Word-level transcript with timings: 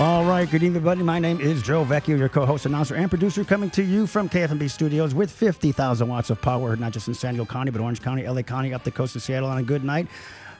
All 0.00 0.24
right, 0.24 0.48
good 0.48 0.62
evening, 0.62 0.76
everybody. 0.76 1.02
My 1.02 1.18
name 1.18 1.40
is 1.40 1.60
Joe 1.60 1.84
Vecchio, 1.84 2.16
your 2.16 2.28
co-host, 2.28 2.66
announcer, 2.66 2.94
and 2.94 3.10
producer, 3.10 3.42
coming 3.42 3.68
to 3.70 3.82
you 3.82 4.06
from 4.06 4.28
KFMB 4.28 4.70
Studios 4.70 5.12
with 5.12 5.28
50,000 5.28 6.06
watts 6.06 6.30
of 6.30 6.40
power, 6.40 6.76
not 6.76 6.92
just 6.92 7.08
in 7.08 7.14
San 7.14 7.34
Diego 7.34 7.44
County, 7.44 7.72
but 7.72 7.80
Orange 7.80 8.00
County, 8.00 8.24
LA 8.24 8.42
County, 8.42 8.72
up 8.72 8.84
the 8.84 8.92
coast 8.92 9.16
of 9.16 9.22
Seattle 9.22 9.48
on 9.48 9.58
a 9.58 9.62
good 9.64 9.82
night. 9.82 10.06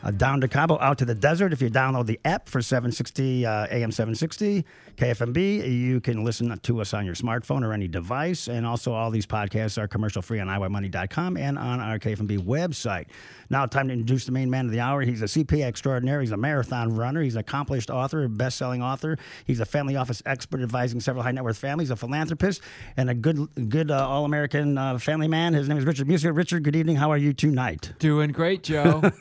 Uh, 0.03 0.11
down 0.13 0.41
to 0.41 0.49
Cabo, 0.49 0.79
out 0.81 0.99
to 0.99 1.05
the 1.05 1.15
desert. 1.15 1.53
If 1.53 1.61
you 1.61 1.71
download 1.71 2.07
the 2.07 2.21
app 2.25 2.49
for 2.49 2.63
760 2.63 3.45
uh, 3.45 3.67
AM 3.71 3.91
760 3.91 4.65
KFMB, 4.97 5.71
you 5.71 6.01
can 6.01 6.25
listen 6.25 6.57
to 6.57 6.81
us 6.81 6.95
on 6.95 7.05
your 7.05 7.15
smartphone 7.15 7.65
or 7.65 7.73
any 7.73 7.89
device. 7.89 8.49
And 8.49 8.65
also, 8.65 8.93
all 8.93 9.11
these 9.11 9.27
podcasts 9.27 9.77
are 9.77 9.89
commercial 9.89 10.23
free 10.23 10.39
on 10.39 10.47
iymoney.com 10.47 11.37
and 11.37 11.59
on 11.59 11.81
our 11.81 11.99
KFMB 11.99 12.39
website. 12.45 13.07
Now, 13.51 13.67
time 13.67 13.89
to 13.89 13.93
introduce 13.93 14.25
the 14.25 14.33
main 14.33 14.51
man 14.51 14.67
of 14.67 14.73
the 14.73 14.81
hour. 14.81 15.01
He's 15.03 15.23
a 15.23 15.25
CPA 15.25 15.65
extraordinaire. 15.65 16.21
He's 16.21 16.33
a 16.33 16.37
marathon 16.37 16.95
runner. 16.95 17.23
He's 17.23 17.35
an 17.35 17.41
accomplished 17.41 17.91
author, 17.91 18.29
best-selling 18.29 18.83
author. 18.83 19.17
He's 19.47 19.61
a 19.61 19.65
family 19.65 19.97
office 19.97 20.23
expert 20.27 20.61
advising 20.61 21.01
several 21.01 21.25
high 21.25 21.33
net 21.33 21.45
worth 21.45 21.59
families, 21.59 21.91
a 21.91 21.97
philanthropist, 21.97 22.63
and 22.97 23.11
a 23.11 23.15
good, 23.15 23.49
good 23.69 23.91
uh, 23.91 24.07
all-American 24.07 24.79
uh, 24.79 24.99
family 24.99 25.29
man. 25.29 25.55
His 25.55 25.69
name 25.69 25.79
is 25.79 25.85
Richard 25.85 26.07
Musio. 26.07 26.37
Richard, 26.37 26.63
good 26.63 26.77
evening. 26.77 26.97
How 26.97 27.11
are 27.11 27.17
you 27.19 27.33
tonight? 27.33 27.93
Doing 27.99 28.31
great, 28.31 28.63
Joe. 28.63 29.01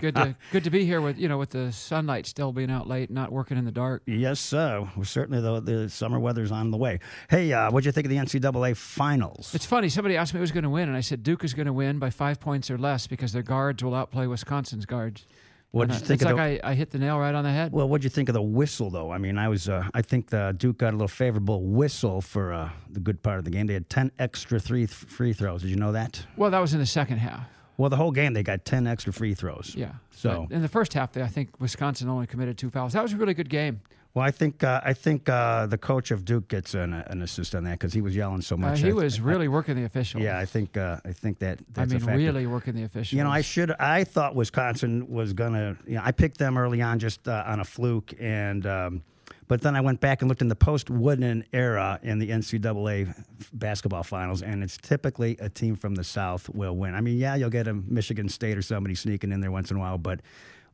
it's 0.00 0.13
good 0.14 0.24
to 0.24 0.36
good 0.52 0.64
to 0.64 0.70
be 0.70 0.84
here 0.84 1.00
with 1.00 1.18
you 1.18 1.28
know 1.28 1.38
with 1.38 1.50
the 1.50 1.72
sunlight 1.72 2.26
still 2.26 2.52
being 2.52 2.70
out 2.70 2.86
late, 2.88 3.10
not 3.10 3.32
working 3.32 3.58
in 3.58 3.64
the 3.64 3.72
dark. 3.72 4.02
Yes, 4.06 4.40
sir. 4.40 4.88
Well, 4.96 5.04
certainly 5.04 5.40
the, 5.40 5.60
the 5.60 5.88
summer 5.88 6.18
weather's 6.18 6.52
on 6.52 6.70
the 6.70 6.76
way. 6.76 7.00
Hey, 7.28 7.52
uh, 7.52 7.70
what'd 7.70 7.86
you 7.86 7.92
think 7.92 8.06
of 8.06 8.10
the 8.10 8.16
NCAA 8.16 8.76
finals? 8.76 9.54
It's 9.54 9.66
funny. 9.66 9.88
Somebody 9.88 10.16
asked 10.16 10.34
me 10.34 10.40
who's 10.40 10.52
going 10.52 10.64
to 10.64 10.70
win, 10.70 10.88
and 10.88 10.96
I 10.96 11.00
said 11.00 11.22
Duke 11.22 11.44
is 11.44 11.54
going 11.54 11.66
to 11.66 11.72
win 11.72 11.98
by 11.98 12.10
five 12.10 12.40
points 12.40 12.70
or 12.70 12.78
less 12.78 13.06
because 13.06 13.32
their 13.32 13.42
guards 13.42 13.82
will 13.82 13.94
outplay 13.94 14.26
Wisconsin's 14.26 14.86
guards. 14.86 15.26
What 15.70 15.88
did 15.88 15.94
you 15.94 16.04
uh, 16.04 16.06
think 16.06 16.22
it's 16.22 16.30
of 16.30 16.36
like 16.36 16.60
the? 16.60 16.66
I, 16.66 16.70
I 16.70 16.74
hit 16.74 16.90
the 16.90 16.98
nail 17.00 17.18
right 17.18 17.34
on 17.34 17.42
the 17.42 17.50
head. 17.50 17.72
well, 17.72 17.88
what'd 17.88 18.04
you 18.04 18.10
think 18.10 18.28
of 18.28 18.34
the 18.34 18.42
whistle, 18.42 18.90
though? 18.90 19.10
I 19.10 19.18
mean, 19.18 19.36
I 19.36 19.48
was, 19.48 19.68
uh, 19.68 19.82
I 19.92 20.02
think 20.02 20.30
the 20.30 20.54
Duke 20.56 20.78
got 20.78 20.90
a 20.90 20.96
little 20.96 21.08
favorable 21.08 21.64
whistle 21.64 22.20
for 22.20 22.52
uh, 22.52 22.70
the 22.88 23.00
good 23.00 23.24
part 23.24 23.38
of 23.38 23.44
the 23.44 23.50
game. 23.50 23.66
They 23.66 23.74
had 23.74 23.90
ten 23.90 24.12
extra 24.20 24.60
three 24.60 24.86
free 24.86 25.32
throws. 25.32 25.62
Did 25.62 25.70
you 25.70 25.76
know 25.76 25.90
that? 25.90 26.24
Well, 26.36 26.52
that 26.52 26.60
was 26.60 26.74
in 26.74 26.78
the 26.78 26.86
second 26.86 27.18
half. 27.18 27.48
Well, 27.76 27.90
the 27.90 27.96
whole 27.96 28.12
game 28.12 28.32
they 28.34 28.42
got 28.42 28.64
ten 28.64 28.86
extra 28.86 29.12
free 29.12 29.34
throws. 29.34 29.74
Yeah. 29.76 29.92
So- 30.10 30.46
in 30.50 30.62
the 30.62 30.68
first 30.68 30.94
half, 30.94 31.16
I 31.16 31.26
think 31.26 31.60
Wisconsin 31.60 32.08
only 32.08 32.26
committed 32.26 32.56
two 32.58 32.70
fouls. 32.70 32.92
That 32.92 33.02
was 33.02 33.12
a 33.12 33.16
really 33.16 33.34
good 33.34 33.48
game. 33.50 33.80
Well, 34.14 34.24
I 34.24 34.30
think 34.30 34.62
uh, 34.62 34.80
I 34.84 34.92
think 34.92 35.28
uh, 35.28 35.66
the 35.66 35.76
coach 35.76 36.12
of 36.12 36.24
Duke 36.24 36.46
gets 36.46 36.74
an, 36.74 36.92
an 36.92 37.20
assist 37.20 37.52
on 37.56 37.64
that 37.64 37.72
because 37.72 37.92
he 37.92 38.00
was 38.00 38.14
yelling 38.14 38.42
so 38.42 38.54
Uh, 38.54 38.58
much. 38.58 38.80
he 38.80 38.90
I- 38.90 38.92
was 38.92 39.20
really 39.30 39.48
working 39.48 39.74
the 39.74 39.82
official. 39.84 40.20
Yeah, 40.20 40.38
I 40.38 40.44
think 40.44 40.76
uh, 40.76 41.00
I 41.04 41.12
think 41.12 41.40
that 41.40 41.58
I 41.76 41.84
mean, 41.86 42.04
really 42.04 42.46
working 42.46 42.76
the 42.76 42.84
official. 42.84 43.16
You 43.18 43.24
know, 43.24 43.30
I 43.30 43.40
should. 43.40 43.72
I 43.72 44.04
thought 44.04 44.36
Wisconsin 44.36 45.08
was 45.10 45.32
gonna. 45.32 45.76
You 45.84 45.96
know, 45.96 46.02
I 46.04 46.12
picked 46.12 46.38
them 46.38 46.56
early 46.56 46.80
on 46.80 47.00
just 47.00 47.26
uh, 47.26 47.42
on 47.44 47.58
a 47.58 47.64
fluke, 47.64 48.14
and 48.20 48.64
um, 48.68 49.02
but 49.48 49.60
then 49.60 49.76
I 49.76 49.80
went 49.80 50.00
back 50.00 50.22
and 50.22 50.28
looked 50.28 50.42
in 50.42 50.48
the 50.48 50.56
post 50.56 50.90
Wooden 50.90 51.44
era 51.52 51.98
in 52.02 52.18
the 52.18 52.30
NCAA 52.30 53.14
basketball 53.52 54.02
finals, 54.02 54.42
and 54.42 54.62
it's 54.62 54.76
typically 54.76 55.36
a 55.40 55.48
team 55.48 55.76
from 55.76 55.94
the 55.94 56.04
South 56.04 56.48
will 56.48 56.76
win. 56.76 56.94
I 56.94 57.00
mean, 57.00 57.18
yeah, 57.18 57.34
you'll 57.34 57.50
get 57.50 57.68
a 57.68 57.74
Michigan 57.74 58.28
State 58.28 58.56
or 58.56 58.62
somebody 58.62 58.94
sneaking 58.94 59.32
in 59.32 59.40
there 59.40 59.50
once 59.50 59.70
in 59.70 59.76
a 59.76 59.80
while, 59.80 59.98
but 59.98 60.20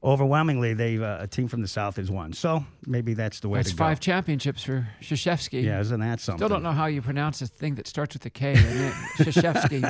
overwhelmingly, 0.03 0.75
they 0.75 0.98
uh, 0.98 1.23
a 1.23 1.27
team 1.27 1.48
from 1.48 1.61
the 1.62 1.69
South 1.69 1.97
has 1.97 2.11
won. 2.11 2.33
So 2.33 2.65
maybe 2.87 3.15
that's 3.15 3.41
the 3.41 3.48
way 3.48 3.59
That's 3.59 3.70
to 3.70 3.77
go. 3.77 3.84
five 3.84 4.01
championships 4.01 4.62
for 4.62 4.89
Krzyzewski. 5.03 5.62
Yeah, 5.62 5.81
isn't 5.81 6.00
that 6.00 6.21
something? 6.21 6.38
Still 6.38 6.49
don't 6.49 6.62
know 6.62 6.72
how 6.72 6.87
you 6.87 7.03
pronounce 7.03 7.43
a 7.43 7.47
thing 7.47 7.75
that 7.77 7.87
starts 7.87 8.15
with 8.15 8.25
a 8.27 8.31
K. 8.31 8.55
Krzyzewski, 9.19 9.81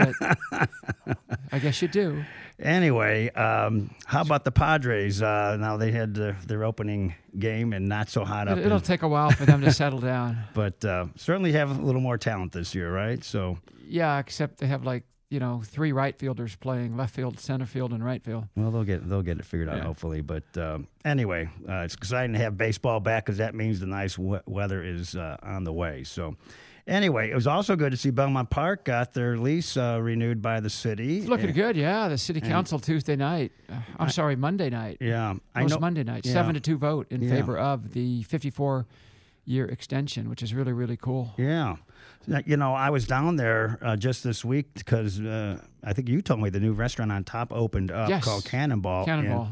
but 1.07 1.19
I 1.53 1.59
guess 1.59 1.81
you 1.83 1.89
do. 1.89 2.25
Anyway, 2.59 3.31
um, 3.31 3.95
how 4.07 4.21
about 4.23 4.45
the 4.45 4.53
Padres? 4.53 5.23
Uh, 5.23 5.57
now 5.59 5.77
they 5.77 5.91
had 5.93 6.15
their 6.15 6.65
opening 6.65 7.15
game 7.39 7.73
and 7.73 7.89
not 7.89 8.09
so 8.11 8.25
hot 8.25 8.49
up. 8.49 8.59
It, 8.59 8.67
will 8.67 8.77
in- 8.77 8.83
take 8.83 9.03
a 9.03 9.09
while 9.09 9.31
for 9.31 9.47
them 9.47 9.61
to 9.63 9.73
settle 9.73 10.01
down. 10.01 10.39
but 10.55 10.85
uh, 10.85 11.07
certainly 11.17 11.53
have 11.53 11.71
a 11.79 11.83
little 11.83 12.01
more 12.01 12.19
talent 12.19 12.53
this 12.53 12.75
year, 12.75 12.93
right? 12.93 13.23
So, 13.25 13.59
Yeah, 13.87 14.19
except 14.19 14.59
they 14.59 14.67
have 14.67 14.85
like 14.85 15.05
you 15.31 15.39
know 15.39 15.63
three 15.65 15.93
right 15.93 16.19
fielders 16.19 16.57
playing 16.57 16.97
left 16.97 17.15
field, 17.15 17.39
center 17.41 17.65
field, 17.65 17.93
and 17.93 18.05
right 18.05 18.23
field. 18.23 18.47
well, 18.57 18.71
they'll 18.71 18.85
get 18.85 19.09
they'll 19.09 19.23
get 19.23 19.39
it 19.39 19.45
figured 19.47 19.69
out 19.69 19.79
Yeah. 19.79 19.85
hopefully. 19.85 20.21
But 20.21 20.45
um, 20.59 20.89
anyway, 21.05 21.49
uh, 21.69 21.83
it's 21.85 21.95
exciting 21.95 22.33
to 22.35 22.39
have 22.41 22.59
baseball 22.59 23.01
back 23.01 23.25
because 23.25 23.39
that 23.39 23.55
means 23.55 23.81
the 23.81 23.87
nice 23.87 24.19
we- 24.19 24.41
weather 24.47 24.83
is 24.83 25.17
uh, 25.17 25.37
on 25.43 25.65
the 25.65 25.73
way. 25.73 26.05
So. 26.05 26.37
Anyway, 26.87 27.31
it 27.31 27.35
was 27.37 27.47
also 27.47 27.77
good 27.77 27.93
to 27.93 27.97
see 27.97 28.11
Belmont 28.11 28.51
Park 28.51 28.85
got 28.85 29.13
their 29.13 29.37
lease 29.37 29.77
uh, 29.77 30.01
renewed 30.03 30.43
by 30.43 30.59
the 30.59 30.71
city. 30.71 31.19
It's 31.19 31.29
looking 31.29 31.47
And- 31.47 31.55
good. 31.55 31.77
Yeah, 31.77 32.09
the 32.09 32.19
city 32.19 32.41
council 32.41 32.81
Tuesday 32.81 33.15
night. 33.15 33.53
Uh, 33.71 33.75
I'm 33.99 34.09
sorry, 34.09 34.35
Monday 34.35 34.71
night. 34.71 34.97
Yeah, 35.01 35.35
It 35.55 35.63
was 35.63 35.79
Monday 35.79 36.03
night. 36.03 36.27
yeah. 36.27 36.33
Seven 36.33 36.55
to 36.55 36.61
two 36.61 36.79
vote 36.79 37.07
in 37.11 37.23
Yeah. 37.23 37.31
favor 37.31 37.57
of 37.59 37.93
the 37.93 38.25
54 38.25 38.87
year 39.45 39.67
extension, 39.67 40.29
which 40.29 40.43
is 40.43 40.55
really 40.55 40.73
really 40.73 40.97
cool. 40.97 41.35
Yeah. 41.37 41.77
You 42.47 42.57
know, 42.57 42.75
I 42.75 42.91
was 42.91 43.07
down 43.07 43.37
there 43.37 43.79
uh, 43.83 43.97
just 43.97 44.23
this 44.25 44.45
week 44.45 44.75
because 44.75 45.21
uh, 45.21 45.59
I 45.83 45.93
think 45.95 46.09
you 46.09 46.21
told 46.23 46.41
me 46.41 46.51
the 46.51 46.61
new 46.61 46.73
restaurant 46.75 47.11
on 47.11 47.25
top 47.25 47.53
opened 47.53 47.91
up 47.91 48.09
Yes. 48.09 48.25
called 48.25 48.45
Cannonball. 48.45 48.99
and 49.01 49.07
Cannonball. 49.07 49.51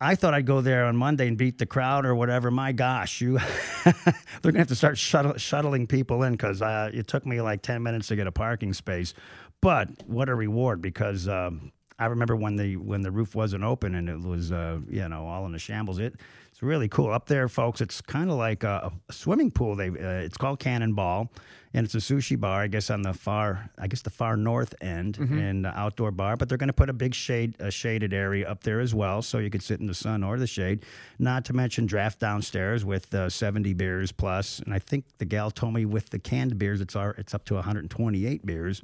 I 0.00 0.14
thought 0.14 0.32
I'd 0.34 0.46
go 0.46 0.60
there 0.62 0.86
on 0.86 0.96
Monday 0.96 1.28
and 1.28 1.36
beat 1.36 1.58
the 1.58 1.66
crowd 1.66 2.06
or 2.06 2.14
whatever. 2.14 2.50
My 2.50 2.72
gosh, 2.72 3.20
you 3.20 3.38
they're 3.84 3.94
gonna 4.42 4.58
have 4.58 4.68
to 4.68 4.74
start 4.74 4.96
shuttle, 4.98 5.36
shuttling 5.36 5.86
people 5.86 6.22
in 6.22 6.32
because 6.32 6.62
uh, 6.62 6.90
it 6.92 7.06
took 7.06 7.26
me 7.26 7.40
like 7.40 7.62
ten 7.62 7.82
minutes 7.82 8.08
to 8.08 8.16
get 8.16 8.26
a 8.26 8.32
parking 8.32 8.72
space. 8.72 9.12
But 9.60 9.88
what 10.06 10.28
a 10.30 10.34
reward 10.34 10.80
because 10.80 11.28
um, 11.28 11.70
I 11.98 12.06
remember 12.06 12.34
when 12.34 12.56
the 12.56 12.76
when 12.76 13.02
the 13.02 13.10
roof 13.10 13.34
wasn't 13.34 13.62
open 13.62 13.94
and 13.94 14.08
it 14.08 14.20
was 14.20 14.50
uh, 14.52 14.78
you 14.88 15.06
know 15.08 15.26
all 15.26 15.44
in 15.46 15.54
a 15.54 15.58
shambles. 15.58 15.98
It 15.98 16.14
it's 16.60 16.66
really 16.66 16.88
cool 16.88 17.10
up 17.10 17.24
there, 17.24 17.48
folks. 17.48 17.80
It's 17.80 18.02
kind 18.02 18.30
of 18.30 18.36
like 18.36 18.64
a, 18.64 18.92
a 19.08 19.12
swimming 19.12 19.50
pool. 19.50 19.76
They 19.76 19.88
uh, 19.88 20.26
it's 20.26 20.36
called 20.36 20.58
Cannonball, 20.58 21.32
and 21.72 21.86
it's 21.86 21.94
a 21.94 21.98
sushi 21.98 22.38
bar. 22.38 22.60
I 22.60 22.66
guess 22.66 22.90
on 22.90 23.00
the 23.00 23.14
far 23.14 23.70
I 23.78 23.86
guess 23.86 24.02
the 24.02 24.10
far 24.10 24.36
north 24.36 24.74
end 24.82 25.16
and 25.38 25.64
uh, 25.64 25.72
outdoor 25.74 26.10
bar. 26.10 26.36
But 26.36 26.50
they're 26.50 26.58
going 26.58 26.68
to 26.68 26.74
put 26.74 26.90
a 26.90 26.92
big 26.92 27.14
shade 27.14 27.56
a 27.60 27.70
shaded 27.70 28.12
area 28.12 28.46
up 28.46 28.62
there 28.62 28.80
as 28.80 28.94
well, 28.94 29.22
so 29.22 29.38
you 29.38 29.48
could 29.48 29.62
sit 29.62 29.80
in 29.80 29.86
the 29.86 29.94
sun 29.94 30.22
or 30.22 30.36
the 30.38 30.46
shade. 30.46 30.84
Not 31.18 31.46
to 31.46 31.54
mention 31.54 31.86
draft 31.86 32.18
downstairs 32.20 32.84
with 32.84 33.14
uh, 33.14 33.30
70 33.30 33.72
beers 33.72 34.12
plus, 34.12 34.58
and 34.58 34.74
I 34.74 34.80
think 34.80 35.06
the 35.16 35.24
gal 35.24 35.50
told 35.50 35.72
me 35.72 35.86
with 35.86 36.10
the 36.10 36.18
canned 36.18 36.58
beers, 36.58 36.82
it's 36.82 36.94
our 36.94 37.12
it's 37.12 37.32
up 37.32 37.46
to 37.46 37.54
128 37.54 38.44
beers. 38.44 38.82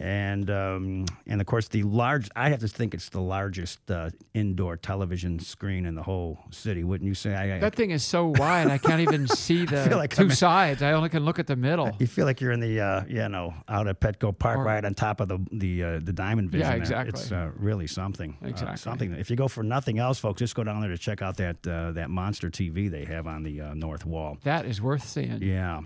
And 0.00 0.48
um, 0.50 1.06
and 1.26 1.40
of 1.40 1.46
course 1.46 1.68
the 1.68 1.82
large 1.82 2.28
I 2.36 2.50
have 2.50 2.60
to 2.60 2.68
think 2.68 2.94
it's 2.94 3.08
the 3.08 3.20
largest 3.20 3.90
uh, 3.90 4.10
indoor 4.32 4.76
television 4.76 5.38
screen 5.40 5.86
in 5.86 5.94
the 5.96 6.02
whole 6.02 6.38
city, 6.50 6.84
wouldn't 6.84 7.08
you 7.08 7.14
say? 7.14 7.34
I, 7.34 7.56
I, 7.56 7.58
That 7.58 7.74
thing 7.74 7.90
is 7.90 8.04
so 8.04 8.28
wide, 8.36 8.68
I 8.68 8.78
can't 8.78 9.00
even 9.00 9.26
see 9.26 9.64
the 9.66 9.96
like 9.96 10.14
2 10.14 10.22
I'm 10.22 10.30
in- 10.30 10.36
sides. 10.36 10.82
I 10.82 10.92
only 10.92 11.08
can 11.08 11.24
look 11.24 11.38
at 11.38 11.46
the 11.48 11.56
middle. 11.56 11.90
you 11.98 12.06
feel 12.06 12.26
like 12.26 12.40
you're 12.40 12.52
in 12.52 12.60
the 12.60 12.80
uh, 12.80 13.04
you 13.08 13.28
know 13.28 13.54
out 13.68 13.88
at 13.88 14.00
Petco 14.00 14.36
Park, 14.38 14.58
Or- 14.58 14.64
right 14.64 14.84
on 14.84 14.94
top 14.94 15.20
of 15.20 15.28
the 15.28 15.38
the 15.52 15.82
uh, 15.82 16.00
the 16.02 16.12
Diamond 16.12 16.50
Vision. 16.50 16.68
Yeah, 16.68 16.76
exactly. 16.76 17.20
It's 17.20 17.32
uh, 17.32 17.50
really 17.56 17.86
something. 17.86 18.36
Uh, 18.42 18.48
Exactly. 18.48 18.76
something. 18.78 19.12
If 19.14 19.30
you 19.30 19.36
go 19.36 19.48
for 19.48 19.62
nothing 19.62 19.98
else, 19.98 20.18
folks, 20.18 20.38
just 20.38 20.54
go 20.54 20.64
down 20.64 20.80
there 20.80 20.90
to 20.90 20.98
check 20.98 21.22
out 21.22 21.36
that 21.38 21.66
uh, 21.66 21.92
that 21.92 22.08
monster 22.10 22.50
TV 22.50 22.90
they 22.90 23.04
have 23.04 23.26
on 23.26 23.42
the 23.42 23.60
uh, 23.60 23.74
north 23.74 24.06
wall. 24.06 24.38
That 24.44 24.64
is 24.64 24.80
worth 24.80 25.04
seeing. 25.04 25.42
Yeah. 25.42 25.80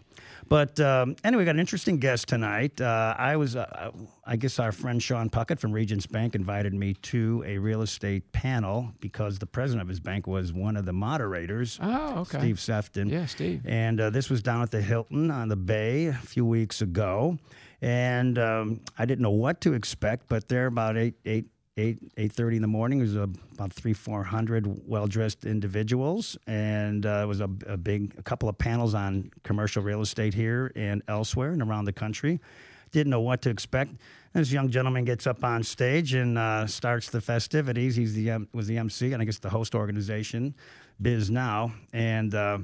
But 0.49 0.79
um, 0.81 1.17
anyway, 1.25 1.43
we 1.43 1.45
got 1.47 1.55
an 1.55 1.61
interesting 1.61 1.99
guest 1.99 2.29
tonight. 2.29 2.81
Uh, 2.81 3.15
I 3.17 3.37
was, 3.37 3.57
uh, 3.57 3.91
I 4.27 4.37
guess, 4.37 4.59
our 4.59 4.73
friend 4.73 5.03
Sean 5.03 5.31
Puckett 5.31 5.59
from 5.59 5.73
Regents 5.73 6.07
Bank 6.07 6.35
invited 6.35 6.75
me 6.75 6.95
to 6.95 7.43
a 7.47 7.59
real 7.59 7.83
estate 7.83 8.31
panel 8.33 8.93
because 9.01 9.39
the 9.39 9.47
president 9.47 9.83
of 9.83 9.89
his 9.89 10.01
bank 10.01 10.27
was 10.27 10.53
one 10.53 10.77
of 10.77 10.85
the 10.85 10.93
moderators, 10.93 11.79
Oh, 11.83 12.21
okay. 12.21 12.39
Steve 12.39 12.61
Sefton. 12.61 13.09
Yeah, 13.09 13.27
Steve. 13.27 13.63
And 13.65 14.01
uh, 14.01 14.11
this 14.11 14.29
was 14.29 14.43
down 14.43 14.63
at 14.63 14.71
the 14.71 14.83
Hilton 14.83 15.31
on 15.31 15.49
the 15.49 15.57
Bay 15.57 16.07
a 16.07 16.13
few 16.13 16.45
weeks 16.45 16.83
ago, 16.83 17.39
and 17.81 18.39
um, 18.39 18.81
I 18.99 19.07
didn't 19.07 19.23
know 19.23 19.31
what 19.31 19.61
to 19.63 19.73
expect. 19.73 20.29
But 20.29 20.49
there, 20.49 20.67
about 20.67 20.97
eight, 20.97 21.15
eight, 21.25 21.47
eight, 21.77 21.99
eight 22.17 22.33
thirty 22.33 22.57
in 22.57 22.63
the 22.63 22.69
morning, 22.69 22.99
there 22.99 23.07
was 23.07 23.17
about 23.55 23.73
three, 23.73 23.93
four 23.93 24.23
hundred 24.25 24.67
well-dressed 24.87 25.45
individuals, 25.45 26.37
and 26.47 27.07
uh, 27.07 27.21
it 27.23 27.27
was 27.27 27.41
a, 27.41 27.49
a 27.67 27.77
big, 27.77 28.15
a 28.19 28.23
couple 28.23 28.49
of 28.49 28.59
panels 28.59 28.95
on 28.95 29.31
commercial 29.43 29.83
real 29.83 30.03
estate 30.03 30.35
here 30.35 30.73
and 30.77 31.03
elsewhere 31.09 31.53
and 31.53 31.63
around 31.63 31.85
the 31.85 31.93
country. 31.93 32.41
Didn't 32.91 33.11
know 33.11 33.21
what 33.21 33.41
to 33.43 33.51
expect. 33.51 33.95
This 34.35 34.53
young 34.53 34.71
gentleman 34.71 35.05
gets 35.05 35.27
up 35.27 35.45
on 35.45 35.63
stage 35.63 36.15
and 36.15 36.39
uh, 36.39 36.67
starts 36.67 37.11
the 37.11 37.21
festivities. 37.21 37.97
He's 37.97 38.15
the 38.15 38.33
um, 38.33 38.49
was 38.53 38.67
the 38.67 38.79
MC 38.79 39.13
and 39.13 39.23
I 39.23 39.25
guess 39.25 39.39
the 39.39 39.51
host 39.51 39.75
organization, 39.75 40.55
Bisnow, 41.03 41.73
and. 41.93 42.35
Uh, 42.35 42.59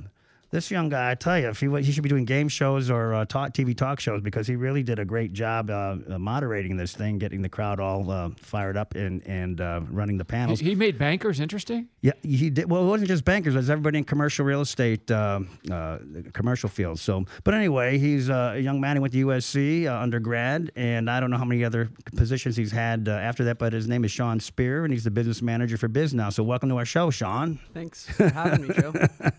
This 0.50 0.70
young 0.70 0.88
guy, 0.88 1.10
I 1.10 1.14
tell 1.14 1.38
you, 1.38 1.48
if 1.48 1.60
he 1.60 1.68
he 1.82 1.92
should 1.92 2.02
be 2.02 2.08
doing 2.08 2.24
game 2.24 2.48
shows 2.48 2.88
or 2.88 3.12
uh, 3.12 3.26
talk, 3.26 3.52
TV 3.52 3.76
talk 3.76 4.00
shows 4.00 4.22
because 4.22 4.46
he 4.46 4.56
really 4.56 4.82
did 4.82 4.98
a 4.98 5.04
great 5.04 5.34
job 5.34 5.68
uh, 5.68 5.96
uh, 6.08 6.18
moderating 6.18 6.74
this 6.78 6.94
thing, 6.94 7.18
getting 7.18 7.42
the 7.42 7.50
crowd 7.50 7.80
all 7.80 8.10
uh, 8.10 8.30
fired 8.36 8.78
up 8.78 8.94
and 8.94 9.22
and 9.26 9.60
uh, 9.60 9.82
running 9.90 10.16
the 10.16 10.24
panels. 10.24 10.58
he 10.58 10.74
made 10.74 10.98
bankers 10.98 11.38
interesting. 11.38 11.86
Yeah, 12.00 12.12
he 12.22 12.48
did. 12.48 12.70
Well, 12.70 12.82
it 12.82 12.86
wasn't 12.86 13.08
just 13.08 13.26
bankers; 13.26 13.54
it 13.54 13.58
was 13.58 13.68
everybody 13.68 13.98
in 13.98 14.04
commercial 14.04 14.46
real 14.46 14.62
estate, 14.62 15.10
uh, 15.10 15.40
uh, 15.70 15.98
commercial 16.32 16.70
fields. 16.70 17.02
So, 17.02 17.26
but 17.44 17.52
anyway, 17.52 17.98
he's 17.98 18.30
uh, 18.30 18.52
a 18.54 18.58
young 18.58 18.80
man. 18.80 18.96
He 18.96 19.00
went 19.00 19.12
to 19.12 19.26
USC 19.26 19.84
uh, 19.84 20.00
undergrad, 20.00 20.72
and 20.76 21.10
I 21.10 21.20
don't 21.20 21.30
know 21.30 21.36
how 21.36 21.44
many 21.44 21.62
other 21.62 21.90
positions 22.16 22.56
he's 22.56 22.72
had 22.72 23.06
uh, 23.06 23.12
after 23.12 23.44
that. 23.44 23.58
But 23.58 23.74
his 23.74 23.86
name 23.86 24.02
is 24.02 24.12
Sean 24.12 24.40
Spear, 24.40 24.84
and 24.84 24.94
he's 24.94 25.04
the 25.04 25.10
business 25.10 25.42
manager 25.42 25.76
for 25.76 25.90
Bisnow. 25.90 26.32
So, 26.32 26.42
welcome 26.42 26.70
to 26.70 26.78
our 26.78 26.86
show, 26.86 27.10
Sean. 27.10 27.58
Thanks 27.74 28.08
for 28.08 28.30
having 28.30 28.66
me, 28.66 28.74
Joe. 28.74 28.94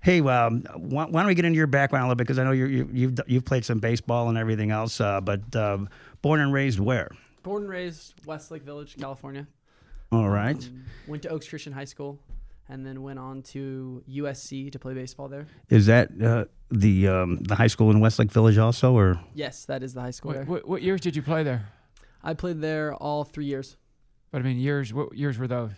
Hey, 0.00 0.20
um, 0.20 0.62
why, 0.76 1.04
why 1.06 1.20
don't 1.22 1.26
we 1.26 1.34
get 1.34 1.44
into 1.44 1.56
your 1.56 1.66
background 1.66 2.04
a 2.04 2.06
little 2.06 2.16
bit? 2.16 2.24
Because 2.26 2.38
I 2.38 2.44
know 2.44 2.52
you're, 2.52 2.68
you, 2.68 2.88
you've 2.92 3.18
you've 3.26 3.44
played 3.44 3.64
some 3.64 3.78
baseball 3.78 4.28
and 4.28 4.38
everything 4.38 4.70
else. 4.70 5.00
Uh, 5.00 5.20
but 5.20 5.54
uh, 5.56 5.78
born 6.22 6.40
and 6.40 6.52
raised 6.52 6.78
where? 6.78 7.10
Born 7.42 7.62
and 7.62 7.70
raised 7.70 8.14
Westlake 8.26 8.62
Village, 8.62 8.96
California. 8.98 9.46
All 10.12 10.28
right. 10.28 10.56
Um, 10.56 10.84
went 11.06 11.22
to 11.24 11.28
Oaks 11.30 11.48
Christian 11.48 11.72
High 11.72 11.84
School, 11.84 12.18
and 12.68 12.86
then 12.86 13.02
went 13.02 13.18
on 13.18 13.42
to 13.42 14.02
USC 14.08 14.70
to 14.72 14.78
play 14.78 14.94
baseball 14.94 15.28
there. 15.28 15.46
Is 15.68 15.86
that 15.86 16.10
uh, 16.22 16.44
the 16.70 17.08
um, 17.08 17.36
the 17.42 17.54
high 17.56 17.66
school 17.66 17.90
in 17.90 18.00
Westlake 18.00 18.30
Village 18.30 18.56
also, 18.58 18.94
or 18.96 19.20
Yes, 19.34 19.64
that 19.66 19.82
is 19.82 19.94
the 19.94 20.00
high 20.00 20.10
school 20.12 20.30
What, 20.30 20.34
there. 20.36 20.44
what, 20.46 20.68
what 20.68 20.82
years 20.82 21.00
did 21.00 21.16
you 21.16 21.22
play 21.22 21.42
there? 21.42 21.66
I 22.22 22.34
played 22.34 22.60
there 22.60 22.94
all 22.94 23.24
three 23.24 23.46
years. 23.46 23.76
But 24.30 24.38
I 24.40 24.44
mean, 24.44 24.58
years. 24.58 24.92
What 24.92 25.16
years 25.16 25.38
were 25.38 25.48
those? 25.48 25.70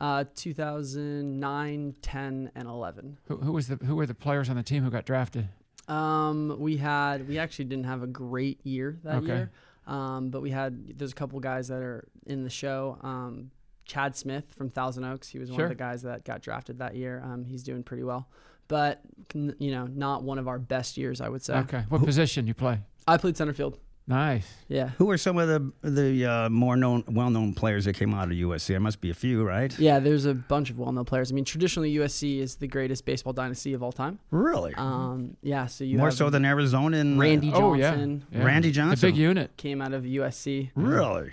Uh, 0.00 0.24
2009, 0.34 1.94
10, 2.02 2.50
and 2.54 2.68
11. 2.68 3.18
Who, 3.28 3.36
who 3.38 3.52
was 3.52 3.68
the 3.68 3.76
who 3.76 3.96
were 3.96 4.06
the 4.06 4.14
players 4.14 4.48
on 4.50 4.56
the 4.56 4.62
team 4.62 4.82
who 4.84 4.90
got 4.90 5.04
drafted? 5.06 5.48
Um, 5.88 6.56
we 6.58 6.76
had 6.78 7.28
we 7.28 7.38
actually 7.38 7.66
didn't 7.66 7.84
have 7.84 8.02
a 8.02 8.06
great 8.06 8.64
year 8.66 8.98
that 9.04 9.16
Okay. 9.16 9.26
year. 9.26 9.50
Um, 9.86 10.30
but 10.30 10.40
we 10.40 10.50
had 10.50 10.98
there's 10.98 11.12
a 11.12 11.14
couple 11.14 11.38
guys 11.40 11.68
that 11.68 11.82
are 11.82 12.06
in 12.26 12.42
the 12.44 12.50
show. 12.50 12.98
Um, 13.02 13.50
Chad 13.84 14.16
Smith 14.16 14.44
from 14.56 14.70
Thousand 14.70 15.04
Oaks. 15.04 15.28
He 15.28 15.38
was 15.38 15.50
one 15.50 15.58
Sure. 15.58 15.66
of 15.66 15.70
the 15.70 15.74
guys 15.74 16.02
that 16.02 16.24
got 16.24 16.40
drafted 16.40 16.78
that 16.78 16.96
year. 16.96 17.22
Um, 17.22 17.44
he's 17.44 17.62
doing 17.62 17.82
pretty 17.82 18.02
well, 18.02 18.28
but 18.66 19.00
you 19.34 19.70
know, 19.70 19.86
not 19.86 20.22
one 20.22 20.38
of 20.38 20.48
our 20.48 20.58
best 20.58 20.96
years, 20.96 21.20
I 21.20 21.28
would 21.28 21.42
say. 21.42 21.54
Okay. 21.58 21.84
What 21.90 22.02
position 22.02 22.46
you 22.46 22.54
play? 22.54 22.80
I 23.06 23.18
played 23.18 23.36
center 23.36 23.52
field. 23.52 23.78
Nice. 24.06 24.46
Yeah. 24.68 24.90
who 24.98 25.10
are 25.10 25.16
some 25.16 25.38
of 25.38 25.48
the 25.48 25.72
the 25.88 26.26
uh, 26.26 26.48
more 26.50 26.76
known, 26.76 27.04
well 27.08 27.30
known 27.30 27.54
players 27.54 27.86
that 27.86 27.94
came 27.94 28.12
out 28.12 28.24
of 28.24 28.32
USC? 28.36 28.66
There 28.68 28.80
must 28.80 29.00
be 29.00 29.08
a 29.08 29.14
few, 29.14 29.42
right? 29.44 29.76
Yeah, 29.78 29.98
there's 29.98 30.26
a 30.26 30.34
bunch 30.34 30.68
of 30.68 30.78
well-known 30.78 31.06
players. 31.06 31.32
I 31.32 31.34
mean, 31.34 31.44
traditionally 31.46 31.94
USC 31.96 32.38
is 32.40 32.56
the 32.56 32.66
greatest 32.68 33.06
baseball 33.06 33.32
dynasty 33.32 33.72
of 33.72 33.82
all 33.82 33.92
time. 33.92 34.18
Really? 34.30 34.74
Um, 34.74 35.38
yeah, 35.42 35.64
so 35.66 35.84
you 35.84 35.96
more 35.96 36.08
have 36.08 36.14
so 36.18 36.28
than 36.28 36.44
Arizona 36.44 36.98
and 36.98 37.16
uh, 37.16 37.20
Randy 37.22 37.50
Oh 37.54 37.72
yeah. 37.72 37.92
Johnson 37.92 38.26
yeah. 38.30 38.44
Randy 38.44 38.68
The 38.68 38.74
Johnson. 38.74 39.08
big 39.08 39.16
unit. 39.16 39.56
came 39.56 39.80
out 39.80 39.94
of 39.94 40.02
USC. 40.04 40.70
Really? 40.74 41.32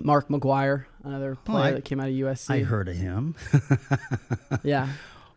Mark 0.00 0.28
McGwire, 0.28 0.86
another 1.04 1.36
player 1.36 1.64
I- 1.64 1.70
that 1.72 1.84
came 1.84 2.00
out 2.00 2.08
of 2.08 2.14
USC. 2.14 2.50
I 2.50 2.58
heard 2.64 2.88
of 2.88 2.96
him. 2.96 3.34
Yeah, 4.64 4.88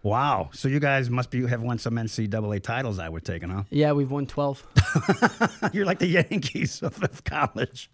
wow. 0.04 0.50
So 0.54 0.68
you 0.68 0.80
guys 0.80 1.10
must 1.10 1.32
be 1.32 1.48
have 1.48 1.62
won 1.62 1.78
some 1.80 1.96
NCAA 1.96 2.62
titles. 2.62 3.00
I 3.00 3.10
would 3.10 3.26
take, 3.26 3.44
huh? 3.44 3.64
yeah, 3.72 3.92
we've 3.94 4.12
won 4.12 4.26
12. 4.28 4.68
You're 5.74 5.86
like 5.86 6.00
the 6.00 6.08
Yankees 6.08 6.82
of, 6.84 7.02
of 7.04 7.24
college. 7.24 7.90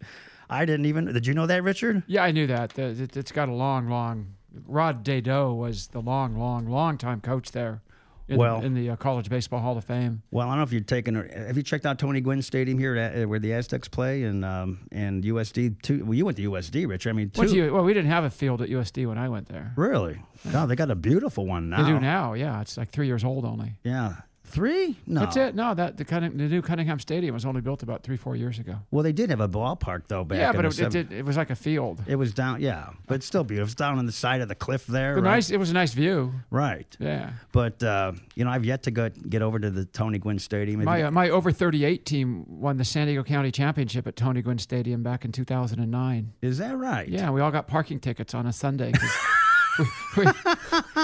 I 0.50 0.66
didn't 0.66 0.88
even. 0.88 1.06
Did 1.14 1.28
you 1.28 1.34
know 1.34 1.46
that, 1.46 1.64
Richard? 1.64 2.04
Yeah, 2.08 2.24
I 2.24 2.32
knew 2.32 2.48
that. 2.48 2.72
The- 2.72 3.02
it, 3.04 3.16
it's 3.16 3.32
got 3.32 3.48
a 3.50 3.54
long, 3.54 3.88
long. 3.88 4.34
Rod 4.66 5.04
Dedeaux 5.06 5.56
was 5.56 5.88
the 5.90 6.02
long, 6.02 6.36
long, 6.38 6.68
long 6.68 6.98
time 6.98 7.22
coach 7.22 7.52
there. 7.52 7.82
In, 8.30 8.38
Well- 8.38 8.62
in 8.62 8.76
the 8.76 8.92
uh, 8.92 8.96
College 8.96 9.28
Baseball 9.28 9.60
Hall 9.60 9.76
of 9.78 9.84
Fame. 9.84 10.22
Well, 10.30 10.48
I 10.48 10.52
don't 10.52 10.58
know 10.58 10.64
if 10.64 10.72
you've 10.72 10.86
taken. 10.86 11.16
Have 11.16 11.58
you 11.58 11.64
checked 11.64 11.86
out 11.86 11.98
Tony 11.98 12.22
Gwynn 12.22 12.42
Stadium 12.44 12.78
here, 12.78 12.96
at, 12.96 13.24
uh, 13.24 13.28
where 13.28 13.40
the 13.40 13.54
Aztecs 13.54 13.88
play, 13.88 14.24
and 14.24 14.46
um, 14.46 14.88
and 14.92 15.24
USD? 15.24 15.82
Too, 15.82 16.06
well, 16.06 16.14
you 16.14 16.26
went 16.26 16.38
to 16.38 16.44
USD, 16.52 16.88
Richard. 16.88 17.10
I 17.10 17.14
mean, 17.14 17.32
two. 17.32 17.74
Well, 17.74 17.84
we 17.84 17.94
didn't 17.94 18.12
have 18.12 18.24
a 18.24 18.30
field 18.30 18.62
at 18.62 18.70
USD 18.70 19.08
when 19.08 19.18
I 19.18 19.30
went 19.30 19.48
there. 19.48 19.74
Really? 19.76 20.22
God, 20.52 20.68
they 20.68 20.76
got 20.76 20.92
a 20.92 20.96
beautiful 20.96 21.46
one 21.48 21.70
now. 21.70 21.84
They 21.84 21.90
do 21.92 22.00
now. 22.00 22.34
Yeah, 22.34 22.62
it's 22.62 22.78
like 22.78 22.92
three 22.92 23.08
years 23.08 23.24
old 23.24 23.46
only. 23.46 23.78
Yeah. 23.84 24.16
Three? 24.50 24.98
No. 25.06 25.22
That's 25.22 25.38
it. 25.38 25.56
No, 25.56 25.74
that 25.76 25.98
the, 25.98 26.06
Cunning, 26.06 26.36
the 26.38 26.48
new 26.48 26.62
Cunningham 26.62 27.00
Stadium 27.00 27.34
was 27.36 27.46
only 27.46 27.62
built 27.62 27.84
about 27.84 28.04
three, 28.04 28.18
four 28.18 28.36
years 28.36 28.58
ago. 28.58 28.78
Well, 28.90 29.04
they 29.04 29.12
did 29.12 29.30
have 29.30 29.42
a 29.42 29.48
ballpark 29.48 30.08
though 30.08 30.24
back. 30.24 30.40
yeah, 30.40 30.50
in 30.50 30.56
but 30.56 30.76
the 30.76 30.84
it, 30.84 30.88
it, 30.88 31.10
did, 31.10 31.12
it 31.12 31.26
was 31.26 31.38
like 31.38 31.52
a 31.52 31.56
field. 31.56 32.02
It 32.08 32.16
was 32.16 32.34
down, 32.34 32.62
yeah, 32.62 32.90
but 33.06 33.16
it's 33.16 33.26
still 33.26 33.44
beautiful. 33.44 33.68
It's 33.68 33.76
down 33.76 34.00
on 34.00 34.06
the 34.06 34.12
side 34.12 34.42
of 34.42 34.48
the 34.48 34.56
cliff 34.56 34.88
there. 34.88 35.16
Right? 35.16 35.24
nice. 35.24 35.52
It 35.52 35.58
was 35.58 35.70
a 35.70 35.74
nice 35.74 35.94
view. 35.94 36.34
Right. 36.50 36.98
Yeah. 37.00 37.32
But 37.52 37.84
uh, 37.84 38.14
you 38.36 38.44
know, 38.44 38.50
I've 38.50 38.66
yet 38.66 38.84
to 38.84 38.92
go, 38.92 39.10
get 39.10 39.42
over 39.42 39.60
to 39.60 39.70
the 39.70 39.86
Tony 39.86 40.18
Gwynn 40.18 40.40
Stadium. 40.40 40.84
My 40.84 41.04
uh, 41.04 41.12
my 41.12 41.30
over 41.30 41.52
38 41.52 42.06
team 42.06 42.46
won 42.48 42.78
the 42.78 42.86
San 42.86 43.08
Diego 43.08 43.24
County 43.24 43.52
Championship 43.52 44.08
at 44.08 44.16
Tony 44.16 44.42
Gwynn 44.42 44.58
Stadium 44.58 45.04
back 45.04 45.26
in 45.26 45.32
2009. 45.32 46.34
is 46.42 46.58
that 46.58 46.78
right? 46.78 47.08
Yeah, 47.08 47.30
we 47.30 47.42
all 47.42 47.52
got 47.52 47.68
parking 47.68 48.00
tickets 48.00 48.34
on 48.34 48.48
a 48.48 48.54
Sunday. 48.54 48.94
we, 49.80 49.86
we, 50.18 50.26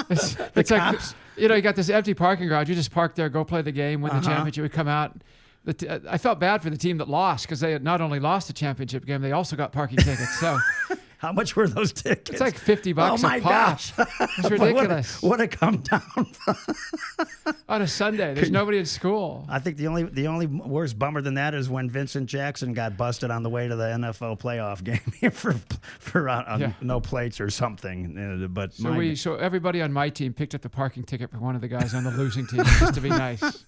it's 0.09 0.35
it's 0.55 0.71
like 0.71 0.81
cops? 0.81 1.15
You 1.37 1.47
know 1.47 1.55
you 1.55 1.61
got 1.61 1.75
this 1.75 1.89
empty 1.89 2.13
parking 2.13 2.47
garage. 2.47 2.69
You 2.69 2.75
just 2.75 2.91
park 2.91 3.15
there, 3.15 3.29
go 3.29 3.43
play 3.43 3.61
the 3.61 3.71
game, 3.71 4.01
win 4.01 4.11
Uh-huh. 4.11 4.21
the 4.21 4.25
championship. 4.27 4.63
We 4.63 4.69
come 4.69 4.87
out. 4.87 5.15
The 5.63 5.73
t- 5.73 5.87
I 5.89 6.17
felt 6.19 6.39
bad 6.39 6.61
for 6.61 6.69
the 6.69 6.77
team 6.77 6.97
that 6.99 7.09
lost 7.09 7.45
because 7.45 7.59
they 7.59 7.71
had 7.71 7.83
not 7.83 7.99
only 7.99 8.19
lost 8.19 8.47
the 8.47 8.53
championship 8.53 9.03
game, 9.05 9.21
they 9.21 9.31
also 9.31 9.55
got 9.55 9.71
parking 9.71 9.97
tickets. 9.97 10.37
So 10.39 10.59
How 11.17 11.31
much 11.31 11.55
were 11.55 11.67
those 11.67 11.91
tickets? 11.93 12.29
it's 12.31 12.39
like 12.41 12.55
50 12.57 12.93
bucks 12.93 13.23
oh 13.23 13.27
my 13.27 13.37
a 13.37 13.41
pop. 13.41 13.51
gosh! 13.51 13.93
It's 13.97 14.09
What 14.43 14.51
a- 14.51 14.65
ridiculous. 14.65 15.21
What 15.21 15.41
a 15.41 15.47
come 15.47 15.77
down! 15.77 16.01
on 17.69 17.81
a 17.81 17.87
Sunday. 17.87 18.33
There's 18.33 18.51
nobody 18.51 18.79
at 18.79 18.87
school. 18.87 19.45
I 19.49 19.59
think 19.59 19.77
the 19.77 19.87
only 19.87 20.03
the 20.03 20.27
only 20.27 20.45
worse 20.47 20.93
bummer 20.93 21.21
than 21.21 21.35
that 21.35 21.53
is 21.53 21.69
when 21.69 21.89
Vincent 21.89 22.27
Jackson 22.27 22.73
got 22.73 22.97
busted 22.97 23.31
on 23.31 23.43
the 23.43 23.49
way 23.49 23.67
to 23.67 23.75
the 23.75 23.85
NFL 23.85 24.39
playoff 24.39 24.83
game 24.83 25.31
for 25.31 25.53
for 25.99 26.29
uh, 26.29 26.41
uh, 26.43 26.57
Yeah. 26.59 26.73
no 26.81 26.99
plates 26.99 27.39
or 27.39 27.49
something. 27.49 28.43
Uh, 28.43 28.47
But 28.47 28.73
So 28.73 28.93
we, 28.93 29.15
so 29.15 29.35
everybody 29.35 29.81
on 29.81 29.91
my 29.93 30.09
team 30.09 30.33
picked 30.33 30.53
up 30.55 30.61
the 30.61 30.69
parking 30.69 31.03
ticket 31.03 31.31
for 31.31 31.37
one 31.37 31.55
of 31.55 31.61
the 31.61 31.67
guys 31.67 31.93
on 31.93 32.03
the 32.03 32.11
losing 32.11 32.45
team 32.47 32.63
just 32.63 32.93
to 32.95 33.01
be 33.01 33.09
nice. 33.09 33.65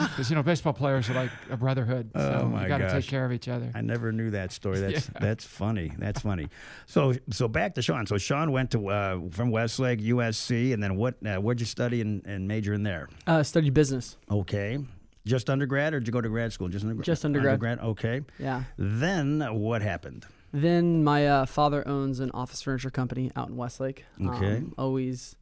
Because 0.10 0.30
you 0.30 0.36
know 0.36 0.42
baseball 0.42 0.72
players 0.72 1.08
are 1.10 1.14
like 1.14 1.30
a 1.50 1.56
brotherhood, 1.56 2.10
so 2.14 2.40
Oh, 2.42 2.46
my 2.48 2.62
you 2.62 2.68
got 2.68 2.78
to 2.78 2.84
gosh. 2.84 2.92
take 3.02 3.06
care 3.10 3.24
of 3.24 3.32
each 3.32 3.48
other. 3.48 3.70
I 3.74 3.80
never 3.80 4.12
knew 4.12 4.30
that 4.30 4.52
story. 4.52 4.80
That's 4.86 5.08
Yeah. 5.08 5.20
that's 5.20 5.44
funny. 5.44 5.92
That's 5.98 6.20
funny. 6.20 6.48
So 6.86 7.14
so 7.30 7.48
back 7.48 7.74
to 7.76 7.82
Sean. 7.82 8.06
So 8.06 8.18
Sean 8.18 8.50
went 8.52 8.70
to 8.72 8.88
uh, 8.88 9.20
from 9.30 9.50
Westlake, 9.50 10.00
USC, 10.00 10.72
and 10.72 10.82
then 10.82 10.96
what? 10.96 11.14
Uh, 11.24 11.36
where'd 11.38 11.60
you 11.60 11.66
study 11.66 12.00
and, 12.00 12.26
and 12.26 12.48
major 12.48 12.72
in 12.74 12.82
there? 12.82 13.08
Uh, 13.26 13.42
studied 13.42 13.74
business. 13.74 14.16
Okay, 14.30 14.78
just 15.26 15.48
undergrad, 15.50 15.94
or 15.94 16.00
did 16.00 16.06
you 16.08 16.12
go 16.12 16.20
to 16.20 16.28
grad 16.28 16.52
school? 16.52 16.68
Just 16.68 16.84
undergrad. 16.84 17.04
Just 17.04 17.24
undergrad. 17.24 17.52
Undergrad. 17.54 17.78
Okay. 17.80 18.20
Yeah. 18.38 18.64
Then 18.78 19.40
what 19.54 19.82
happened? 19.82 20.26
Then 20.52 21.04
my 21.04 21.28
uh, 21.28 21.46
father 21.46 21.86
owns 21.86 22.18
an 22.20 22.30
office 22.32 22.60
furniture 22.62 22.90
company 22.90 23.30
out 23.36 23.48
in 23.48 23.56
Westlake. 23.56 24.04
Okay. 24.20 24.56
Um, 24.56 24.74
always 24.76 25.36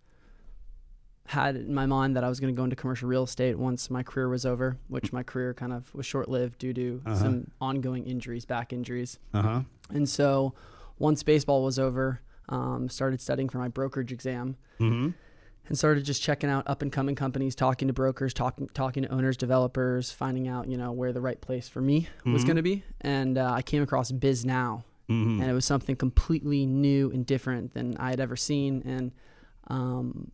had 1.29 1.57
in 1.57 1.75
my 1.75 1.87
mind 1.87 2.17
that 2.17 2.25
I 2.25 2.29
was 2.29 2.41
going 2.41 2.53
to 2.55 2.57
go 2.57 2.65
into 2.65 2.75
commercial 2.77 3.09
real 3.09 3.23
estate 3.25 3.59
once 3.59 3.91
my 3.91 4.03
career 4.03 4.29
was 4.29 4.45
over, 4.47 4.77
which 4.89 5.13
my 5.13 5.23
career 5.23 5.53
kind 5.55 5.73
of 5.73 5.95
was 5.95 6.07
short 6.07 6.29
lived 6.29 6.59
due 6.59 6.73
to 6.75 7.03
Uh-huh. 7.07 7.17
some 7.17 7.51
ongoing 7.61 8.07
injuries, 8.07 8.45
back 8.45 8.73
injuries. 8.73 9.19
Uh 9.35 9.43
huh. 9.43 9.61
And 9.91 10.09
so 10.09 10.55
once 10.99 11.23
baseball 11.23 11.63
was 11.63 11.79
over, 11.79 12.21
um, 12.49 12.89
started 12.89 13.21
studying 13.21 13.49
for 13.49 13.59
my 13.59 13.69
brokerage 13.69 14.11
exam 14.13 14.57
Mm-hmm. 14.81 15.11
and 15.69 15.77
started 15.79 16.05
just 16.05 16.23
checking 16.23 16.49
out 16.49 16.65
up 16.67 16.81
and 16.83 16.91
coming 16.91 17.15
companies, 17.15 17.55
talking 17.55 17.89
to 17.89 17.95
brokers, 17.95 18.33
talking 18.33 18.69
talking 18.73 19.03
to 19.03 19.09
owners, 19.11 19.37
developers, 19.37 20.11
finding 20.11 20.49
out 20.49 20.67
you 20.69 20.77
know 20.79 20.93
where 20.93 21.13
the 21.13 21.21
right 21.21 21.41
place 21.41 21.69
for 21.69 21.83
me 21.83 22.09
was 22.25 22.45
going 22.45 22.57
to 22.57 22.63
be. 22.63 22.85
And 23.03 23.37
uh, 23.37 23.53
I 23.53 23.63
came 23.63 23.83
across 23.83 24.11
Bisnow, 24.13 24.85
Mm-hmm. 25.11 25.41
and 25.41 25.51
it 25.51 25.55
was 25.55 25.65
something 25.65 25.97
completely 25.97 26.65
new 26.67 27.11
and 27.11 27.25
different 27.25 27.73
than 27.75 27.97
I 27.99 28.11
had 28.11 28.21
ever 28.21 28.37
seen. 28.37 28.83
And 28.85 29.13
um, 29.69 30.31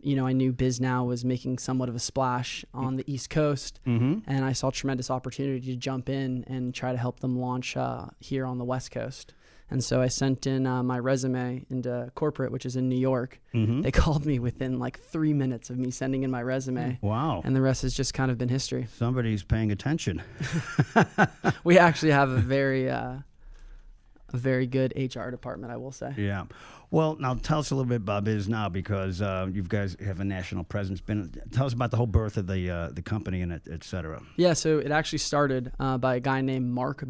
you 0.00 0.14
know, 0.16 0.26
I 0.26 0.32
knew 0.32 0.52
Bisnow 0.52 1.06
was 1.06 1.24
making 1.24 1.58
somewhat 1.58 1.88
of 1.88 1.94
a 1.94 1.98
splash 1.98 2.64
on 2.72 2.96
the 2.96 3.04
East 3.12 3.30
Coast, 3.30 3.80
Mm-hmm. 3.86 4.30
and 4.30 4.44
I 4.44 4.52
saw 4.52 4.70
tremendous 4.70 5.10
opportunity 5.10 5.60
to 5.72 5.76
jump 5.76 6.08
in 6.08 6.44
and 6.46 6.74
try 6.74 6.92
to 6.92 6.98
help 6.98 7.20
them 7.20 7.38
launch 7.38 7.76
uh, 7.76 8.06
here 8.20 8.46
on 8.46 8.58
the 8.58 8.64
West 8.64 8.90
Coast. 8.90 9.34
And 9.70 9.84
so 9.84 10.00
I 10.00 10.08
sent 10.08 10.46
in 10.46 10.66
uh, 10.66 10.82
my 10.82 10.98
resume 10.98 11.66
into 11.68 12.10
corporate, 12.14 12.50
which 12.52 12.64
is 12.64 12.76
in 12.76 12.88
New 12.88 12.96
York. 12.98 13.38
Mm-hmm. 13.52 13.82
They 13.82 13.90
called 14.02 14.24
me 14.24 14.38
within 14.38 14.78
like 14.78 14.98
three 14.98 15.34
minutes 15.34 15.68
of 15.68 15.76
me 15.78 15.90
sending 15.90 16.22
in 16.22 16.30
my 16.30 16.42
resume, 16.42 16.98
Wow. 17.02 17.42
and 17.44 17.54
the 17.54 17.60
rest 17.60 17.82
has 17.82 17.92
just 17.92 18.14
kind 18.14 18.30
of 18.30 18.38
been 18.38 18.48
history. 18.48 18.86
Somebody's 18.96 19.42
paying 19.42 19.70
attention. 19.72 20.22
We 21.64 21.78
actually 21.78 22.12
have 22.12 22.30
a 22.30 22.36
very, 22.38 22.88
uh, 22.88 23.16
a 24.32 24.36
very 24.36 24.66
good 24.66 24.92
HR 24.96 25.30
department, 25.30 25.72
I 25.72 25.76
will 25.76 25.92
say. 25.92 26.14
Yeah. 26.16 26.44
Well, 26.90 27.16
now 27.16 27.34
tell 27.34 27.58
us 27.58 27.70
a 27.70 27.74
little 27.74 27.88
bit 27.88 27.96
about 27.96 28.24
Bisnow 28.24 28.72
because 28.72 29.20
uh, 29.20 29.48
you 29.52 29.62
guys 29.62 29.96
have 30.04 30.20
a 30.20 30.24
national 30.24 30.64
presence. 30.64 31.00
Been 31.00 31.30
tell 31.52 31.66
us 31.66 31.74
about 31.74 31.90
the 31.90 31.98
whole 31.98 32.06
birth 32.06 32.36
of 32.38 32.46
the 32.46 32.70
uh, 32.70 32.90
the 32.92 33.02
company 33.02 33.42
and 33.42 33.52
et, 33.52 33.62
et 33.70 33.84
cetera. 33.84 34.22
Yeah, 34.36 34.54
so 34.54 34.78
it 34.78 34.90
actually 34.90 35.18
started 35.18 35.72
uh, 35.78 35.98
by 35.98 36.16
a 36.16 36.20
guy 36.20 36.40
named 36.40 36.70
Mark 36.70 37.02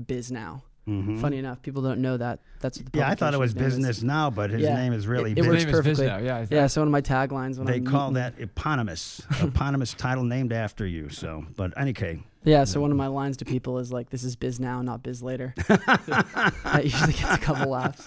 Bisnow. 0.89 1.21
Funny 1.21 1.37
enough, 1.39 1.61
people 1.63 1.83
don't 1.83 2.01
know 2.01 2.17
that. 2.17 2.39
That's 2.61 2.79
what 2.79 2.91
the 2.93 2.99
Yeah, 2.99 3.09
I 3.09 3.15
thought 3.15 3.35
it 3.35 3.39
was 3.39 3.53
publication's 3.53 3.79
name 3.79 3.91
is. 3.91 3.97
business 3.99 4.03
now, 4.07 4.31
but 4.31 4.51
his 4.51 4.63
Yeah, 4.63 4.75
name 4.75 4.93
is 4.93 5.07
really 5.07 5.33
it- 5.33 5.39
it 5.39 5.45
His 5.45 5.47
works 5.47 5.65
name 5.65 5.69
is 5.75 5.77
perfectly. 5.81 6.07
now, 6.07 6.19
Yeah, 6.19 6.47
Yeah, 6.51 6.67
so 6.67 6.81
one 6.81 6.89
of 6.89 6.93
my 6.93 7.01
taglines 7.03 7.59
when 7.59 7.67
They 7.67 7.77
I'm 7.77 7.85
call 7.85 8.11
meeting- 8.11 8.15
that 8.15 8.35
eponymous, 8.43 9.23
eponymous 9.41 9.95
title 9.95 10.25
named 10.25 10.53
after 10.53 10.87
you. 10.87 11.09
So, 11.11 11.45
but 11.57 11.73
any 11.77 11.93
case, 11.93 12.19
Yeah, 12.45 12.65
so 12.65 12.81
one 12.81 12.91
of 12.91 12.97
my 12.97 13.09
lines 13.09 13.37
to 13.39 13.45
people 13.45 13.79
is 13.79 13.93
like, 13.93 14.11
"This 14.11 14.25
is 14.25 14.35
biz 14.37 14.59
now, 14.59 14.81
not 14.83 15.03
biz 15.03 15.23
later." 15.23 15.53
that 16.03 16.81
usually 16.85 17.13
gets 17.13 17.35
a 17.35 17.39
couple 17.39 17.71
laughs. 17.71 18.07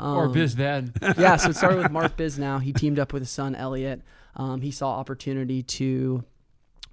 or 0.00 0.26
Um, 0.26 0.32
Biz 0.32 0.56
then. 0.56 0.92
yeah, 1.18 1.36
so 1.36 1.50
it 1.50 1.56
started 1.56 1.82
with 1.82 1.90
Mark 1.92 2.16
Bisnow. 2.16 2.62
He 2.62 2.72
teamed 2.72 2.98
up 2.98 3.12
with 3.12 3.22
his 3.22 3.30
son 3.30 3.54
Elliot. 3.54 4.02
Um, 4.36 4.60
he 4.60 4.70
saw 4.70 4.90
opportunity 4.96 5.62
to 5.64 6.24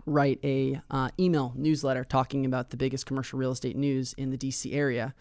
write 0.06 0.40
a 0.44 0.80
uh, 0.92 1.10
email 1.20 1.52
newsletter 1.56 2.04
talking 2.04 2.46
about 2.46 2.70
the 2.70 2.78
biggest 2.78 3.06
commercial 3.06 3.40
real 3.40 3.52
estate 3.52 3.76
news 3.76 4.14
in 4.14 4.30
the 4.30 4.38
DC 4.38 4.74
area. 4.74 5.14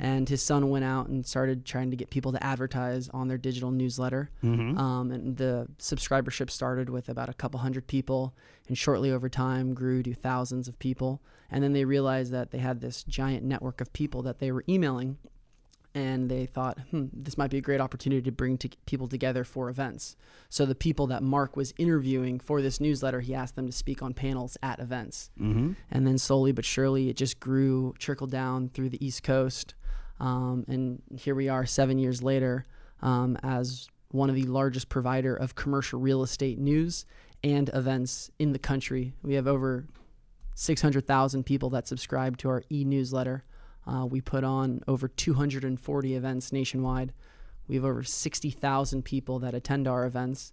And 0.00 0.28
his 0.28 0.42
son 0.42 0.70
went 0.70 0.84
out 0.84 1.08
and 1.08 1.26
started 1.26 1.64
trying 1.66 1.90
to 1.90 1.96
get 1.96 2.10
people 2.10 2.32
to 2.32 2.42
advertise 2.42 3.08
on 3.10 3.28
their 3.28 3.38
digital 3.38 3.70
newsletter. 3.70 4.30
Um, 4.78 5.10
and 5.10 5.36
the 5.36 5.68
subscribership 5.78 6.50
started 6.50 6.88
with 6.88 7.08
about 7.08 7.28
a 7.28 7.34
couple 7.34 7.60
hundred 7.60 7.86
people, 7.86 8.34
and 8.68 8.76
shortly 8.78 9.10
over 9.10 9.28
time 9.28 9.74
grew 9.74 10.02
to 10.02 10.14
thousands 10.14 10.66
of 10.68 10.78
people. 10.78 11.20
And 11.50 11.62
then 11.62 11.74
they 11.74 11.84
realized 11.84 12.32
that 12.32 12.50
they 12.50 12.58
had 12.58 12.80
this 12.80 13.04
giant 13.04 13.44
network 13.44 13.80
of 13.82 13.92
people 13.92 14.22
that 14.22 14.38
they 14.38 14.50
were 14.50 14.64
emailing 14.68 15.18
and 15.94 16.30
they 16.30 16.46
thought, 16.46 16.78
hmm, 16.90 17.06
this 17.12 17.36
might 17.36 17.50
be 17.50 17.58
a 17.58 17.62
great 17.62 17.80
opportunity 17.80 18.22
to 18.22 18.32
bring 18.32 18.56
to 18.58 18.70
people 18.86 19.08
together 19.08 19.44
for 19.44 19.68
events. 19.68 20.16
So 20.48 20.64
the 20.64 20.74
people 20.74 21.06
that 21.08 21.22
Mark 21.22 21.56
was 21.56 21.74
interviewing 21.76 22.40
for 22.40 22.62
this 22.62 22.80
newsletter, 22.80 23.20
he 23.20 23.34
asked 23.34 23.56
them 23.56 23.66
to 23.66 23.72
speak 23.72 24.02
on 24.02 24.14
panels 24.14 24.56
at 24.62 24.80
events. 24.80 25.30
Mm-hmm. 25.40 25.72
And 25.90 26.06
then 26.06 26.18
slowly 26.18 26.52
but 26.52 26.64
surely, 26.64 27.08
it 27.10 27.16
just 27.16 27.40
grew, 27.40 27.94
trickled 27.98 28.30
down 28.30 28.70
through 28.70 28.88
the 28.88 29.04
East 29.04 29.22
Coast. 29.22 29.74
Um, 30.18 30.64
and 30.68 31.02
here 31.18 31.34
we 31.34 31.48
are, 31.48 31.66
seven 31.66 31.98
years 31.98 32.22
later, 32.22 32.64
um, 33.02 33.36
as 33.42 33.88
one 34.08 34.28
of 34.28 34.36
the 34.36 34.44
largest 34.44 34.88
provider 34.88 35.34
of 35.34 35.54
commercial 35.54 35.98
real 35.98 36.22
estate 36.22 36.58
news 36.58 37.04
and 37.42 37.70
events 37.74 38.30
in 38.38 38.52
the 38.52 38.58
country. 38.58 39.12
We 39.22 39.34
have 39.34 39.46
over 39.46 39.86
600,000 40.54 41.44
people 41.44 41.70
that 41.70 41.88
subscribe 41.88 42.36
to 42.38 42.48
our 42.48 42.62
e-newsletter. 42.70 43.44
Uh, 43.86 44.06
we 44.06 44.20
put 44.20 44.44
on 44.44 44.80
over 44.86 45.08
240 45.08 46.14
events 46.14 46.52
nationwide. 46.52 47.12
We 47.68 47.76
have 47.76 47.84
over 47.84 48.02
60,000 48.02 49.02
people 49.04 49.38
that 49.40 49.54
attend 49.54 49.88
our 49.88 50.04
events. 50.04 50.52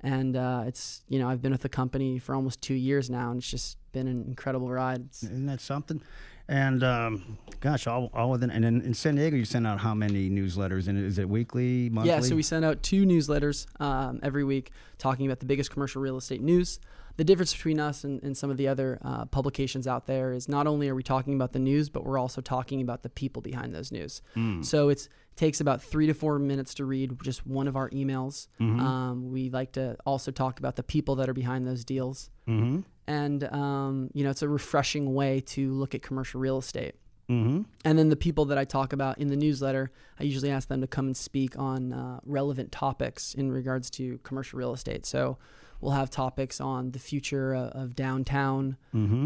And 0.00 0.36
uh, 0.36 0.64
it's, 0.66 1.02
you 1.08 1.18
know, 1.18 1.28
I've 1.28 1.42
been 1.42 1.52
with 1.52 1.62
the 1.62 1.68
company 1.68 2.18
for 2.18 2.34
almost 2.34 2.62
two 2.62 2.74
years 2.74 3.10
now, 3.10 3.30
and 3.30 3.38
it's 3.38 3.50
just 3.50 3.77
been 3.92 4.06
an 4.06 4.24
incredible 4.26 4.70
ride. 4.70 5.06
It's, 5.06 5.22
isn't 5.22 5.46
that 5.46 5.60
something? 5.60 6.02
And 6.50 6.82
um, 6.82 7.38
gosh, 7.60 7.86
all, 7.86 8.10
all 8.14 8.30
within. 8.30 8.50
And 8.50 8.64
in, 8.64 8.80
in 8.80 8.94
San 8.94 9.16
Diego, 9.16 9.36
you 9.36 9.44
send 9.44 9.66
out 9.66 9.80
how 9.80 9.94
many 9.94 10.30
newsletters? 10.30 10.88
And 10.88 10.98
is 10.98 11.18
it 11.18 11.28
weekly, 11.28 11.90
monthly? 11.90 12.10
Yeah, 12.10 12.20
so 12.20 12.34
we 12.34 12.42
send 12.42 12.64
out 12.64 12.82
two 12.82 13.04
newsletters 13.04 13.66
um, 13.82 14.18
every 14.22 14.44
week 14.44 14.70
talking 14.96 15.26
about 15.26 15.40
the 15.40 15.46
biggest 15.46 15.70
commercial 15.70 16.00
real 16.00 16.16
estate 16.16 16.40
news. 16.40 16.80
The 17.18 17.24
difference 17.24 17.52
between 17.52 17.80
us 17.80 18.04
and, 18.04 18.22
and 18.22 18.36
some 18.36 18.48
of 18.48 18.56
the 18.56 18.68
other 18.68 18.98
uh, 19.02 19.24
publications 19.26 19.86
out 19.86 20.06
there 20.06 20.32
is 20.32 20.48
not 20.48 20.66
only 20.66 20.88
are 20.88 20.94
we 20.94 21.02
talking 21.02 21.34
about 21.34 21.52
the 21.52 21.58
news, 21.58 21.90
but 21.90 22.04
we're 22.04 22.18
also 22.18 22.40
talking 22.40 22.80
about 22.80 23.02
the 23.02 23.10
people 23.10 23.42
behind 23.42 23.74
those 23.74 23.92
news. 23.92 24.22
So 24.62 24.88
it's 24.88 25.08
takes 25.38 25.60
about 25.60 25.80
three 25.80 26.08
to 26.08 26.14
four 26.14 26.38
minutes 26.38 26.74
to 26.74 26.84
read 26.84 27.16
just 27.22 27.46
one 27.46 27.68
of 27.68 27.76
our 27.76 27.88
emails. 27.90 28.48
Um, 28.80 29.30
we 29.30 29.50
like 29.50 29.72
to 29.72 29.96
also 30.04 30.30
talk 30.32 30.58
about 30.58 30.74
the 30.76 30.82
people 30.82 31.14
that 31.16 31.28
are 31.28 31.34
behind 31.34 31.66
those 31.66 31.84
deals. 31.84 32.28
Mm-hmm. 32.48 32.80
And, 33.06 33.44
um, 33.44 34.10
you 34.12 34.24
know, 34.24 34.30
it's 34.30 34.42
a 34.42 34.48
refreshing 34.48 35.14
way 35.14 35.40
to 35.40 35.72
look 35.72 35.94
at 35.94 36.02
commercial 36.02 36.40
real 36.40 36.58
estate. 36.58 36.96
Mm-hmm. 37.30 37.62
And 37.84 37.98
then 37.98 38.08
the 38.08 38.16
people 38.16 38.46
that 38.46 38.58
I 38.58 38.64
talk 38.64 38.92
about 38.92 39.18
in 39.18 39.28
the 39.28 39.36
newsletter, 39.36 39.92
I 40.18 40.24
usually 40.24 40.50
ask 40.50 40.68
them 40.68 40.80
to 40.80 40.86
come 40.86 41.06
and 41.06 41.16
speak 41.16 41.58
on 41.58 41.92
uh, 41.92 42.20
relevant 42.24 42.72
topics 42.72 43.34
in 43.34 43.52
regards 43.52 43.90
to 43.90 44.18
commercial 44.24 44.58
real 44.58 44.72
estate. 44.72 45.06
So 45.06 45.38
we'll 45.80 45.92
have 45.92 46.10
topics 46.10 46.60
on 46.60 46.90
the 46.90 46.98
future 46.98 47.54
of, 47.54 47.68
of 47.82 47.94
downtown, 47.94 48.76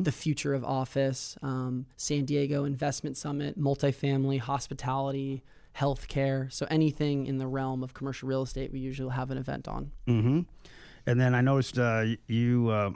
the 0.02 0.12
future 0.12 0.52
of 0.52 0.62
office, 0.64 1.38
um, 1.42 1.86
San 1.96 2.24
Diego 2.26 2.64
Investment 2.64 3.16
Summit, 3.16 3.58
multifamily, 3.58 4.40
hospitality, 4.40 5.42
healthcare. 5.76 6.52
So 6.52 6.66
anything 6.70 7.26
in 7.26 7.38
the 7.38 7.46
realm 7.46 7.82
of 7.82 7.94
commercial 7.94 8.28
real 8.28 8.42
estate, 8.42 8.72
we 8.72 8.78
usually 8.80 9.14
have 9.14 9.30
an 9.30 9.38
event 9.38 9.68
on. 9.68 9.92
Mm-hmm. 10.06 10.40
And 11.06 11.20
then 11.20 11.34
I 11.34 11.40
noticed 11.40 11.78
uh, 11.78 12.04
you 12.28 12.68
uh, 12.68 12.90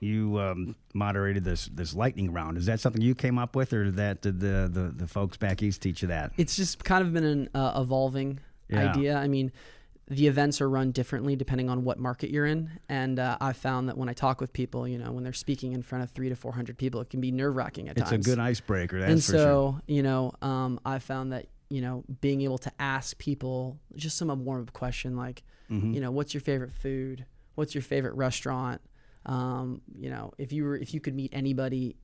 you 0.00 0.38
um, 0.38 0.74
moderated 0.92 1.44
this 1.44 1.66
this 1.66 1.94
lightning 1.94 2.32
round. 2.32 2.58
Is 2.58 2.66
that 2.66 2.80
something 2.80 3.00
you 3.02 3.14
came 3.14 3.38
up 3.38 3.54
with, 3.54 3.72
or 3.72 3.90
that 3.92 4.22
did 4.22 4.40
the, 4.40 4.68
the 4.72 4.92
the 4.96 5.06
folks 5.06 5.36
back 5.36 5.62
east 5.62 5.80
teach 5.82 6.02
you 6.02 6.08
that? 6.08 6.32
it's 6.36 6.56
just 6.56 6.82
kind 6.84 7.04
of 7.06 7.12
been 7.12 7.24
an 7.24 7.48
uh, 7.54 7.80
evolving 7.80 8.40
Yeah. 8.68 8.90
idea. 8.90 9.16
I 9.16 9.28
mean, 9.28 9.52
the 10.08 10.26
events 10.26 10.60
are 10.60 10.68
run 10.68 10.90
differently 10.90 11.36
depending 11.36 11.70
on 11.70 11.84
what 11.84 11.98
market 11.98 12.30
you're 12.30 12.44
in, 12.44 12.70
and 12.88 13.18
uh, 13.20 13.38
I 13.40 13.52
found 13.52 13.88
that 13.88 13.96
when 13.96 14.08
I 14.08 14.14
talk 14.14 14.40
with 14.40 14.52
people, 14.52 14.86
you 14.88 14.98
know, 14.98 15.12
when 15.12 15.22
they're 15.24 15.32
speaking 15.32 15.72
in 15.74 15.82
front 15.82 16.02
of 16.04 16.10
three 16.10 16.28
to 16.28 16.34
four 16.36 16.52
hundred 16.52 16.76
people, 16.76 17.00
it 17.00 17.08
can 17.08 17.20
be 17.20 17.30
nerve 17.30 17.54
wracking 17.54 17.88
at 17.88 17.96
It's 17.96 18.10
times. 18.10 18.26
It's 18.26 18.26
a 18.26 18.30
good 18.30 18.40
icebreaker. 18.40 18.98
That's 18.98 19.12
and 19.12 19.24
for 19.24 19.32
so, 19.32 19.36
sure. 19.38 19.82
you 19.86 20.02
know, 20.02 20.32
um, 20.42 20.80
I 20.84 20.98
found 20.98 21.32
that 21.32 21.46
you 21.74 21.80
know 21.82 22.04
being 22.20 22.40
able 22.42 22.58
to 22.58 22.72
ask 22.78 23.18
people 23.18 23.78
just 23.96 24.16
some 24.16 24.28
warm 24.44 24.62
up 24.62 24.72
question 24.72 25.16
like, 25.16 25.42
Mm-hmm. 25.70 25.94
you 25.94 26.00
know, 26.02 26.10
what's 26.10 26.34
your 26.34 26.42
favorite 26.42 26.72
food? 26.74 27.24
What's 27.54 27.74
your 27.74 27.80
favorite 27.82 28.14
restaurant? 28.16 28.80
Um, 29.24 29.80
you 29.98 30.10
know, 30.10 30.32
if 30.36 30.52
you 30.52 30.64
were 30.64 30.76
if 30.76 30.92
you 30.92 31.00
could 31.00 31.14
meet 31.14 31.30
anybody 31.32 31.96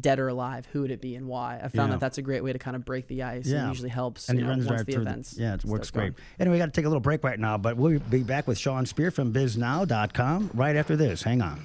dead 0.00 0.18
or 0.18 0.28
alive, 0.28 0.66
who 0.70 0.82
would 0.82 0.90
it 0.90 1.00
be 1.00 1.14
and 1.16 1.26
why? 1.26 1.54
I 1.56 1.68
found 1.68 1.74
Yeah. 1.74 1.86
that 1.92 2.00
that's 2.00 2.18
a 2.18 2.22
great 2.22 2.44
way 2.44 2.52
to 2.52 2.58
kind 2.58 2.76
of 2.76 2.84
break 2.84 3.06
the 3.08 3.22
ice. 3.22 3.46
Yeah. 3.46 3.60
and 3.60 3.68
usually 3.70 3.88
helps. 3.88 4.28
And 4.28 4.38
you 4.38 4.44
it 4.44 4.48
know, 4.48 4.52
runs 4.54 4.68
right 4.68 4.84
the 4.84 4.92
through. 4.92 5.00
events. 5.02 5.34
yeah, 5.38 5.54
it 5.54 5.64
works 5.64 5.88
start 5.88 6.02
going. 6.02 6.12
great. 6.12 6.24
Anyway, 6.40 6.56
we 6.56 6.58
got 6.58 6.66
to 6.66 6.72
take 6.72 6.84
a 6.84 6.88
little 6.88 7.00
break 7.00 7.24
right 7.24 7.40
now, 7.40 7.56
but 7.56 7.78
we'll 7.78 7.98
be 7.98 8.22
back 8.22 8.46
with 8.46 8.58
Sean 8.58 8.84
Spear 8.84 9.10
from 9.10 9.32
Bisnow.com 9.32 10.50
right 10.52 10.76
after 10.76 10.94
this. 10.94 11.22
Hang 11.22 11.40
on. 11.40 11.64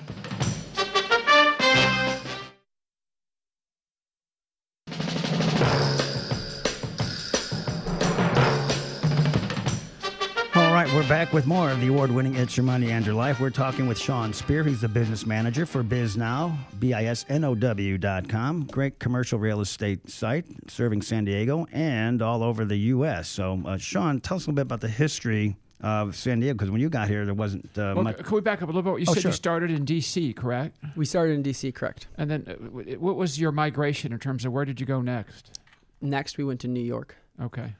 We're 11.04 11.10
back 11.10 11.34
with 11.34 11.46
more 11.46 11.70
of 11.70 11.82
the 11.82 11.88
award-winning 11.88 12.36
It's 12.38 12.56
Your 12.56 12.64
Money 12.64 12.92
and 12.92 13.06
Your 13.06 13.14
Life. 13.14 13.42
We're 13.42 13.50
talking 13.50 13.88
with 13.88 13.98
Sean 13.98 14.32
Spear. 14.32 14.64
He's 14.64 14.80
the 14.80 14.88
business 14.88 15.26
manager 15.26 15.66
for 15.66 15.84
Bisnow, 15.84 16.56
B-I-S-N-O-W 16.80 17.98
dot 17.98 18.30
com. 18.30 18.64
Great 18.72 19.00
commercial 19.00 19.38
real 19.38 19.60
estate 19.60 20.10
site 20.10 20.46
serving 20.70 21.02
San 21.02 21.26
Diego 21.26 21.68
and 21.74 22.22
all 22.22 22.42
over 22.42 22.64
the 22.64 22.78
U.S. 22.78 23.28
So, 23.28 23.62
uh, 23.66 23.76
Sean, 23.78 24.22
tell 24.22 24.38
us 24.38 24.44
a 24.44 24.50
little 24.50 24.56
bit 24.56 24.62
about 24.62 24.80
the 24.80 24.88
history 24.88 25.58
of 25.82 26.16
San 26.16 26.40
Diego, 26.40 26.54
because 26.54 26.72
when 26.72 26.80
you 26.80 26.90
got 26.90 27.10
here, 27.10 27.26
there 27.26 27.34
wasn't 27.34 27.66
uh, 27.78 27.92
Well, 27.96 28.04
much. 28.06 28.18
can 28.20 28.34
we 28.36 28.40
back 28.40 28.62
up 28.62 28.70
a 28.70 28.72
little 28.72 28.94
bit? 28.94 29.02
You 29.02 29.06
Oh, 29.10 29.14
said 29.14 29.24
sure. 29.24 29.32
you 29.32 29.36
started 29.36 29.72
in 29.72 29.84
D.C., 29.84 30.32
correct? 30.34 30.78
We 30.96 31.04
started 31.04 31.34
in 31.34 31.44
DC, 31.44 31.76
correct. 31.76 32.08
And 32.18 32.32
then 32.32 32.46
uh, 32.48 32.54
what 32.98 33.18
was 33.18 33.38
your 33.38 33.52
migration 33.52 34.14
in 34.14 34.20
terms 34.20 34.46
of 34.46 34.54
where 34.54 34.64
did 34.64 34.80
you 34.80 34.86
go 34.86 35.02
next? 35.02 35.60
Next, 36.00 36.38
we 36.38 36.46
went 36.46 36.62
to 36.62 36.70
New 36.70 36.80
York. 36.84 37.18
Okay. 37.42 37.74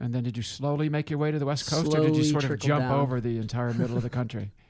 And 0.00 0.14
then 0.14 0.22
did 0.22 0.36
you 0.36 0.42
slowly 0.42 0.88
make 0.88 1.10
your 1.10 1.18
way 1.18 1.30
to 1.30 1.38
the 1.38 1.46
West 1.46 1.68
Coast, 1.70 1.92
or 1.92 2.00
did 2.00 2.16
you 2.16 2.24
sort 2.24 2.44
of 2.44 2.58
jump 2.58 2.82
down. 2.84 2.92
over 3.00 3.20
the 3.20 3.38
entire 3.38 3.72
middle 3.74 3.96
of 3.96 4.02
the 4.02 4.10
country? 4.10 4.52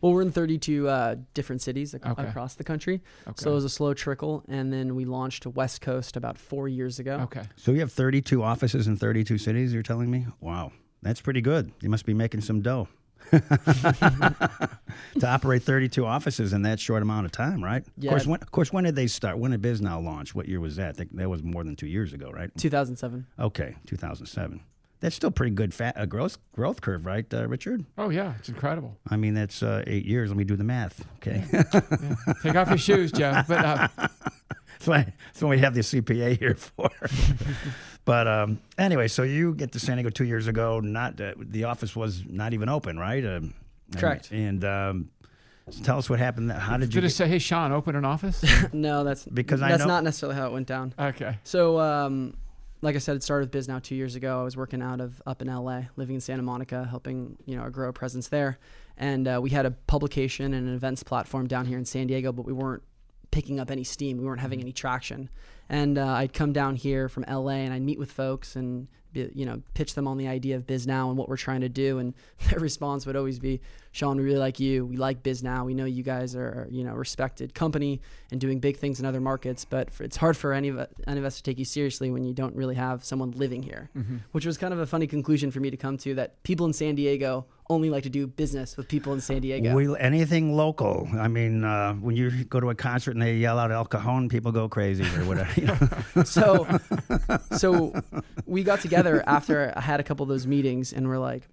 Well, 0.00 0.14
we're 0.14 0.22
in 0.22 0.32
32 0.32 0.88
uh, 0.88 1.16
different 1.34 1.60
cities 1.60 1.94
ac- 1.94 2.02
Okay. 2.04 2.26
across 2.26 2.54
the 2.54 2.64
country. 2.64 3.02
Okay. 3.28 3.34
So 3.36 3.50
it 3.52 3.54
was 3.54 3.64
a 3.64 3.68
slow 3.68 3.92
trickle. 3.92 4.42
And 4.48 4.72
then 4.72 4.94
we 4.96 5.04
launched 5.04 5.42
to 5.44 5.50
West 5.50 5.82
Coast 5.82 6.16
about 6.16 6.38
four 6.38 6.68
years 6.68 6.98
ago. 6.98 7.18
okay. 7.24 7.42
So 7.56 7.72
you 7.72 7.80
have 7.80 7.92
32 7.92 8.42
offices 8.42 8.88
in 8.88 8.96
32 8.96 9.36
cities, 9.38 9.72
you're 9.74 9.82
telling 9.82 10.10
me? 10.10 10.26
Wow, 10.40 10.72
that's 11.02 11.20
pretty 11.20 11.42
good. 11.42 11.70
You 11.82 11.90
must 11.90 12.06
be 12.06 12.14
making 12.14 12.40
some 12.40 12.62
dough. 12.62 12.88
to 13.30 15.26
operate 15.26 15.62
32 15.62 16.04
offices 16.04 16.52
in 16.52 16.62
that 16.62 16.80
short 16.80 17.02
amount 17.02 17.26
of 17.26 17.32
time, 17.32 17.62
right? 17.62 17.82
Of 17.86 17.92
Yeah. 17.98 18.10
course, 18.10 18.26
when, 18.26 18.40
of 18.40 18.50
course, 18.50 18.72
when 18.72 18.84
did 18.84 18.96
they 18.96 19.06
start? 19.06 19.38
When 19.38 19.50
did 19.50 19.62
Bisnow 19.62 20.02
launch? 20.02 20.34
What 20.34 20.48
year 20.48 20.60
was 20.60 20.76
that? 20.76 20.96
That, 20.96 21.14
that 21.16 21.28
was 21.28 21.42
more 21.42 21.62
than 21.62 21.76
two 21.76 21.86
years 21.88 22.12
ago, 22.12 22.30
right? 22.30 22.50
2007. 22.56 23.26
Okay, 23.38 23.76
2007. 23.86 24.60
That's 25.00 25.14
still 25.14 25.30
pretty 25.30 25.54
good 25.54 25.72
fat, 25.72 25.96
uh, 25.96 26.06
growth 26.06 26.38
growth 26.52 26.80
curve, 26.80 27.06
right, 27.06 27.24
uh, 27.32 27.46
Richard? 27.46 27.84
Oh 27.96 28.08
yeah, 28.10 28.34
it's 28.38 28.48
incredible. 28.48 28.96
I 29.08 29.16
mean, 29.16 29.34
that's 29.34 29.62
uh, 29.62 29.84
eight 29.86 30.04
years. 30.04 30.28
Let 30.30 30.36
me 30.36 30.44
do 30.44 30.56
the 30.56 30.64
math. 30.64 31.04
Okay, 31.16 31.44
Yeah. 31.52 31.62
Take 32.42 32.56
off 32.56 32.68
your 32.68 32.78
shoes, 32.78 33.12
Joe. 33.12 33.42
But 33.46 33.64
uh, 33.64 33.88
that's, 33.96 34.86
why, 34.86 35.12
that's 35.28 35.40
what 35.42 35.50
we 35.50 35.58
have 35.60 35.74
the 35.74 35.80
CPA 35.82 36.38
here 36.38 36.54
for. 36.56 36.90
but 38.04 38.26
um, 38.26 38.60
anyway, 38.76 39.06
so 39.08 39.22
you 39.22 39.54
get 39.54 39.72
to 39.72 39.78
San 39.80 39.96
Diego 39.98 40.10
two 40.10 40.24
years 40.24 40.46
ago. 40.48 40.80
Not 40.80 41.20
uh, 41.20 41.34
the 41.38 41.64
office 41.64 41.94
was 41.94 42.24
not 42.26 42.52
even 42.52 42.68
open, 42.68 42.98
right? 42.98 43.24
Um, 43.24 43.54
and- 43.92 43.96
Correct. 44.00 44.30
And, 44.32 44.64
um, 44.64 45.10
so 45.70 45.84
tell 45.84 45.98
us 45.98 46.08
what 46.08 46.18
happened. 46.18 46.50
How 46.50 46.78
did 46.78 46.94
you? 46.94 47.00
did 47.02 47.04
it 47.06 47.08
Get, 47.10 47.14
say, 47.14 47.28
"Hey, 47.28 47.38
Sean, 47.38 47.72
open 47.72 47.94
an 47.94 48.04
office"? 48.06 48.42
no, 48.72 49.04
that's 49.04 49.26
Because 49.26 49.60
I 49.60 49.68
that's 49.68 49.80
know- 49.82 49.86
not 49.88 50.02
necessarily 50.02 50.34
how 50.36 50.46
it 50.46 50.52
went 50.54 50.66
down. 50.66 50.94
okay. 50.98 51.36
So, 51.44 51.78
um, 51.78 52.34
like 52.80 52.94
I 52.94 52.98
said, 52.98 53.16
it 53.16 53.22
started 53.22 53.52
with 53.52 53.66
Bisnow 53.66 53.82
two 53.82 53.94
years 53.94 54.14
ago. 54.14 54.40
I 54.40 54.44
was 54.44 54.56
working 54.56 54.82
out 54.82 55.00
of 55.00 55.20
up 55.26 55.42
in 55.42 55.48
LA, 55.48 55.82
living 55.96 56.14
in 56.16 56.20
Santa 56.20 56.42
Monica, 56.42 56.86
helping 56.88 57.36
you 57.44 57.56
know 57.56 57.68
grow 57.70 57.88
a 57.88 57.92
presence 57.92 58.28
there. 58.28 58.58
And 58.96 59.28
uh, 59.28 59.40
we 59.42 59.50
had 59.50 59.66
a 59.66 59.70
publication 59.70 60.54
and 60.54 60.68
an 60.68 60.74
events 60.74 61.02
platform 61.02 61.46
down 61.46 61.66
here 61.66 61.78
in 61.78 61.84
San 61.84 62.06
Diego, 62.06 62.32
but 62.32 62.44
we 62.44 62.52
weren't 62.52 62.82
picking 63.30 63.60
up 63.60 63.70
any 63.70 63.84
steam. 63.84 64.18
We 64.18 64.24
weren't 64.24 64.40
having 64.40 64.60
any 64.60 64.72
traction. 64.72 65.28
And 65.68 65.98
uh, 65.98 66.06
I'd 66.06 66.32
come 66.32 66.52
down 66.52 66.76
here 66.76 67.08
from 67.08 67.24
LA 67.28 67.50
and 67.50 67.74
I'd 67.74 67.82
meet 67.82 67.98
with 67.98 68.10
folks 68.10 68.56
and 68.56 68.88
be, 69.12 69.30
you 69.34 69.46
know 69.46 69.62
pitch 69.74 69.94
them 69.94 70.06
on 70.06 70.16
the 70.16 70.28
idea 70.28 70.56
of 70.56 70.66
Bisnow 70.66 71.08
and 71.08 71.16
what 71.16 71.28
we're 71.28 71.36
trying 71.36 71.60
to 71.62 71.68
do. 71.68 71.98
And 71.98 72.14
their 72.50 72.60
response 72.60 73.06
would 73.06 73.16
always 73.16 73.38
be, 73.38 73.60
"Sean, 73.98 74.16
we 74.16 74.22
really 74.22 74.38
like 74.38 74.60
you. 74.60 74.86
We 74.86 74.96
like 74.96 75.24
Bisnow. 75.24 75.64
We 75.64 75.74
know 75.74 75.84
you 75.84 76.04
guys 76.04 76.36
are 76.36 76.68
you 76.70 76.84
know 76.84 76.92
a 76.92 76.96
respected 76.96 77.52
company 77.52 78.00
and 78.30 78.40
doing 78.40 78.60
big 78.60 78.76
things 78.76 79.00
in 79.00 79.06
other 79.06 79.20
markets, 79.20 79.64
but 79.64 79.90
for, 79.90 80.04
it's 80.04 80.16
hard 80.16 80.36
for 80.36 80.52
any 80.52 80.68
of 80.68 80.86
any 81.08 81.18
of 81.18 81.26
us 81.26 81.38
to 81.38 81.42
take 81.42 81.58
you 81.58 81.64
seriously 81.64 82.12
when 82.12 82.22
you 82.22 82.32
don't 82.32 82.54
really 82.54 82.76
have 82.76 83.04
someone 83.04 83.32
living 83.32 83.62
here." 83.62 83.90
Which 84.30 84.46
was 84.46 84.56
kind 84.56 84.72
of 84.72 84.78
a 84.78 84.86
funny 84.86 85.08
conclusion 85.08 85.50
for 85.50 85.58
me 85.58 85.70
to 85.70 85.76
come 85.76 85.98
to 85.98 86.14
that 86.14 86.40
people 86.44 86.64
in 86.66 86.72
San 86.72 86.94
Diego 86.94 87.46
only 87.70 87.90
like 87.90 88.04
to 88.04 88.08
do 88.08 88.26
business 88.26 88.76
with 88.76 88.88
people 88.88 89.12
in 89.12 89.20
San 89.20 89.42
Diego. 89.42 89.74
We, 89.74 89.94
anything 89.98 90.56
local. 90.56 91.06
I 91.18 91.28
mean, 91.28 91.64
uh, 91.64 91.94
when 91.94 92.16
you 92.16 92.44
go 92.44 92.60
to 92.60 92.70
a 92.70 92.74
concert 92.74 93.10
and 93.10 93.20
they 93.20 93.34
yell 93.34 93.58
out 93.58 93.70
El 93.70 93.84
Cajon, 93.84 94.28
people 94.28 94.52
go 94.52 94.68
crazy 94.68 95.04
or 95.04 95.24
whatever. 95.24 95.60
you 95.60 95.66
know? 95.66 96.22
so 96.24 96.66
so 97.56 97.92
we 98.46 98.62
got 98.62 98.80
together 98.80 99.22
after 99.26 99.72
I 99.76 99.80
had 99.80 99.98
a 99.98 100.02
couple 100.04 100.22
of 100.22 100.28
those 100.28 100.46
meetings 100.46 100.92
and 100.92 101.08
we're 101.08 101.18
like 101.18 101.48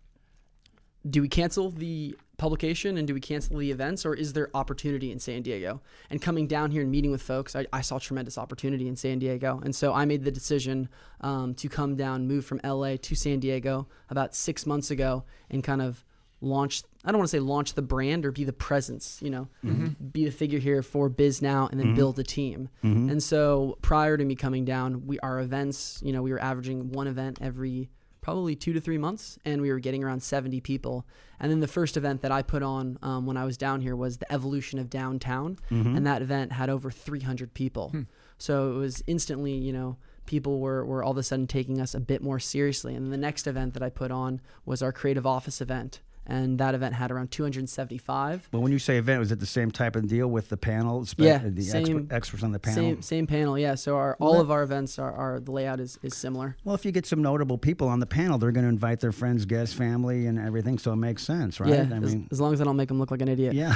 do 1.10 1.22
we 1.22 1.30
cancel 1.30 1.72
the 1.72 2.16
publication 2.38 2.98
and 2.98 3.08
do 3.08 3.14
we 3.14 3.20
cancel 3.20 3.58
the 3.58 3.72
events 3.72 4.06
or 4.06 4.14
is 4.14 4.34
there 4.34 4.50
opportunity 4.54 5.12
in 5.12 5.20
San 5.20 5.42
Diego? 5.42 5.82
And 6.10 6.22
coming 6.22 6.48
down 6.48 6.72
here 6.72 6.82
and 6.82 6.92
meeting 6.92 7.12
with 7.12 7.22
folks, 7.22 7.56
I, 7.56 7.66
I 7.72 7.82
saw 7.82 8.00
tremendous 8.00 8.38
opportunity 8.38 8.88
in 8.88 8.96
San 8.96 9.20
Diego. 9.20 9.62
And 9.64 9.76
so 9.76 9.94
I 9.94 10.06
made 10.06 10.24
the 10.24 10.32
decision 10.32 10.90
um, 11.22 11.54
to 11.56 11.70
come 11.70 11.96
down, 11.96 12.28
move 12.28 12.46
from 12.46 12.60
LA 12.64 12.98
to 12.98 13.16
San 13.16 13.40
Diego 13.40 13.88
about 14.10 14.36
six 14.36 14.66
months 14.66 14.92
ago 14.92 15.24
and 15.50 15.64
kind 15.64 15.82
of 15.82 16.04
launch 16.42 16.84
I 17.04 17.12
don't 17.12 17.20
want 17.20 17.30
to 17.30 17.38
say 17.38 17.40
launch 17.40 17.74
the 17.76 17.84
brand 17.84 18.26
or 18.26 18.32
be 18.32 18.44
the 18.44 18.54
presence, 18.54 19.20
you 19.22 19.30
know, 19.30 19.48
mm-hmm. 19.64 19.90
be 20.08 20.26
the 20.26 20.32
figure 20.32 20.58
here 20.58 20.82
for 20.82 21.08
Bisnow 21.08 21.70
and 21.70 21.80
then 21.80 21.88
mm-hmm. 21.88 21.96
build 21.96 22.18
a 22.18 22.24
team. 22.24 22.70
Mm-hmm. 22.84 23.12
And 23.12 23.22
so 23.22 23.78
prior 23.84 24.18
to 24.18 24.26
me 24.26 24.36
coming 24.36 24.66
down, 24.66 25.06
we 25.06 25.20
our 25.20 25.40
events, 25.40 26.02
you 26.04 26.12
know, 26.12 26.24
we 26.24 26.32
were 26.32 26.42
averaging 26.42 26.92
one 26.92 27.08
event 27.08 27.40
every 27.42 27.90
probably 28.26 28.56
two 28.56 28.74
to 28.74 28.82
three 28.82 28.98
months, 28.98 29.38
and 29.46 29.62
we 29.62 29.70
were 29.70 29.78
getting 29.78 30.04
around 30.04 30.20
70 30.24 30.60
people. 30.62 31.06
And 31.40 31.52
then 31.52 31.60
the 31.60 31.68
first 31.68 31.96
event 31.96 32.24
that 32.24 32.32
I 32.32 32.42
put 32.42 32.64
on 32.64 32.98
um, 33.04 33.28
when 33.28 33.38
I 33.38 33.46
was 33.46 33.56
down 33.56 33.82
here 33.82 33.96
was 33.96 34.18
the 34.18 34.34
evolution 34.34 34.80
of 34.80 34.90
downtown, 34.90 35.60
and 35.96 36.08
that 36.08 36.24
event 36.24 36.52
had 36.52 36.68
over 36.72 36.90
300 36.90 37.54
people. 37.54 37.92
So 38.40 38.72
it 38.72 38.78
was 38.78 39.04
instantly, 39.06 39.54
you 39.54 39.72
know, 39.72 39.98
people 40.26 40.60
were, 40.60 40.84
were 40.84 41.04
all 41.04 41.12
of 41.12 41.18
a 41.18 41.24
sudden 41.24 41.46
taking 41.46 41.80
us 41.80 41.94
a 41.94 42.00
bit 42.00 42.24
more 42.24 42.40
seriously. 42.40 42.96
And 42.96 43.14
the 43.14 43.18
next 43.18 43.46
event 43.46 43.76
that 43.76 43.84
I 43.84 43.92
put 43.92 44.10
on 44.10 44.42
was 44.66 44.82
our 44.82 44.92
creative 44.92 45.28
office 45.28 45.62
event. 45.62 46.00
And 46.28 46.58
that 46.60 46.74
event 46.74 46.96
had 46.96 47.12
around 47.12 47.30
275. 47.32 48.50
But 48.52 48.62
when 48.62 48.72
you 48.72 48.80
say 48.80 48.98
event, 48.98 49.20
was 49.20 49.32
it 49.32 49.40
the 49.40 49.46
same 49.46 49.70
type 49.70 49.96
of 49.96 50.08
deal 50.08 50.28
with 50.28 50.50
the 50.50 50.58
panel? 50.58 51.06
spe- 51.06 51.20
Yeah, 51.20 51.36
uh, 51.36 51.50
the 51.52 51.62
same- 51.62 51.82
expert, 51.84 52.16
experts 52.16 52.44
on 52.44 52.52
the 52.52 52.60
panel. 52.60 52.84
Same 52.84 53.02
same 53.02 53.28
panel, 53.28 53.60
yeah. 53.60 53.76
So 53.76 53.96
our 53.96 54.16
all 54.20 54.40
of 54.42 54.50
our 54.50 54.64
events 54.64 54.98
are, 54.98 55.14
are 55.14 55.40
the 55.40 55.52
layout 55.52 55.80
is, 55.80 56.00
is 56.02 56.16
similar. 56.16 56.56
Well, 56.64 56.74
if 56.74 56.84
you 56.86 56.92
get 56.92 57.06
some 57.06 57.22
notable 57.22 57.58
people 57.58 57.88
on 57.88 58.00
the 58.00 58.08
panel, 58.08 58.38
they're 58.40 58.52
going 58.52 58.64
to 58.66 58.70
invite 58.70 59.02
their 59.02 59.12
friends, 59.12 59.46
guests, 59.46 59.76
family, 59.76 60.26
and 60.26 60.40
everything. 60.40 60.80
So 60.80 60.94
it 60.94 60.98
makes 60.98 61.24
sense, 61.24 61.60
right? 61.60 61.70
Yeah, 61.70 61.88
I 61.92 61.98
as, 61.98 62.16
mean, 62.16 62.28
as 62.32 62.42
long 62.42 62.54
as 62.54 62.62
I 62.62 62.64
don't 62.64 62.78
make 62.78 62.88
them 62.88 62.98
look 63.00 63.12
like 63.12 63.22
an 63.22 63.28
idiot. 63.28 63.54
yeah. 63.54 63.76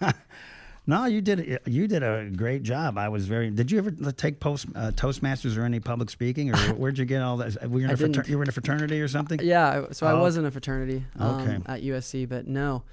no, 0.86 1.06
you 1.06 1.20
did. 1.20 1.60
You 1.66 1.88
did 1.88 2.02
a 2.02 2.30
great 2.34 2.62
job. 2.62 2.96
I 2.98 3.08
was 3.08 3.26
very. 3.26 3.50
Did 3.50 3.70
you 3.70 3.78
ever 3.78 3.90
take 4.12 4.38
post 4.40 4.66
uh, 4.74 4.92
Toastmasters 4.94 5.56
or 5.58 5.64
any 5.64 5.80
public 5.80 6.10
speaking, 6.10 6.54
or 6.54 6.56
where'd 6.74 6.98
you 6.98 7.04
get 7.04 7.22
all 7.22 7.36
that? 7.38 7.68
Were 7.70 7.78
you 7.80 7.84
in 7.86 7.90
I 7.90 7.94
a 7.94 7.96
frater- 7.96 8.24
you 8.26 8.36
were 8.36 8.44
in 8.44 8.48
a 8.48 8.52
fraternity 8.52 9.00
or 9.00 9.08
something? 9.08 9.40
Yeah, 9.42 9.86
I- 9.88 9.92
so 9.92 10.06
I 10.06 10.12
Oh. 10.12 10.20
was 10.20 10.36
in 10.36 10.44
a 10.46 10.50
fraternity 10.50 11.04
um, 11.18 11.40
Okay. 11.40 11.58
at 11.66 11.82
USC, 11.82 12.28
but 12.28 12.46
no, 12.46 12.84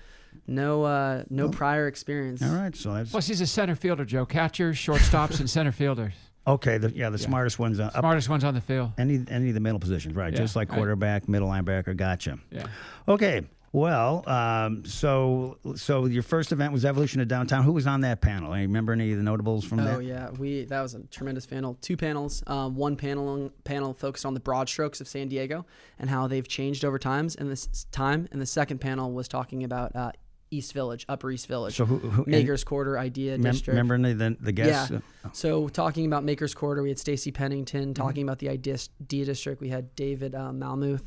no, 0.48 0.84
uh, 0.84 1.24
no 1.30 1.50
prior 1.50 1.88
experience. 1.88 2.42
All 2.42 2.50
right, 2.56 2.76
so 2.76 2.94
that's 2.94 3.12
Plus, 3.12 3.28
he's 3.28 3.42
a 3.42 3.48
center 3.48 3.76
fielder, 3.76 4.06
Joe. 4.06 4.26
Catchers, 4.26 4.76
shortstops, 4.78 5.40
and 5.40 5.50
center 5.50 5.72
fielders. 5.72 6.14
okay. 6.48 6.78
The, 6.80 6.90
yeah, 6.92 7.10
the 7.12 7.18
smartest 7.20 7.60
ones 7.60 7.80
uh, 7.80 7.84
up 7.94 8.00
Smartest 8.00 8.28
ones 8.30 8.44
on 8.44 8.54
the 8.56 8.62
field. 8.62 8.92
any 8.98 9.24
any 9.30 9.50
of 9.50 9.54
the 9.54 9.60
middle 9.62 9.80
positions, 9.80 10.16
right? 10.16 10.34
Yeah, 10.34 10.40
Just 10.40 10.56
like 10.56 10.70
right. 10.72 10.78
quarterback, 10.78 11.30
middle 11.30 11.48
linebacker. 11.48 11.96
Gotcha. 11.96 12.40
Yeah. 12.52 12.66
Okay. 13.08 13.44
Well, 13.74 14.24
um, 14.30 14.86
so 14.86 15.58
so 15.76 16.06
your 16.06 16.22
first 16.22 16.52
event 16.52 16.74
was 16.74 16.86
Evolution 16.86 17.22
of 17.22 17.28
Downtown. 17.28 17.64
Who 17.64 17.72
was 17.72 17.88
on 17.88 18.02
that 18.02 18.22
panel? 18.22 18.54
Any 18.54 18.68
remember 18.68 18.94
any 18.94 19.12
of 19.12 19.18
the 19.18 19.24
notables 19.24 19.66
from 19.66 19.80
Oh 19.80 19.84
that? 19.98 20.04
yeah, 20.04 20.30
we 20.30 20.66
that 20.66 20.82
was 20.82 20.94
a 20.94 21.02
tremendous 21.08 21.48
panel. 21.48 21.76
Two 21.82 21.98
panels. 21.98 22.44
Um, 22.46 22.76
one 22.76 22.96
panel 22.96 23.52
panel 23.64 23.96
focused 23.96 24.28
on 24.28 24.36
the 24.36 24.40
broad 24.40 24.70
strokes 24.70 25.02
of 25.02 25.08
San 25.08 25.28
Diego 25.28 25.66
and 25.98 26.08
how 26.08 26.28
they've 26.28 26.48
changed 26.48 26.86
over 26.86 27.00
times 27.00 27.36
and 27.36 27.50
this 27.50 27.88
time. 27.92 28.28
And 28.32 28.40
the 28.40 28.46
second 28.46 28.78
panel 28.78 29.12
was 29.12 29.28
talking 29.28 29.64
about 29.64 29.96
uh, 29.96 30.12
East 30.52 30.72
Village, 30.74 31.04
Upper 31.10 31.32
East 31.32 31.48
Village, 31.48 31.76
So 31.76 31.86
who, 31.86 31.98
who 31.98 32.26
Makers 32.30 32.64
Quarter 32.64 33.00
Idea 33.00 33.40
Mem- 33.40 33.54
District. 33.54 33.76
remember 33.76 34.14
the, 34.14 34.38
the 34.40 34.52
guests? 34.52 34.92
Yeah. 34.92 35.00
So 35.32 35.68
talking 35.68 36.06
about 36.06 36.24
Makers 36.24 36.54
Quarter, 36.54 36.84
we 36.84 36.90
had 36.90 37.00
Stacy 37.00 37.32
Pennington. 37.32 37.86
Mm-hmm. 37.86 37.94
Talking 37.94 38.22
about 38.22 38.38
the 38.38 38.50
Idea, 38.50 38.78
Idea 39.02 39.26
District, 39.26 39.60
we 39.60 39.70
had 39.70 39.96
David 39.96 40.36
uh, 40.36 40.52
Malmuth. 40.52 41.02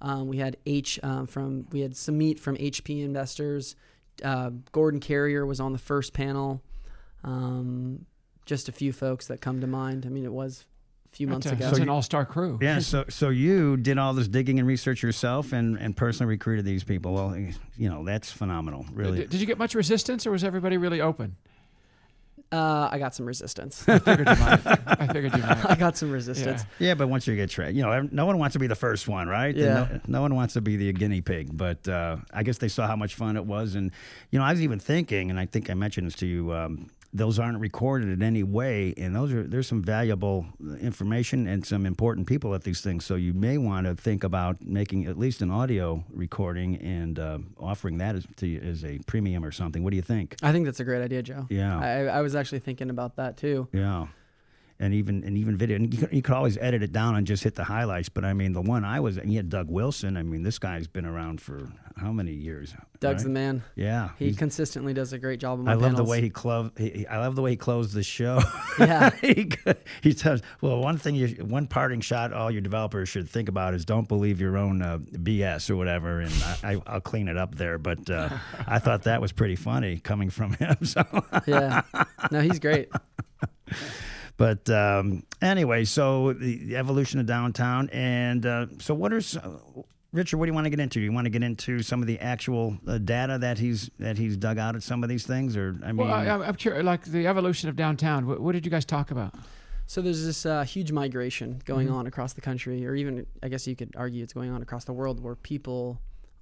Um, 0.00 0.28
we 0.28 0.38
had 0.38 0.56
H 0.66 1.00
um, 1.02 1.26
from 1.26 1.66
we 1.70 1.80
had 1.80 1.96
Samit 1.96 2.38
from 2.38 2.56
HP 2.56 3.04
Investors. 3.04 3.76
Uh, 4.24 4.50
Gordon 4.72 5.00
Carrier 5.00 5.44
was 5.46 5.60
on 5.60 5.72
the 5.72 5.78
first 5.78 6.12
panel. 6.12 6.62
Um, 7.24 8.06
just 8.44 8.68
a 8.68 8.72
few 8.72 8.92
folks 8.92 9.26
that 9.26 9.40
come 9.40 9.60
to 9.60 9.66
mind. 9.66 10.06
I 10.06 10.08
mean, 10.08 10.24
it 10.24 10.32
was 10.32 10.64
a 11.12 11.16
few 11.16 11.26
months 11.26 11.44
That's, 11.46 11.54
a- 11.54 11.56
ago. 11.56 11.66
that's 11.70 11.78
an 11.80 11.88
all-star 11.88 12.24
crew. 12.24 12.58
Yeah, 12.62 12.78
so 12.80 13.04
so 13.08 13.28
you 13.30 13.76
did 13.76 13.98
all 13.98 14.14
this 14.14 14.28
digging 14.28 14.58
and 14.58 14.68
research 14.68 15.02
yourself, 15.02 15.52
and, 15.52 15.76
and 15.78 15.96
personally 15.96 16.30
recruited 16.30 16.64
these 16.64 16.84
people. 16.84 17.12
Well, 17.14 17.36
you 17.76 17.88
know 17.88 18.04
that's 18.04 18.30
phenomenal, 18.30 18.86
really. 18.92 19.18
Did, 19.18 19.30
did 19.30 19.40
you 19.40 19.46
get 19.46 19.58
much 19.58 19.74
resistance, 19.74 20.26
or 20.26 20.30
was 20.30 20.44
everybody 20.44 20.76
really 20.76 21.00
open? 21.00 21.36
Uh, 22.52 22.88
I 22.92 22.98
got 22.98 23.14
some 23.14 23.26
resistance. 23.26 23.86
I 23.88 23.98
figured 23.98 24.28
you 24.28 24.36
might. 24.36 24.60
I 24.86 25.06
figured 25.12 25.36
you 25.36 25.42
might. 25.42 25.70
I 25.70 25.74
got 25.74 25.96
some 25.96 26.10
resistance. 26.12 26.62
Yeah. 26.78 26.94
But 26.94 27.08
once 27.08 27.26
you 27.26 27.34
get 27.34 27.50
trained, 27.50 27.76
you 27.76 27.82
know, 27.82 28.08
no 28.12 28.24
one 28.24 28.38
wants 28.38 28.52
to 28.52 28.58
be 28.60 28.68
the 28.68 28.76
first 28.76 29.08
one, 29.08 29.28
right? 29.28 29.54
Yeah. 29.54 29.66
No, 29.66 30.00
no 30.06 30.20
one 30.22 30.34
wants 30.36 30.54
to 30.54 30.60
be 30.60 30.76
the 30.76 30.92
guinea 30.92 31.20
pig. 31.20 31.56
But 31.56 31.88
uh, 31.88 32.18
I 32.32 32.44
guess 32.44 32.58
they 32.58 32.68
saw 32.68 32.86
how 32.86 32.96
much 32.96 33.16
fun 33.16 33.36
it 33.36 33.44
was, 33.44 33.74
and 33.74 33.90
you 34.30 34.38
know, 34.38 34.44
I 34.44 34.52
was 34.52 34.62
even 34.62 34.78
thinking, 34.78 35.30
and 35.30 35.40
I 35.40 35.46
think 35.46 35.70
I 35.70 35.74
mentioned 35.74 36.06
this 36.06 36.14
to 36.16 36.26
you. 36.26 36.52
Um, 36.52 36.88
those 37.16 37.38
aren't 37.38 37.58
recorded 37.58 38.08
in 38.08 38.22
any 38.22 38.42
way, 38.42 38.94
and 38.96 39.14
those 39.14 39.32
are 39.32 39.42
there's 39.42 39.66
some 39.66 39.82
valuable 39.82 40.46
information 40.80 41.46
and 41.46 41.64
some 41.64 41.86
important 41.86 42.26
people 42.26 42.54
at 42.54 42.62
these 42.64 42.80
things. 42.80 43.04
So 43.04 43.14
you 43.14 43.32
may 43.32 43.58
want 43.58 43.86
to 43.86 43.94
think 43.94 44.24
about 44.24 44.62
making 44.62 45.06
at 45.06 45.18
least 45.18 45.42
an 45.42 45.50
audio 45.50 46.04
recording 46.10 46.76
and 46.76 47.18
uh, 47.18 47.38
offering 47.58 47.98
that 47.98 48.16
as, 48.16 48.26
to 48.36 48.60
as 48.60 48.84
a 48.84 48.98
premium 49.06 49.44
or 49.44 49.52
something. 49.52 49.82
What 49.82 49.90
do 49.90 49.96
you 49.96 50.02
think? 50.02 50.36
I 50.42 50.52
think 50.52 50.66
that's 50.66 50.80
a 50.80 50.84
great 50.84 51.02
idea, 51.02 51.22
Joe. 51.22 51.46
Yeah. 51.48 51.78
I, 51.78 52.18
I 52.18 52.20
was 52.22 52.36
actually 52.36 52.60
thinking 52.60 52.90
about 52.90 53.16
that 53.16 53.36
too. 53.36 53.68
Yeah. 53.72 54.06
And 54.78 54.92
even 54.92 55.24
and 55.24 55.38
even 55.38 55.56
video, 55.56 55.76
and 55.76 55.92
you 55.92 56.00
could, 56.00 56.12
you 56.12 56.20
could 56.20 56.34
always 56.34 56.58
edit 56.58 56.82
it 56.82 56.92
down 56.92 57.16
and 57.16 57.26
just 57.26 57.42
hit 57.42 57.54
the 57.54 57.64
highlights. 57.64 58.10
But 58.10 58.26
I 58.26 58.34
mean, 58.34 58.52
the 58.52 58.60
one 58.60 58.84
I 58.84 59.00
was, 59.00 59.16
and 59.16 59.30
you 59.30 59.38
had 59.38 59.48
Doug 59.48 59.70
Wilson. 59.70 60.18
I 60.18 60.22
mean, 60.22 60.42
this 60.42 60.58
guy's 60.58 60.86
been 60.86 61.06
around 61.06 61.40
for 61.40 61.72
how 61.96 62.12
many 62.12 62.32
years? 62.32 62.74
Doug's 63.00 63.24
the 63.24 63.30
man. 63.30 63.62
Yeah, 63.74 64.10
He 64.18 64.34
consistently 64.34 64.92
does 64.92 65.12
a 65.12 65.18
great 65.18 65.40
job 65.40 65.66
I 65.66 65.74
love 65.74 65.96
the 65.96 66.04
way 66.04 66.20
he 66.20 66.32
he- 66.78 67.06
I 67.06 67.18
love 67.18 67.36
the 67.36 67.42
way 67.42 67.50
he 67.50 67.56
closed 67.56 67.94
the 67.94 68.02
show. 68.02 68.40
Yeah. 68.78 69.10
he, 69.22 69.50
he 70.02 70.12
says, 70.12 70.42
"Well, 70.60 70.80
one 70.80 70.98
thing, 70.98 71.14
you, 71.14 71.28
one 71.42 71.66
parting 71.66 72.02
shot, 72.02 72.34
all 72.34 72.50
your 72.50 72.60
developers 72.60 73.08
should 73.08 73.26
think 73.26 73.48
about 73.48 73.72
is 73.72 73.86
don't 73.86 74.06
believe 74.06 74.38
your 74.38 74.58
own 74.58 74.82
uh, 74.82 74.98
BS 74.98 75.70
or 75.70 75.76
whatever." 75.76 76.20
And 76.20 76.32
I, 76.44 76.74
I, 76.74 76.82
I'll 76.86 77.00
clean 77.00 77.28
it 77.28 77.38
up 77.38 77.54
there. 77.54 77.78
But 77.78 78.10
uh, 78.10 78.28
I 78.66 78.78
thought 78.78 79.04
that 79.04 79.22
was 79.22 79.32
pretty 79.32 79.56
funny 79.56 79.98
coming 79.98 80.28
from 80.28 80.52
him. 80.54 80.76
So. 80.84 81.02
yeah. 81.46 81.82
No, 82.30 82.40
he's 82.40 82.58
great. 82.58 82.90
But 84.36 84.68
um, 84.68 85.24
anyway, 85.40 85.84
so 85.84 86.32
the, 86.34 86.56
the 86.64 86.76
evolution 86.76 87.20
of 87.20 87.26
downtown, 87.26 87.88
and 87.90 88.44
uh, 88.44 88.66
so 88.78 88.92
what 88.94 89.12
are 89.12 89.18
s- 89.18 89.38
Richard? 90.12 90.36
What 90.36 90.46
do 90.46 90.50
you 90.50 90.54
want 90.54 90.66
to 90.66 90.70
get 90.70 90.80
into? 90.80 90.98
Do 90.98 91.04
you 91.04 91.12
want 91.12 91.24
to 91.24 91.30
get 91.30 91.42
into 91.42 91.82
some 91.82 92.02
of 92.02 92.06
the 92.06 92.18
actual 92.18 92.76
uh, 92.86 92.98
data 92.98 93.38
that 93.38 93.58
he's 93.58 93.90
that 93.98 94.18
he's 94.18 94.36
dug 94.36 94.58
out 94.58 94.76
at 94.76 94.82
some 94.82 95.02
of 95.02 95.08
these 95.08 95.26
things, 95.26 95.56
or 95.56 95.74
I 95.82 95.86
mean, 95.92 96.06
Well, 96.08 96.12
I, 96.12 96.26
I'm 96.28 96.54
curious, 96.54 96.84
like 96.84 97.04
the 97.04 97.26
evolution 97.26 97.68
of 97.70 97.76
downtown. 97.76 98.26
What, 98.26 98.40
what 98.40 98.52
did 98.52 98.64
you 98.66 98.70
guys 98.70 98.84
talk 98.84 99.10
about? 99.10 99.34
So 99.86 100.02
there's 100.02 100.24
this 100.24 100.44
uh, 100.44 100.64
huge 100.64 100.90
migration 100.92 101.62
going 101.64 101.88
on 101.88 102.06
across 102.06 102.32
the 102.32 102.40
country, 102.40 102.86
or 102.86 102.94
even 102.94 103.26
I 103.42 103.48
guess 103.48 103.66
you 103.66 103.76
could 103.76 103.94
argue 103.96 104.22
it's 104.22 104.32
going 104.32 104.50
on 104.50 104.60
across 104.60 104.84
the 104.84 104.92
world, 104.92 105.22
where 105.22 105.36
people 105.36 106.00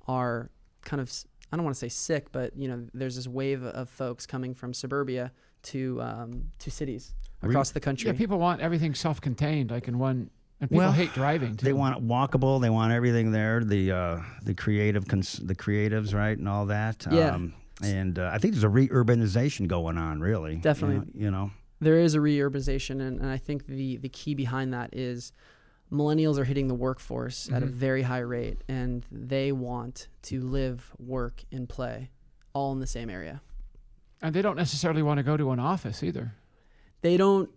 are 0.08 0.50
kind 0.82 1.00
of 1.00 1.12
I 1.52 1.56
don't 1.56 1.64
want 1.64 1.76
to 1.76 1.80
say 1.80 1.88
sick, 1.90 2.32
but 2.32 2.56
you 2.56 2.66
know 2.66 2.86
there's 2.92 3.14
this 3.14 3.28
wave 3.28 3.62
of 3.62 3.88
folks 3.88 4.26
coming 4.26 4.52
from 4.54 4.74
suburbia 4.74 5.30
to 5.64 6.02
um, 6.02 6.50
to 6.58 6.70
cities 6.72 7.14
across 7.50 7.70
the 7.70 7.80
country. 7.80 8.10
Yeah, 8.10 8.16
people 8.16 8.38
want 8.38 8.60
everything 8.60 8.94
self-contained, 8.94 9.70
like 9.70 9.88
in 9.88 9.98
one. 9.98 10.30
And 10.60 10.70
people 10.70 10.84
Well, 10.84 10.92
hate 10.92 11.12
driving. 11.12 11.56
Too. 11.56 11.66
they 11.66 11.72
want 11.72 11.96
it 11.98 12.06
walkable. 12.06 12.60
They 12.60 12.70
want 12.70 12.92
everything 12.92 13.32
there. 13.32 13.62
The 13.64 13.90
uh, 13.92 14.20
the 14.42 14.54
creative 14.54 15.06
cons- 15.08 15.40
the 15.42 15.54
creatives, 15.54 16.14
right, 16.14 16.36
and 16.38 16.48
all 16.48 16.66
that. 16.66 17.06
Yeah. 17.10 17.34
Um, 17.34 17.54
and 17.82 18.18
uh, 18.18 18.30
I 18.32 18.38
think 18.38 18.54
there's 18.54 18.62
a 18.62 18.68
re-urbanization 18.68 19.66
going 19.66 19.98
on, 19.98 20.20
really. 20.20 20.56
Definitely. 20.56 21.12
You 21.12 21.30
know, 21.30 21.38
you 21.38 21.46
know. 21.46 21.50
there 21.80 21.98
is 21.98 22.14
a 22.14 22.18
reurbanization, 22.18 23.00
and, 23.00 23.20
and 23.20 23.28
I 23.28 23.36
think 23.36 23.66
the 23.66 23.96
the 23.96 24.08
key 24.08 24.34
behind 24.34 24.72
that 24.72 24.90
is 24.94 25.32
millennials 25.92 26.38
are 26.38 26.44
hitting 26.44 26.68
the 26.68 26.74
workforce 26.74 27.50
at 27.52 27.62
a 27.62 27.66
very 27.66 28.02
high 28.02 28.20
rate, 28.20 28.62
and 28.68 29.04
they 29.10 29.50
want 29.52 30.06
to 30.22 30.40
live, 30.40 30.92
work, 30.98 31.42
and 31.52 31.68
play 31.68 32.10
all 32.52 32.72
in 32.72 32.78
the 32.80 32.86
same 32.86 33.10
area. 33.10 33.40
And 34.22 34.34
they 34.34 34.40
don't 34.40 34.56
necessarily 34.56 35.02
want 35.02 35.18
to 35.18 35.22
go 35.24 35.36
to 35.36 35.50
an 35.50 35.58
office 35.58 36.02
either. 36.02 36.32
They 37.04 37.18
don't. 37.18 37.50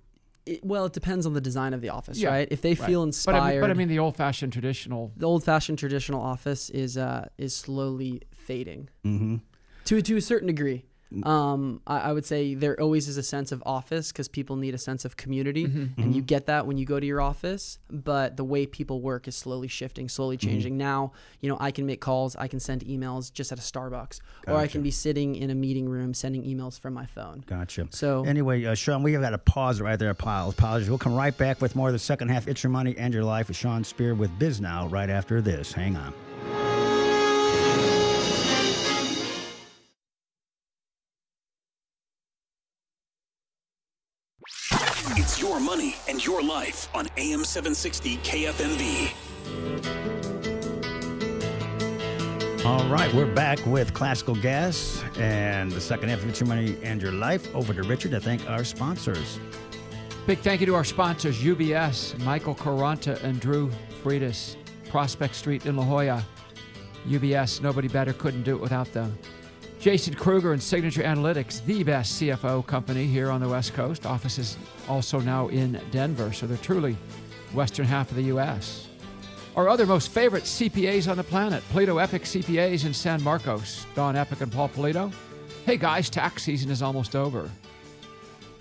It, 0.46 0.64
well, 0.64 0.86
it 0.86 0.94
depends 0.94 1.26
on 1.26 1.34
the 1.34 1.42
design 1.42 1.74
of 1.74 1.80
the 1.82 1.90
office, 1.90 2.18
Yeah, 2.20 2.30
right? 2.30 2.48
If 2.52 2.62
they 2.62 2.76
feel 2.76 3.02
But 3.02 3.08
inspired, 3.08 3.42
I, 3.42 3.52
mean, 3.52 3.62
but 3.62 3.70
I 3.70 3.74
mean, 3.74 3.88
the 3.88 4.00
old-fashioned 4.00 4.52
traditional. 4.54 5.12
the 5.16 5.26
old-fashioned 5.26 5.80
traditional 5.80 6.22
office 6.22 6.70
is 6.70 6.98
uh, 6.98 7.28
is 7.38 7.56
slowly 7.56 8.22
fading 8.34 8.90
Mm-hmm. 9.06 9.36
to 9.86 10.02
to 10.02 10.16
a 10.18 10.22
certain 10.22 10.48
degree. 10.48 10.86
Um, 11.24 11.82
I, 11.88 12.00
I 12.00 12.14
would 12.14 12.26
say 12.26 12.54
there 12.54 12.80
always 12.82 13.08
is 13.08 13.18
a 13.18 13.24
sense 13.24 13.52
of 13.52 13.64
office 13.66 14.12
because 14.12 14.28
people 14.28 14.56
need 14.58 14.74
a 14.74 14.78
sense 14.78 15.06
of 15.06 15.16
community, 15.18 15.66
Mm-hmm. 15.68 16.02
and 16.02 16.16
you 16.16 16.22
get 16.22 16.46
that 16.48 16.68
when 16.68 16.78
you 16.78 16.86
go 16.86 17.00
to 17.00 17.06
your 17.06 17.22
office. 17.22 17.80
But 17.90 18.36
the 18.38 18.44
way 18.44 18.66
people 18.66 19.00
work 19.02 19.28
is 19.28 19.36
slowly 19.36 19.68
shifting, 19.70 20.10
slowly 20.10 20.38
changing. 20.38 20.78
Now, 20.78 21.14
you 21.42 21.50
know, 21.50 21.58
I 21.60 21.72
can 21.72 21.86
make 21.86 22.02
calls, 22.02 22.36
I 22.36 22.48
can 22.48 22.60
send 22.60 22.82
emails 22.86 23.32
just 23.32 23.52
at 23.52 23.58
a 23.58 23.62
Starbucks, 23.62 24.20
or 24.48 24.56
I 24.56 24.68
can 24.68 24.82
be 24.84 24.92
sitting 24.92 25.36
in 25.36 25.50
a 25.50 25.56
meeting 25.56 25.88
room 25.88 26.14
sending 26.14 26.44
emails 26.44 26.80
from 26.80 26.94
my 26.94 27.06
phone. 27.06 27.44
Gotcha. 27.48 27.88
So- 27.92 28.24
anyway, 28.26 28.66
uh, 28.66 28.76
Sean, 28.76 29.02
we 29.04 29.14
have 29.14 29.22
got 29.22 29.30
to 29.32 29.38
pause 29.38 29.80
right 29.82 29.98
there. 29.98 30.10
Apo- 30.10 30.50
Apologies. 30.50 30.90
We'll 30.90 30.98
come 30.98 31.16
right 31.16 31.36
back 31.38 31.62
with 31.62 31.76
more 31.76 31.88
of 31.88 31.94
the 31.94 32.00
second 32.00 32.30
half. 32.30 32.48
It's 32.48 32.64
your 32.64 32.72
money 32.72 32.96
and 32.98 33.14
your 33.14 33.24
life 33.24 33.48
with 33.48 33.58
Sean 33.58 33.84
Spear 33.84 34.14
with 34.16 34.32
Bisnow. 34.40 34.92
Right 34.92 35.10
after 35.10 35.42
this. 35.42 35.72
Hang 35.72 35.96
on. 35.96 36.77
Money 45.68 45.98
and 46.08 46.26
your 46.26 46.42
life 46.42 46.88
on 46.96 47.10
AM 47.18 47.44
760 47.44 48.16
KFMB. 48.20 49.12
All 52.66 52.88
right, 52.88 53.14
we're 53.14 53.26
back 53.36 53.60
with 53.66 53.94
classical 53.94 54.34
gas 54.34 55.04
and 55.18 55.70
the 55.70 55.82
second 55.82 56.08
half 56.08 56.20
of 56.20 56.30
It's 56.30 56.40
Your 56.40 56.48
Money 56.48 56.78
and 56.84 57.02
Your 57.02 57.12
Life. 57.12 57.54
Over 57.54 57.74
to 57.74 57.84
Richard 57.84 58.12
to 58.12 58.22
thank 58.22 58.50
our 58.50 58.64
sponsors. 58.64 59.42
Big 60.26 60.40
thank 60.40 60.62
you 60.62 60.68
to 60.68 60.76
our 60.76 60.86
sponsors 60.86 61.44
UBS, 61.44 62.18
Michael 62.20 62.56
Caranta, 62.56 63.22
and 63.22 63.38
Drew 63.38 63.70
Freitas, 64.02 64.56
Prospect 64.90 65.36
Street 65.36 65.66
in 65.66 65.76
La 65.76 65.84
Jolla. 65.84 66.26
UBS, 67.06 67.62
nobody 67.62 67.90
better, 67.90 68.14
couldn't 68.14 68.44
do 68.44 68.56
it 68.56 68.62
without 68.62 68.94
them. 68.94 69.18
Jason 69.80 70.16
Kruger 70.16 70.54
and 70.54 70.62
Signature 70.62 71.04
Analytics, 71.04 71.64
the 71.66 71.84
best 71.84 72.20
CFO 72.20 72.66
company 72.66 73.06
here 73.06 73.30
on 73.30 73.40
the 73.40 73.48
West 73.48 73.74
Coast. 73.74 74.06
Offices 74.06 74.58
also 74.90 75.20
now 75.20 75.50
in 75.50 75.80
Denver, 75.92 76.34
so 76.34 76.48
they're 76.48 76.58
truly 76.58 76.98
western 77.54 77.86
half 77.86 78.10
of 78.10 78.18
the 78.18 78.24
U.S. 78.24 78.88
Our 79.56 79.70
other 79.70 79.86
most 79.86 80.10
favorite 80.10 80.44
CPAs 80.44 81.10
on 81.10 81.18
the 81.18 81.24
planet, 81.24 81.64
Polito 81.72 82.02
Epic 82.02 82.24
CPAs 82.24 82.86
in 82.86 82.94
San 82.94 83.22
Marcos, 83.22 83.86
Don 83.94 84.16
Epic 84.16 84.42
and 84.42 84.52
Paul 84.52 84.70
Polito. 84.70 85.14
Hey 85.66 85.78
guys, 85.78 86.10
tax 86.10 86.44
season 86.44 86.72
is 86.72 86.82
almost 86.82 87.16
over. 87.16 87.50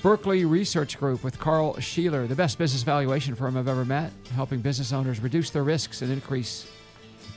Berkeley 0.02 0.44
Research 0.44 0.98
Group 0.98 1.24
with 1.24 1.38
Carl 1.38 1.74
Sheeler, 1.74 2.28
the 2.28 2.34
best 2.34 2.58
business 2.58 2.82
valuation 2.82 3.34
firm 3.34 3.56
I've 3.56 3.68
ever 3.68 3.84
met, 3.84 4.12
helping 4.34 4.60
business 4.60 4.92
owners 4.92 5.20
reduce 5.20 5.48
their 5.50 5.64
risks 5.64 6.02
and 6.02 6.12
increase 6.12 6.70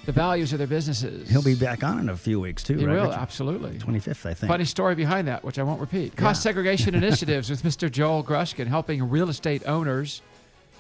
the 0.10 0.13
values 0.13 0.52
of 0.54 0.58
their 0.58 0.67
businesses. 0.67 1.30
He'll 1.30 1.43
be 1.43 1.54
back 1.54 1.84
on 1.84 2.00
in 2.00 2.10
a 2.10 2.17
few 2.17 2.39
weeks, 2.39 2.63
too, 2.63 2.76
He 2.80 2.86
right? 2.86 2.95
will, 2.95 3.04
Richard? 3.10 3.19
absolutely. 3.19 3.78
25th, 3.78 4.26
I 4.26 4.34
think. 4.34 4.50
Funny 4.52 4.65
story 4.65 4.95
behind 4.95 5.28
that, 5.28 5.43
which 5.43 5.60
I 5.60 5.63
won't 5.63 5.80
repeat. 5.80 6.15
Cost 6.15 6.41
segregation 6.41 6.95
initiatives 7.04 7.48
with 7.48 7.62
Mr. 7.62 7.91
Joel 7.91 8.24
Grushkin, 8.24 8.65
helping 8.65 9.08
real 9.08 9.30
estate 9.30 9.62
owners 9.67 10.24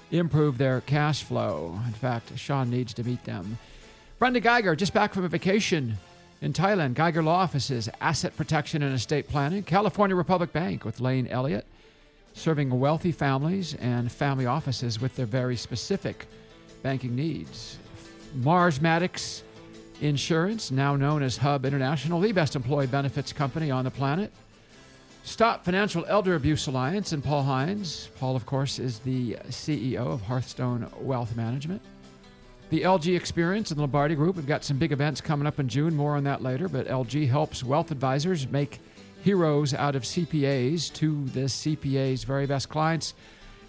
improve 0.09 0.57
their 0.57 0.81
cash 0.81 1.21
flow. 1.21 1.79
In 1.85 1.93
fact, 1.93 2.31
Sean 2.39 2.71
needs 2.71 2.91
to 2.95 3.03
meet 3.03 3.23
them. 3.25 3.59
Brenda 4.17 4.39
Geiger, 4.39 4.75
just 4.75 4.95
back 4.95 5.13
from 5.13 5.25
a 5.25 5.29
vacation 5.29 5.95
in 6.41 6.51
Thailand. 6.51 6.95
Geiger 6.95 7.21
Law 7.21 7.35
Offices, 7.37 7.87
Asset 8.01 8.35
Protection 8.35 8.81
and 8.81 8.95
Estate 8.95 9.27
Planning. 9.29 9.61
California 9.61 10.15
Republic 10.15 10.51
Bank 10.51 10.85
with 10.85 10.99
Lane 10.99 11.27
Elliott, 11.27 11.67
serving 12.33 12.71
wealthy 12.79 13.11
families 13.11 13.75
and 13.75 14.11
family 14.11 14.47
offices 14.47 14.99
with 14.99 15.15
their 15.15 15.27
very 15.27 15.55
specific 15.55 16.25
banking 16.81 17.15
needs. 17.15 17.77
Mars 18.35 18.81
Maddox 18.81 19.43
Insurance, 20.01 20.71
now 20.71 20.95
known 20.95 21.23
as 21.23 21.37
Hub 21.37 21.65
International, 21.65 22.19
the 22.19 22.31
best 22.31 22.55
employee 22.55 22.87
benefits 22.87 23.33
company 23.33 23.71
on 23.71 23.83
the 23.83 23.91
planet. 23.91 24.31
Stop 25.23 25.65
Financial 25.65 26.05
Elder 26.07 26.35
Abuse 26.35 26.67
Alliance 26.67 27.11
and 27.11 27.23
Paul 27.23 27.43
Hines. 27.43 28.09
Paul, 28.19 28.35
of 28.35 28.45
course, 28.45 28.79
is 28.79 28.99
the 28.99 29.33
CEO 29.49 29.97
of 29.97 30.21
Hearthstone 30.21 30.89
Wealth 31.01 31.35
Management. 31.35 31.81
The 32.69 32.81
LG 32.81 33.15
Experience 33.15 33.71
and 33.71 33.77
the 33.77 33.81
Lombardi 33.81 34.15
Group. 34.15 34.37
We've 34.37 34.47
got 34.47 34.63
some 34.63 34.77
big 34.77 34.91
events 34.91 35.21
coming 35.21 35.45
up 35.45 35.59
in 35.59 35.67
June, 35.67 35.95
more 35.95 36.15
on 36.15 36.23
that 36.23 36.41
later. 36.41 36.69
But 36.69 36.87
LG 36.87 37.27
helps 37.27 37.63
wealth 37.63 37.91
advisors 37.91 38.47
make 38.47 38.79
heroes 39.21 39.73
out 39.73 39.95
of 39.95 40.03
CPAs 40.03 40.93
to 40.93 41.25
the 41.25 41.41
CPA's 41.41 42.23
very 42.23 42.45
best 42.45 42.69
clients. 42.69 43.15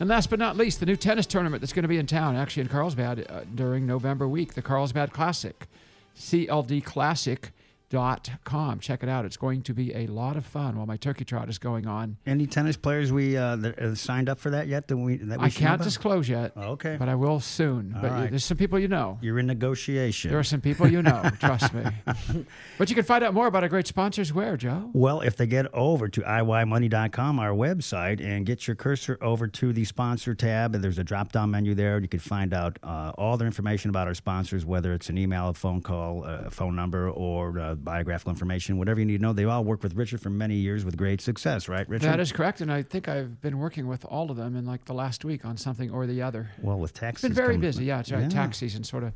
And 0.00 0.08
last 0.08 0.30
but 0.30 0.38
not 0.38 0.56
least, 0.56 0.80
the 0.80 0.86
new 0.86 0.96
tennis 0.96 1.26
tournament 1.26 1.60
that's 1.60 1.74
going 1.74 1.82
to 1.82 1.88
be 1.88 1.98
in 1.98 2.06
town, 2.06 2.34
actually 2.34 2.62
in 2.62 2.68
Carlsbad 2.68 3.26
uh, 3.28 3.42
during 3.54 3.86
November 3.86 4.26
week, 4.26 4.54
the 4.54 4.62
Carlsbad 4.62 5.12
Classic, 5.12 5.68
CLD 6.16 6.82
Classic, 6.82 7.52
cldclassic.com. 7.90 8.80
Check 8.80 9.02
it 9.02 9.08
out. 9.08 9.24
It's 9.24 9.36
going 9.36 9.62
to 9.62 9.74
be 9.74 9.94
a 9.94 10.06
lot 10.06 10.36
of 10.36 10.46
fun 10.46 10.76
while 10.76 10.86
my 10.86 10.96
turkey 10.96 11.24
trot 11.24 11.48
is 11.48 11.58
going 11.58 11.86
on. 11.86 12.16
Any 12.26 12.46
tennis 12.46 12.76
players 12.76 13.12
we 13.12 13.36
uh, 13.36 13.56
that 13.56 13.96
signed 13.98 14.28
up 14.28 14.38
for 14.38 14.50
that 14.50 14.68
yet? 14.68 14.88
That 14.88 14.96
we, 14.96 15.16
that 15.16 15.38
we 15.38 15.46
I 15.46 15.50
can't 15.50 15.82
disclose 15.82 16.28
yet, 16.28 16.52
Okay. 16.56 16.96
but 16.98 17.08
I 17.08 17.14
will 17.14 17.40
soon. 17.40 17.92
All 17.94 18.02
but 18.02 18.10
right. 18.12 18.30
there's 18.30 18.44
some 18.44 18.56
people 18.56 18.78
you 18.78 18.88
know. 18.88 19.18
You're 19.20 19.38
in 19.38 19.46
negotiation. 19.46 20.30
There 20.30 20.40
are 20.40 20.44
some 20.44 20.60
people 20.60 20.88
you 20.88 21.02
know, 21.02 21.30
trust 21.40 21.72
me. 21.74 21.84
But 22.78 22.88
you 22.88 22.94
can 22.94 23.04
find 23.04 23.24
out 23.24 23.34
more 23.34 23.46
about 23.46 23.62
our 23.62 23.68
great 23.68 23.86
sponsors 23.86 24.32
where, 24.32 24.56
Joe? 24.56 24.90
Well, 24.92 25.20
if 25.20 25.36
they 25.36 25.46
get 25.46 25.72
over 25.74 26.08
to 26.08 26.20
iymoney.com, 26.20 27.38
our 27.38 27.52
website, 27.52 28.24
and 28.24 28.46
get 28.46 28.66
your 28.66 28.76
cursor 28.76 29.18
over 29.20 29.46
to 29.48 29.72
the 29.72 29.84
sponsor 29.84 30.34
tab, 30.34 30.74
and 30.74 30.82
there's 30.84 30.98
a 30.98 31.04
drop 31.04 31.32
down 31.32 31.50
menu 31.50 31.74
there. 31.74 31.98
You 32.00 32.08
can 32.08 32.20
find 32.20 32.54
out 32.54 32.78
uh, 32.82 33.12
all 33.18 33.36
the 33.36 33.44
information 33.44 33.90
about 33.90 34.06
our 34.06 34.14
sponsors, 34.14 34.64
whether 34.64 34.92
it's 34.92 35.08
an 35.08 35.18
email, 35.18 35.48
a 35.48 35.54
phone 35.54 35.82
call, 35.82 36.24
a 36.24 36.50
phone 36.50 36.76
number, 36.76 37.10
or 37.10 37.58
uh, 37.58 37.74
biographical 37.84 38.30
information, 38.30 38.78
whatever 38.78 39.00
you 39.00 39.06
need 39.06 39.16
to 39.18 39.22
know. 39.22 39.32
They've 39.32 39.48
all 39.48 39.64
worked 39.64 39.82
with 39.82 39.94
Richard 39.94 40.20
for 40.20 40.30
many 40.30 40.56
years 40.56 40.84
with 40.84 40.96
great 40.96 41.20
success, 41.20 41.68
right, 41.68 41.88
Richard? 41.88 42.06
That 42.06 42.20
is 42.20 42.32
correct, 42.32 42.60
and 42.60 42.72
I 42.72 42.82
think 42.82 43.08
I've 43.08 43.40
been 43.40 43.58
working 43.58 43.86
with 43.86 44.04
all 44.04 44.30
of 44.30 44.36
them 44.36 44.56
in 44.56 44.66
like 44.66 44.84
the 44.84 44.94
last 44.94 45.24
week 45.24 45.44
on 45.44 45.56
something 45.56 45.90
or 45.90 46.06
the 46.06 46.22
other. 46.22 46.50
well 46.62 46.78
with 46.78 46.92
taxes. 46.92 47.24
It's 47.24 47.34
been 47.36 47.44
very 47.44 47.56
busy. 47.56 47.84
Yeah, 47.84 48.00
it's 48.00 48.12
right. 48.12 48.30
Tax 48.30 48.58
season 48.58 48.84
sort 48.84 49.04
of 49.04 49.12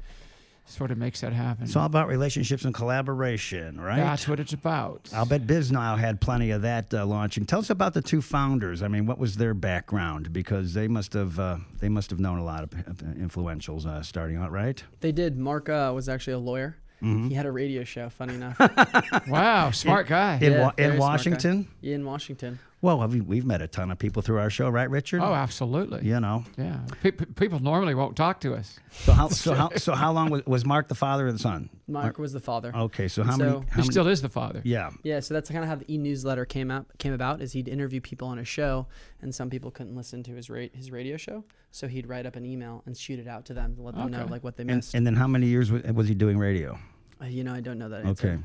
sort 0.66 0.90
of 0.90 0.96
makes 0.96 1.20
that 1.20 1.32
happen. 1.32 1.64
It's 1.64 1.76
all 1.76 1.84
about 1.84 2.08
relationships 2.08 2.64
and 2.64 2.72
collaboration, 2.74 3.78
right? 3.78 3.96
That's 3.98 4.26
what 4.26 4.40
it's 4.40 4.54
about. 4.54 5.10
I'll 5.12 5.26
bet 5.26 5.46
BizNile 5.46 5.98
had 5.98 6.20
plenty 6.20 6.50
of 6.52 6.62
that 6.62 6.92
uh, 6.94 7.04
launching. 7.04 7.44
Tell 7.44 7.58
us 7.58 7.68
about 7.70 7.92
the 7.92 8.00
two 8.00 8.22
founders. 8.22 8.82
I 8.82 8.88
mean, 8.88 9.04
what 9.06 9.18
was 9.18 9.36
their 9.36 9.52
background? 9.54 10.32
Because 10.32 10.72
they 10.74 10.88
must 10.88 11.12
have 11.12 11.38
uh, 11.38 11.58
they 11.80 11.88
must 11.88 12.10
have 12.10 12.18
known 12.20 12.38
a 12.38 12.44
lot 12.44 12.62
of 12.62 12.72
of 12.86 12.96
influentials 12.98 13.86
uh, 13.86 14.02
starting 14.02 14.36
out, 14.36 14.50
right? 14.50 14.82
They 15.00 15.12
did. 15.12 15.36
Mark 15.38 15.68
uh, 15.68 15.92
was 15.94 16.08
actually 16.08 16.34
a 16.34 16.38
lawyer. 16.38 16.76
Mm-hmm. 17.04 17.28
He 17.28 17.34
had 17.34 17.46
a 17.46 17.52
radio 17.52 17.84
show. 17.84 18.08
Funny 18.08 18.34
enough, 18.34 18.58
wow, 19.28 19.70
smart 19.70 20.06
guy. 20.08 20.38
In, 20.40 20.52
Yeah, 20.52 20.60
Wa- 20.62 20.72
in 20.78 20.84
smart 20.84 20.92
guy. 20.92 20.98
Washington. 20.98 21.68
in 21.82 22.04
Washington. 22.04 22.58
Well, 22.82 23.08
we, 23.08 23.22
we've 23.22 23.46
met 23.46 23.62
a 23.62 23.66
ton 23.66 23.90
of 23.90 23.98
people 23.98 24.20
through 24.20 24.38
our 24.40 24.50
show, 24.50 24.68
right, 24.68 24.90
Richard? 24.90 25.22
Oh, 25.22 25.32
absolutely. 25.32 26.06
you 26.06 26.20
know. 26.20 26.44
Yeah. 26.58 26.80
Pe- 27.02 27.12
pe- 27.12 27.24
people 27.24 27.58
normally 27.58 27.94
won't 27.94 28.14
talk 28.14 28.40
to 28.40 28.52
us. 28.54 28.78
So 28.90 29.12
how 29.14 29.28
so 29.28 29.54
how 29.60 29.70
so 29.76 29.94
how 29.94 30.12
long 30.12 30.28
was, 30.28 30.44
was 30.44 30.66
Mark 30.66 30.88
the 30.88 30.94
father 30.94 31.26
or 31.28 31.32
the 31.32 31.38
son? 31.38 31.70
Mark 31.88 32.18
was 32.18 32.34
the 32.34 32.40
father. 32.40 32.72
Okay, 32.76 33.08
so 33.08 33.22
how 33.22 33.32
And 33.34 33.38
many? 33.42 33.52
How 33.52 33.60
He 33.60 33.76
many 33.78 33.90
still 33.90 34.06
is 34.08 34.20
the 34.20 34.28
father. 34.28 34.60
yeah. 34.64 34.90
Yeah, 35.02 35.20
so 35.20 35.32
that's 35.32 35.50
kind 35.50 35.62
of 35.64 35.68
how 35.70 35.76
the 35.76 35.90
e-newsletter 35.94 36.44
came 36.44 36.70
out 36.70 36.86
came 36.98 37.14
about. 37.14 37.40
Is 37.40 37.52
he'd 37.52 37.68
interview 37.68 38.02
people 38.02 38.28
on 38.28 38.36
his 38.36 38.48
show, 38.48 38.86
and 39.22 39.34
some 39.34 39.48
people 39.48 39.70
couldn't 39.70 39.96
listen 39.96 40.22
to 40.24 40.32
his 40.34 40.50
ra- 40.50 40.66
his 40.74 40.90
radio 40.90 41.16
show, 41.16 41.42
so 41.70 41.88
he'd 41.88 42.06
write 42.06 42.26
up 42.26 42.36
an 42.36 42.44
email 42.44 42.82
and 42.84 42.94
shoot 42.94 43.18
it 43.18 43.26
out 43.26 43.46
to 43.46 43.54
them 43.54 43.76
to 43.76 43.82
let 43.82 43.94
them 43.94 44.10
know 44.10 44.26
like 44.28 44.44
what 44.44 44.56
they 44.58 44.62
And, 44.62 44.76
missed. 44.76 44.94
and 44.94 45.06
then 45.06 45.16
how 45.16 45.26
many 45.26 45.46
years 45.46 45.72
was, 45.72 45.82
was 45.84 46.06
he 46.06 46.14
doing 46.14 46.36
radio? 46.36 46.78
Uh, 47.20 47.26
you 47.26 47.44
know, 47.44 47.54
I 47.54 47.60
don't 47.60 47.78
know 47.78 47.88
that. 47.88 48.04
Answer. 48.04 48.28
Okay. 48.28 48.42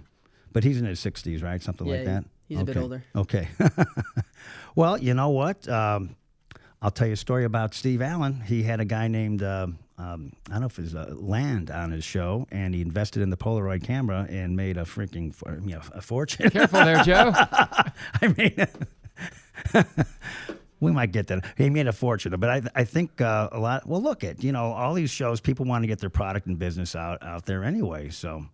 But 0.51 0.63
he's 0.63 0.77
in 0.79 0.86
his 0.86 0.99
60s, 0.99 1.43
right? 1.43 1.62
Something 1.62 1.88
like 1.88 2.05
that? 2.05 2.23
he's 2.47 2.60
a 2.60 2.63
bit 2.63 2.77
older. 2.77 3.03
Okay. 3.15 3.47
well, 4.75 4.97
you 4.97 5.13
know 5.13 5.29
what? 5.29 5.67
Um, 5.69 6.15
I'll 6.82 6.91
tell 6.91 7.08
you 7.08 7.13
a 7.13 7.17
story 7.17 7.43
about 7.45 7.73
Steve 7.73 8.01
Allen. 8.01 8.41
He 8.41 8.63
had 8.63 8.79
a 8.79 8.86
guy 8.86 9.08
named, 9.08 9.43
uh, 9.43 9.67
um, 9.97 10.32
I 10.47 10.53
don't 10.53 10.62
know 10.62 10.67
if 10.67 10.79
it 10.79 10.84
was 10.84 10.95
uh, 10.95 11.13
Land 11.15 11.69
on 11.69 11.91
his 11.91 12.03
show, 12.03 12.47
and 12.51 12.73
he 12.73 12.82
invested 12.82 13.21
in 13.21 13.29
the 13.29 13.38
Polaroid 13.38 13.84
camera 13.84 14.25
and 14.29 14.55
made 14.55 14.77
a 14.77 14.84
freaking 14.84 15.34
for- 15.34 15.60
you 15.63 15.75
know, 15.75 15.82
a 15.93 16.01
fortune. 16.01 16.49
Careful 16.49 16.79
there, 16.84 17.03
Joe. 17.03 17.32
I 17.36 18.34
mean, 18.38 18.55
we 20.80 20.92
might 20.92 21.12
get 21.12 21.28
that. 21.28 21.46
He 21.58 21.70
made 21.70 21.88
a 21.88 21.94
fortune, 21.94 22.34
but 22.39 22.50
I, 22.50 22.62
I 22.76 22.84
think 22.84 23.22
uh, 23.22 23.50
a 23.52 23.60
lot. 23.60 23.88
Well, 23.88 24.02
look 24.02 24.24
at 24.24 24.44
you 24.44 24.52
know 24.52 24.72
all 24.72 24.94
these 24.94 25.10
shows. 25.10 25.39
People 25.39 25.65
want 25.65 25.84
to 25.84 25.88
get 25.88 26.00
their 26.00 26.10
product 26.10 26.48
and 26.48 26.58
business 26.58 26.96
out 26.96 27.22
out 27.24 27.46
there 27.46 27.63
anyway. 27.63 28.10
So, 28.10 28.46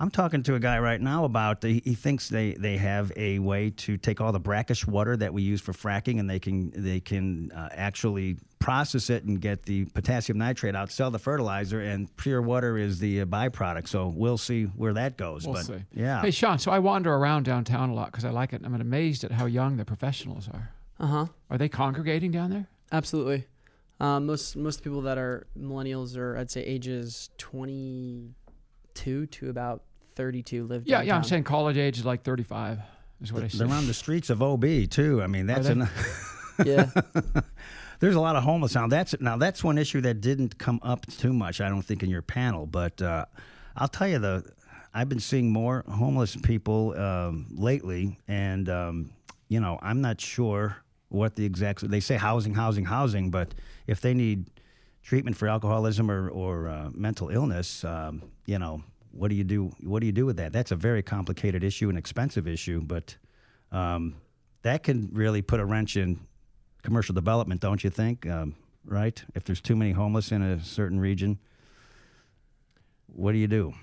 I'm 0.00 0.10
talking 0.10 0.42
to 0.44 0.56
a 0.56 0.60
guy 0.60 0.80
right 0.80 1.00
now 1.00 1.24
about 1.24 1.62
he, 1.62 1.80
he 1.84 1.94
thinks 1.94 2.28
they, 2.28 2.54
they 2.54 2.76
have 2.78 3.12
a 3.16 3.38
way 3.38 3.70
to 3.70 3.96
take 3.96 4.20
all 4.20 4.32
the 4.32 4.40
brackish 4.40 4.86
water 4.86 5.16
that 5.16 5.32
we 5.32 5.42
use 5.42 5.60
for 5.60 5.72
fracking 5.72 6.18
and 6.18 6.28
they 6.28 6.40
can 6.40 6.72
they 6.74 6.98
can 6.98 7.52
uh, 7.52 7.68
actually 7.70 8.36
process 8.58 9.08
it 9.08 9.24
and 9.24 9.40
get 9.40 9.62
the 9.62 9.84
potassium 9.86 10.38
nitrate 10.38 10.74
out, 10.74 10.90
sell 10.90 11.10
the 11.10 11.18
fertilizer, 11.18 11.80
and 11.80 12.14
pure 12.16 12.42
water 12.42 12.76
is 12.76 12.98
the 12.98 13.20
uh, 13.20 13.24
byproduct. 13.24 13.86
So 13.86 14.08
we'll 14.08 14.38
see 14.38 14.64
where 14.64 14.94
that 14.94 15.16
goes. 15.16 15.46
We'll 15.46 15.54
but 15.54 15.64
see. 15.64 15.84
yeah, 15.92 16.22
Hey, 16.22 16.32
Sean. 16.32 16.58
So 16.58 16.72
I 16.72 16.80
wander 16.80 17.14
around 17.14 17.44
downtown 17.44 17.90
a 17.90 17.94
lot 17.94 18.06
because 18.10 18.24
I 18.24 18.30
like 18.30 18.52
it. 18.52 18.62
I'm 18.64 18.74
amazed 18.74 19.22
at 19.22 19.30
how 19.30 19.46
young 19.46 19.76
the 19.76 19.84
professionals 19.84 20.48
are. 20.52 20.72
Uh 20.98 21.06
huh. 21.06 21.26
Are 21.50 21.58
they 21.58 21.68
congregating 21.68 22.30
down 22.30 22.50
there? 22.50 22.66
Absolutely. 22.92 23.46
Um, 24.00 24.26
most 24.26 24.56
most 24.56 24.82
people 24.82 25.02
that 25.02 25.18
are 25.18 25.46
millennials 25.58 26.16
are 26.16 26.36
I'd 26.36 26.50
say 26.50 26.62
ages 26.62 27.30
22 27.38 29.26
to 29.26 29.50
about 29.50 29.82
32 30.16 30.62
live. 30.64 30.68
Down 30.68 30.84
there. 30.86 30.98
Yeah, 31.02 31.06
yeah. 31.06 31.16
I'm 31.16 31.24
saying 31.24 31.44
college 31.44 31.76
age 31.76 31.98
is 31.98 32.04
like 32.04 32.22
35. 32.22 32.78
Is 33.20 33.32
what 33.32 33.44
I 33.44 33.48
see. 33.48 33.58
they're 33.58 33.68
on 33.68 33.86
the 33.86 33.94
streets 33.94 34.30
of 34.30 34.42
OB 34.42 34.64
too. 34.90 35.22
I 35.22 35.26
mean, 35.26 35.46
that's 35.46 35.66
they? 35.66 35.72
an, 35.72 35.88
Yeah. 36.64 36.90
there's 38.00 38.14
a 38.16 38.20
lot 38.20 38.36
of 38.36 38.42
homeless 38.44 38.74
now. 38.74 38.86
That's 38.86 39.14
now 39.20 39.36
that's 39.36 39.64
one 39.64 39.78
issue 39.78 40.00
that 40.02 40.20
didn't 40.20 40.58
come 40.58 40.80
up 40.82 41.06
too 41.06 41.32
much, 41.32 41.60
I 41.60 41.68
don't 41.68 41.82
think, 41.82 42.02
in 42.02 42.10
your 42.10 42.22
panel. 42.22 42.66
But 42.66 43.00
uh, 43.02 43.24
I'll 43.76 43.88
tell 43.88 44.08
you 44.08 44.18
the 44.18 44.44
I've 44.92 45.08
been 45.08 45.20
seeing 45.20 45.52
more 45.52 45.84
homeless 45.88 46.36
people 46.36 46.96
um, 46.98 47.46
lately, 47.50 48.18
and 48.28 48.68
um, 48.68 49.10
you 49.48 49.60
know 49.60 49.78
I'm 49.82 50.00
not 50.00 50.20
sure 50.20 50.76
what 51.08 51.36
the 51.36 51.44
exact. 51.44 51.88
They 51.88 52.00
say 52.00 52.16
housing, 52.16 52.54
housing, 52.54 52.84
housing, 52.86 53.30
but 53.30 53.54
if 53.86 54.00
they 54.00 54.14
need 54.14 54.46
treatment 55.02 55.36
for 55.36 55.48
alcoholism 55.48 56.10
or 56.10 56.28
or 56.28 56.68
uh, 56.68 56.90
mental 56.92 57.28
illness, 57.30 57.84
um, 57.84 58.22
you 58.46 58.58
know. 58.58 58.82
What 59.16 59.28
do 59.28 59.36
you 59.36 59.44
do? 59.44 59.70
What 59.80 60.00
do 60.00 60.06
you 60.06 60.12
do 60.12 60.26
with 60.26 60.38
that? 60.38 60.52
That's 60.52 60.72
a 60.72 60.76
very 60.76 61.00
complicated 61.00 61.62
issue, 61.62 61.88
an 61.88 61.96
expensive 61.96 62.48
issue, 62.48 62.80
but 62.80 63.16
um, 63.70 64.16
that 64.62 64.82
can 64.82 65.08
really 65.12 65.40
put 65.40 65.60
a 65.60 65.64
wrench 65.64 65.96
in 65.96 66.18
commercial 66.82 67.14
development, 67.14 67.60
don't 67.60 67.84
you 67.84 67.90
think? 67.90 68.26
Um, 68.26 68.56
right? 68.84 69.22
If 69.34 69.44
there's 69.44 69.60
too 69.60 69.76
many 69.76 69.92
homeless 69.92 70.32
in 70.32 70.42
a 70.42 70.60
certain 70.62 70.98
region, 70.98 71.38
what 73.06 73.32
do 73.32 73.38
you 73.38 73.46
do? 73.46 73.74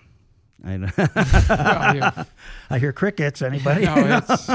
I, 0.63 0.77
Well, 0.97 2.27
I 2.69 2.79
hear 2.79 2.93
crickets. 2.93 3.41
Anybody? 3.41 3.85
no, 3.85 4.21
it's 4.27 4.47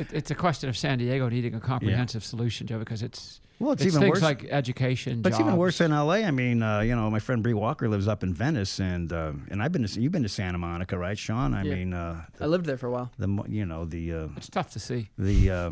it, 0.00 0.12
it's 0.12 0.30
a 0.30 0.34
question 0.34 0.68
of 0.68 0.76
San 0.76 0.98
Diego 0.98 1.28
needing 1.28 1.54
a 1.54 1.60
comprehensive 1.60 2.24
solution, 2.24 2.66
Joe, 2.66 2.78
because 2.78 3.02
it's 3.02 3.40
Well, 3.58 3.72
it's 3.72 3.82
it's 3.82 3.94
even 3.94 4.00
things 4.02 4.14
worse. 4.14 4.22
like 4.22 4.44
education. 4.50 5.22
but 5.22 5.32
it's 5.32 5.40
even 5.40 5.56
worse 5.56 5.80
in 5.80 5.92
L.A. 5.92 6.24
I 6.24 6.30
mean, 6.30 6.62
uh, 6.62 6.80
you 6.80 6.94
know, 6.96 7.10
my 7.10 7.18
friend 7.20 7.42
Bree 7.42 7.54
Walker 7.54 7.88
lives 7.88 8.08
up 8.08 8.22
in 8.22 8.32
Venice, 8.34 8.80
and 8.80 9.12
uh, 9.12 9.32
and 9.50 9.62
I've 9.62 9.72
been 9.72 9.86
to 9.86 10.00
you've 10.00 10.12
been 10.12 10.22
to 10.22 10.28
Santa 10.28 10.58
Monica, 10.58 10.96
right, 10.98 11.18
Sean? 11.18 11.54
I 11.54 11.62
Yeah. 11.64 11.74
mean, 11.74 11.92
uh, 11.94 12.24
I 12.40 12.46
lived 12.46 12.64
there 12.66 12.78
for 12.78 12.86
a 12.88 12.90
while. 12.90 13.10
the 13.18 13.28
you 13.48 13.66
know 13.66 13.84
the 13.84 14.04
uh, 14.14 14.28
It's 14.36 14.48
tough 14.48 14.70
to 14.72 14.78
see. 14.78 15.08
the 15.18 15.50
uh, 15.50 15.70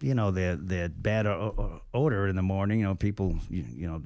you 0.00 0.14
know 0.14 0.30
the 0.30 0.58
the 0.62 0.90
bad 0.96 1.26
o- 1.26 1.54
o- 1.58 1.80
odor 1.92 2.26
in 2.28 2.36
the 2.36 2.42
morning. 2.42 2.80
You 2.80 2.86
know, 2.86 2.94
people 2.94 3.36
you, 3.50 3.64
you 3.74 3.86
know 3.88 4.02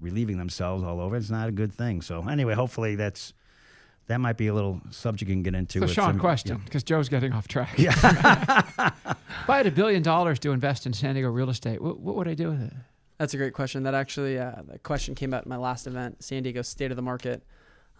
relieving 0.00 0.38
themselves 0.38 0.82
all 0.84 1.00
over. 1.00 1.16
It's 1.16 1.30
not 1.30 1.48
a 1.48 1.52
good 1.52 1.72
thing. 1.72 2.02
So 2.02 2.26
anyway, 2.28 2.54
hopefully 2.54 2.94
that's 2.96 3.34
that 4.10 4.20
might 4.20 4.36
be 4.36 4.48
a 4.48 4.54
little 4.54 4.80
subject 4.90 5.28
you 5.28 5.36
can 5.36 5.44
get 5.44 5.54
into. 5.54 5.78
So, 5.78 5.82
with 5.82 5.92
Sean, 5.92 6.14
some- 6.14 6.18
question, 6.18 6.60
because 6.64 6.82
Joe's 6.82 7.08
getting 7.08 7.32
off 7.32 7.46
track. 7.46 7.78
Yeah. 7.78 7.92
if 7.94 9.48
I 9.48 9.56
had 9.56 9.68
a 9.68 9.70
billion 9.70 10.02
dollars 10.02 10.40
to 10.40 10.50
invest 10.50 10.84
in 10.84 10.92
San 10.92 11.14
Diego 11.14 11.30
real 11.30 11.48
estate, 11.48 11.80
what, 11.80 12.00
what 12.00 12.16
would 12.16 12.26
I 12.26 12.34
do 12.34 12.50
with 12.50 12.60
it? 12.60 12.72
That's 13.18 13.34
a 13.34 13.36
great 13.36 13.54
question. 13.54 13.84
That 13.84 13.94
actually, 13.94 14.36
uh, 14.36 14.62
that 14.66 14.82
question 14.82 15.14
came 15.14 15.32
out 15.32 15.42
at 15.42 15.46
my 15.46 15.56
last 15.56 15.86
event, 15.86 16.24
San 16.24 16.42
Diego 16.42 16.62
State 16.62 16.90
of 16.90 16.96
the 16.96 17.02
Market, 17.02 17.44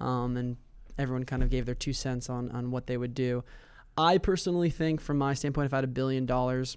um, 0.01 0.37
and 0.37 0.57
everyone 0.99 1.25
kind 1.25 1.44
of 1.44 1.51
gave 1.51 1.64
their 1.64 1.77
two 1.77 1.92
cents 1.92 2.29
on 2.29 2.51
on 2.51 2.73
what 2.73 2.88
they 2.88 2.96
would 2.96 3.14
do. 3.14 3.44
I 3.96 4.18
personally 4.18 4.70
think, 4.70 5.01
from 5.01 5.16
my 5.16 5.35
standpoint, 5.35 5.66
if 5.66 5.73
I 5.73 5.77
had 5.77 5.85
a 5.85 5.88
billion 5.88 6.27
dollars, 6.27 6.77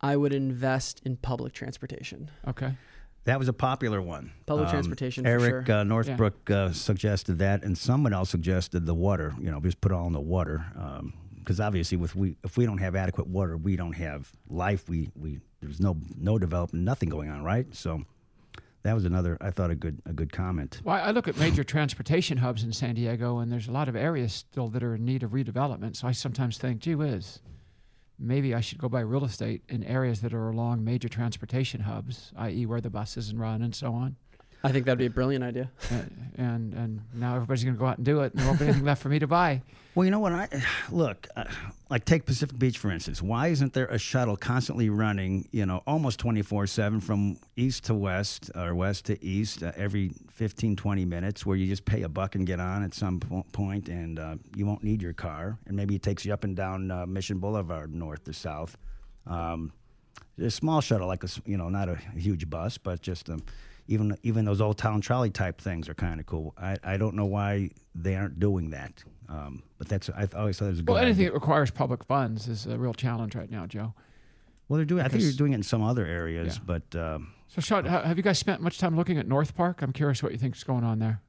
I 0.00 0.16
would 0.16 0.32
invest 0.32 1.02
in 1.04 1.16
public 1.16 1.54
transportation. 1.54 2.30
Okay. 2.46 2.74
That 3.24 3.38
was 3.38 3.48
a 3.48 3.52
popular 3.52 4.02
one. 4.02 4.32
Public 4.46 4.68
transportation, 4.68 5.24
for 5.24 5.30
Eric 5.30 5.66
sure. 5.66 5.76
uh, 5.76 5.84
Northbrook 5.84 6.50
uh, 6.50 6.72
suggested 6.72 7.38
that, 7.38 7.62
and 7.62 7.78
someone 7.78 8.12
else 8.12 8.30
suggested 8.30 8.84
the 8.84 8.94
water. 8.94 9.34
You 9.40 9.50
know, 9.50 9.60
just 9.60 9.80
put 9.80 9.92
it 9.92 9.94
all 9.94 10.08
in 10.08 10.12
the 10.12 10.20
water, 10.20 10.64
because 11.38 11.60
obviously, 11.60 11.96
with 11.96 12.16
we 12.16 12.36
if 12.42 12.56
we 12.56 12.66
don't 12.66 12.78
have 12.78 12.96
adequate 12.96 13.28
water, 13.28 13.56
we 13.56 13.76
don't 13.76 13.94
have 13.94 14.32
life. 14.48 14.88
We 14.88 15.10
we 15.14 15.38
there's 15.60 15.78
no 15.80 15.96
no 16.18 16.38
development, 16.38 16.84
nothing 16.84 17.08
going 17.08 17.30
on, 17.30 17.44
right? 17.44 17.72
So 17.74 18.02
that 18.82 18.94
was 18.94 19.04
another. 19.04 19.38
I 19.40 19.52
thought 19.52 19.70
a 19.70 19.76
good 19.76 20.02
a 20.04 20.12
good 20.12 20.32
comment. 20.32 20.80
Well, 20.82 21.00
I 21.00 21.12
look 21.12 21.28
at 21.28 21.36
major 21.38 21.62
transportation 21.62 22.38
hubs 22.38 22.64
in 22.64 22.72
San 22.72 22.96
Diego, 22.96 23.38
and 23.38 23.52
there's 23.52 23.68
a 23.68 23.72
lot 23.72 23.88
of 23.88 23.94
areas 23.94 24.32
still 24.32 24.66
that 24.70 24.82
are 24.82 24.96
in 24.96 25.04
need 25.04 25.22
of 25.22 25.30
redevelopment. 25.30 25.94
So 25.94 26.08
I 26.08 26.12
sometimes 26.12 26.58
think, 26.58 26.80
gee 26.80 26.96
whiz, 26.96 27.38
maybe 28.22 28.54
I 28.54 28.60
should 28.60 28.78
go 28.78 28.88
buy 28.88 29.00
real 29.00 29.24
estate 29.24 29.62
in 29.68 29.82
areas 29.84 30.20
that 30.20 30.32
are 30.32 30.48
along 30.48 30.84
major 30.84 31.08
transportation 31.08 31.80
hubs, 31.82 32.32
i.e., 32.36 32.66
where 32.66 32.80
the 32.80 32.90
buses 32.90 33.28
and 33.28 33.40
run 33.40 33.62
and 33.62 33.74
so 33.74 33.92
on. 33.92 34.16
I 34.64 34.70
think 34.70 34.86
that'd 34.86 34.98
be 34.98 35.06
a 35.06 35.10
brilliant 35.10 35.44
idea. 35.44 35.70
Uh, 35.92 36.02
and 36.36 36.72
and 36.72 37.02
now 37.12 37.34
everybody's 37.34 37.62
going 37.62 37.74
to 37.74 37.78
go 37.78 37.84
out 37.84 37.98
and 37.98 38.06
do 38.06 38.20
it, 38.22 38.32
and 38.32 38.40
there 38.40 38.46
won't 38.46 38.58
be 38.58 38.64
anything 38.64 38.84
left 38.84 39.02
for 39.02 39.10
me 39.10 39.18
to 39.18 39.26
buy. 39.26 39.60
Well, 39.94 40.06
you 40.06 40.10
know 40.10 40.20
what? 40.20 40.32
I 40.32 40.48
look 40.90 41.28
uh, 41.36 41.44
like 41.90 42.06
take 42.06 42.24
Pacific 42.24 42.58
Beach 42.58 42.78
for 42.78 42.90
instance. 42.90 43.20
Why 43.20 43.48
isn't 43.48 43.74
there 43.74 43.84
a 43.88 43.98
shuttle 43.98 44.38
constantly 44.38 44.88
running? 44.88 45.46
You 45.52 45.66
know, 45.66 45.82
almost 45.86 46.18
twenty 46.18 46.40
four 46.40 46.66
seven 46.66 46.98
from 46.98 47.36
east 47.56 47.84
to 47.84 47.94
west 47.94 48.50
or 48.54 48.74
west 48.74 49.04
to 49.06 49.22
east 49.22 49.62
uh, 49.62 49.72
every 49.76 50.12
15, 50.30 50.76
20 50.76 51.04
minutes, 51.04 51.44
where 51.44 51.58
you 51.58 51.66
just 51.66 51.84
pay 51.84 52.02
a 52.04 52.08
buck 52.08 52.34
and 52.36 52.46
get 52.46 52.58
on 52.58 52.82
at 52.82 52.94
some 52.94 53.20
po- 53.20 53.44
point, 53.52 53.90
and 53.90 54.18
uh, 54.18 54.36
you 54.56 54.64
won't 54.64 54.82
need 54.82 55.02
your 55.02 55.12
car, 55.12 55.58
and 55.66 55.76
maybe 55.76 55.94
it 55.94 56.02
takes 56.02 56.24
you 56.24 56.32
up 56.32 56.42
and 56.42 56.56
down 56.56 56.90
uh, 56.90 57.04
Mission 57.04 57.38
Boulevard, 57.38 57.94
north 57.94 58.24
to 58.24 58.32
south. 58.32 58.78
Um, 59.26 59.72
a 60.38 60.50
small 60.50 60.80
shuttle, 60.80 61.06
like 61.06 61.22
a 61.22 61.28
you 61.44 61.58
know, 61.58 61.68
not 61.68 61.90
a 61.90 61.96
huge 62.16 62.48
bus, 62.48 62.78
but 62.78 63.02
just 63.02 63.28
um, 63.28 63.42
even 63.88 64.16
even 64.22 64.44
those 64.44 64.60
old 64.60 64.78
town 64.78 65.00
trolley 65.00 65.30
type 65.30 65.60
things 65.60 65.88
are 65.88 65.94
kind 65.94 66.20
of 66.20 66.26
cool. 66.26 66.54
I, 66.56 66.76
I 66.84 66.96
don't 66.96 67.14
know 67.14 67.26
why 67.26 67.70
they 67.94 68.14
aren't 68.16 68.38
doing 68.40 68.70
that, 68.70 69.02
um, 69.28 69.62
but 69.78 69.88
that's 69.88 70.08
I 70.10 70.28
always 70.36 70.58
thought 70.58 70.66
it 70.66 70.70
was 70.70 70.78
a 70.80 70.82
good. 70.82 70.92
Well, 70.92 70.98
anything 71.02 71.20
idea. 71.22 71.30
that 71.30 71.34
requires 71.34 71.70
public 71.70 72.04
funds 72.04 72.48
is 72.48 72.66
a 72.66 72.78
real 72.78 72.94
challenge 72.94 73.34
right 73.34 73.50
now, 73.50 73.66
Joe. 73.66 73.94
Well, 74.68 74.76
they're 74.78 74.84
doing. 74.86 75.00
I 75.00 75.04
think 75.08 75.14
because- 75.20 75.34
they're 75.36 75.38
doing 75.38 75.52
it 75.52 75.56
in 75.56 75.62
some 75.62 75.82
other 75.82 76.06
areas, 76.06 76.56
Yeah. 76.58 76.62
but 76.64 76.96
um, 76.98 77.32
So, 77.48 77.60
Sean, 77.60 77.84
ha- 77.84 78.02
have 78.02 78.16
you 78.16 78.22
guys 78.22 78.38
spent 78.38 78.62
much 78.62 78.78
time 78.78 78.96
looking 78.96 79.18
at 79.18 79.26
North 79.26 79.54
Park? 79.54 79.82
I'm 79.82 79.92
curious 79.92 80.22
what 80.22 80.32
you 80.32 80.38
think's 80.38 80.64
going 80.64 80.84
on 80.84 80.98
there. 80.98 81.20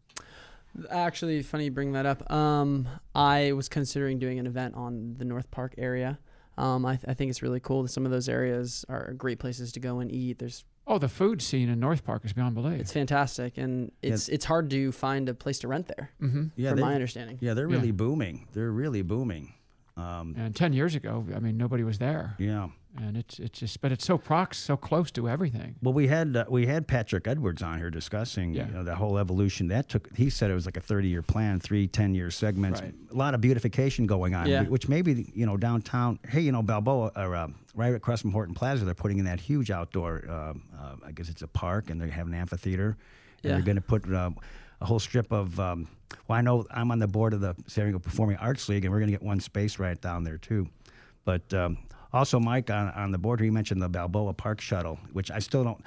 Actually, 0.89 1.41
funny 1.43 1.65
you 1.65 1.71
bring 1.71 1.91
that 1.93 2.05
up. 2.07 2.31
Um, 2.31 2.87
I 3.13 3.51
was 3.51 3.69
considering 3.69 4.17
doing 4.17 4.39
an 4.39 4.47
event 4.47 4.73
on 4.75 5.15
the 5.19 5.25
North 5.25 5.51
Park 5.51 5.75
area. 5.77 6.17
Um, 6.57 6.85
I, 6.85 6.95
th- 6.95 7.05
I 7.07 7.13
think 7.13 7.29
it's 7.29 7.41
really 7.43 7.59
cool. 7.59 7.87
Some 7.87 8.05
of 8.05 8.11
those 8.11 8.27
areas 8.29 8.83
are 8.89 9.13
great 9.13 9.37
places 9.39 9.71
to 9.73 9.79
go 9.79 9.99
and 9.99 10.11
eat. 10.11 10.39
There's 10.39 10.65
Oh, 10.86 10.98
the 10.98 11.08
food 11.08 11.41
scene 11.41 11.69
in 11.69 11.80
North 11.80 12.04
Park 12.04 12.26
is 12.26 12.34
beyond 12.34 12.56
belief. 12.56 12.80
it's 12.82 12.91
fantastic, 12.91 13.58
and 13.58 13.91
it's 14.02 14.28
it's 14.30 14.46
hard 14.46 14.69
to 14.72 14.91
find 14.91 15.30
a 15.30 15.34
place 15.34 15.60
to 15.60 15.67
rent 15.67 15.88
there. 15.88 16.12
mm-hmm. 16.22 16.48
yeah, 16.56 16.69
from 16.72 16.78
they- 16.80 16.84
my 16.86 16.93
understanding. 16.93 17.38
yeah, 17.41 17.54
they're 17.54 17.69
Yeah. 17.69 17.78
really 17.78 17.91
booming. 17.91 18.48
They're 18.54 18.72
really 18.72 19.02
booming. 19.02 19.54
Um, 19.96 20.36
And 20.38 20.56
ten 20.56 20.74
years 20.74 20.96
ago, 20.96 21.26
I 21.36 21.39
mean, 21.39 21.56
nobody 21.58 21.84
was 21.84 22.00
there, 22.00 22.36
yeah. 22.39 22.69
And 22.95 23.17
it's 23.17 23.39
it's 23.39 23.60
just, 23.60 23.82
but 23.82 23.91
it's 23.91 24.06
so 24.06 24.17
prox, 24.17 24.58
so 24.58 24.77
close 24.77 25.10
to 25.12 25.27
everything. 25.27 25.75
Well, 25.82 25.93
we 25.93 26.08
had 26.08 26.36
uh, 26.36 26.45
we 26.49 26.65
had 26.67 26.88
Patrick 26.88 27.27
Edwards 27.27 27.62
on 27.62 27.77
here 27.79 27.89
discussing 27.89 28.53
Yeah. 28.53 28.67
you 28.67 28.73
know, 28.73 28.84
the 28.84 28.95
whole 28.95 29.17
evolution. 29.17 29.67
That 29.69 29.89
took. 29.89 30.15
He 30.15 30.29
said 30.29 30.51
it 30.51 30.53
was 30.53 30.65
like 30.65 30.77
a 30.77 30.82
thirty 30.82 31.08
year 31.08 31.21
plan, 31.23 31.60
three 31.60 31.88
10 31.88 32.13
year 32.13 32.29
segments, 32.32 32.82
Right. 32.82 32.93
a 33.12 33.15
lot 33.15 33.34
of 33.34 33.41
beautification 33.41 34.06
going 34.06 34.36
on. 34.36 34.47
Yeah. 34.47 34.63
Which 34.63 34.88
maybe 34.88 35.32
you 35.34 35.45
know 35.45 35.58
downtown. 35.58 36.19
Hey, 36.27 36.41
you 36.41 36.51
know 36.51 36.62
Balboa 36.62 37.12
or 37.15 37.36
uh, 37.36 37.47
right 37.75 37.95
across 37.95 38.21
from 38.21 38.32
Horton 38.32 38.53
Plaza, 38.53 38.86
they're 38.86 38.93
putting 38.93 39.17
in 39.19 39.25
that 39.25 39.39
huge 39.39 39.71
outdoor. 39.71 40.23
Uh, 40.29 40.34
uh, 40.79 40.95
I 41.06 41.12
guess 41.12 41.29
it's 41.29 41.41
a 41.41 41.47
park, 41.47 41.89
and 41.89 41.99
they 41.99 42.10
have 42.10 42.27
an 42.27 42.34
amphitheater. 42.34 42.89
And 42.89 42.97
Yeah. 43.43 43.51
they're 43.53 43.62
going 43.65 43.75
to 43.77 43.82
put 43.82 44.12
uh, 44.13 44.29
a 44.82 44.86
whole 44.86 44.99
strip 44.99 45.32
of. 45.32 45.60
Um, 45.60 45.88
well, 46.27 46.38
I 46.38 46.41
know 46.41 46.63
I'm 46.69 46.91
on 46.91 46.99
the 46.99 47.08
board 47.08 47.34
of 47.34 47.41
the 47.41 47.56
San 47.65 47.86
Diego 47.86 47.97
Performing 47.97 48.38
Arts 48.38 48.69
League, 48.69 48.86
and 48.86 48.93
we're 48.93 48.99
going 48.99 49.12
to 49.12 49.17
get 49.17 49.23
one 49.23 49.39
space 49.39 49.79
right 49.79 49.99
down 49.99 50.23
there 50.23 50.38
too. 50.38 50.67
But 51.25 51.51
um, 51.53 51.77
also, 52.13 52.39
Mike 52.39 52.69
on, 52.69 52.89
on 52.89 53.12
the 53.12 53.17
board, 53.17 53.39
he 53.39 53.49
mentioned 53.49 53.82
the 53.82 53.89
Balboa 53.89 54.34
Park 54.34 54.62
shuttle, 54.62 54.99
which 55.13 55.32
I 55.32 55.39
still 55.39 55.63
don't. 55.63 55.84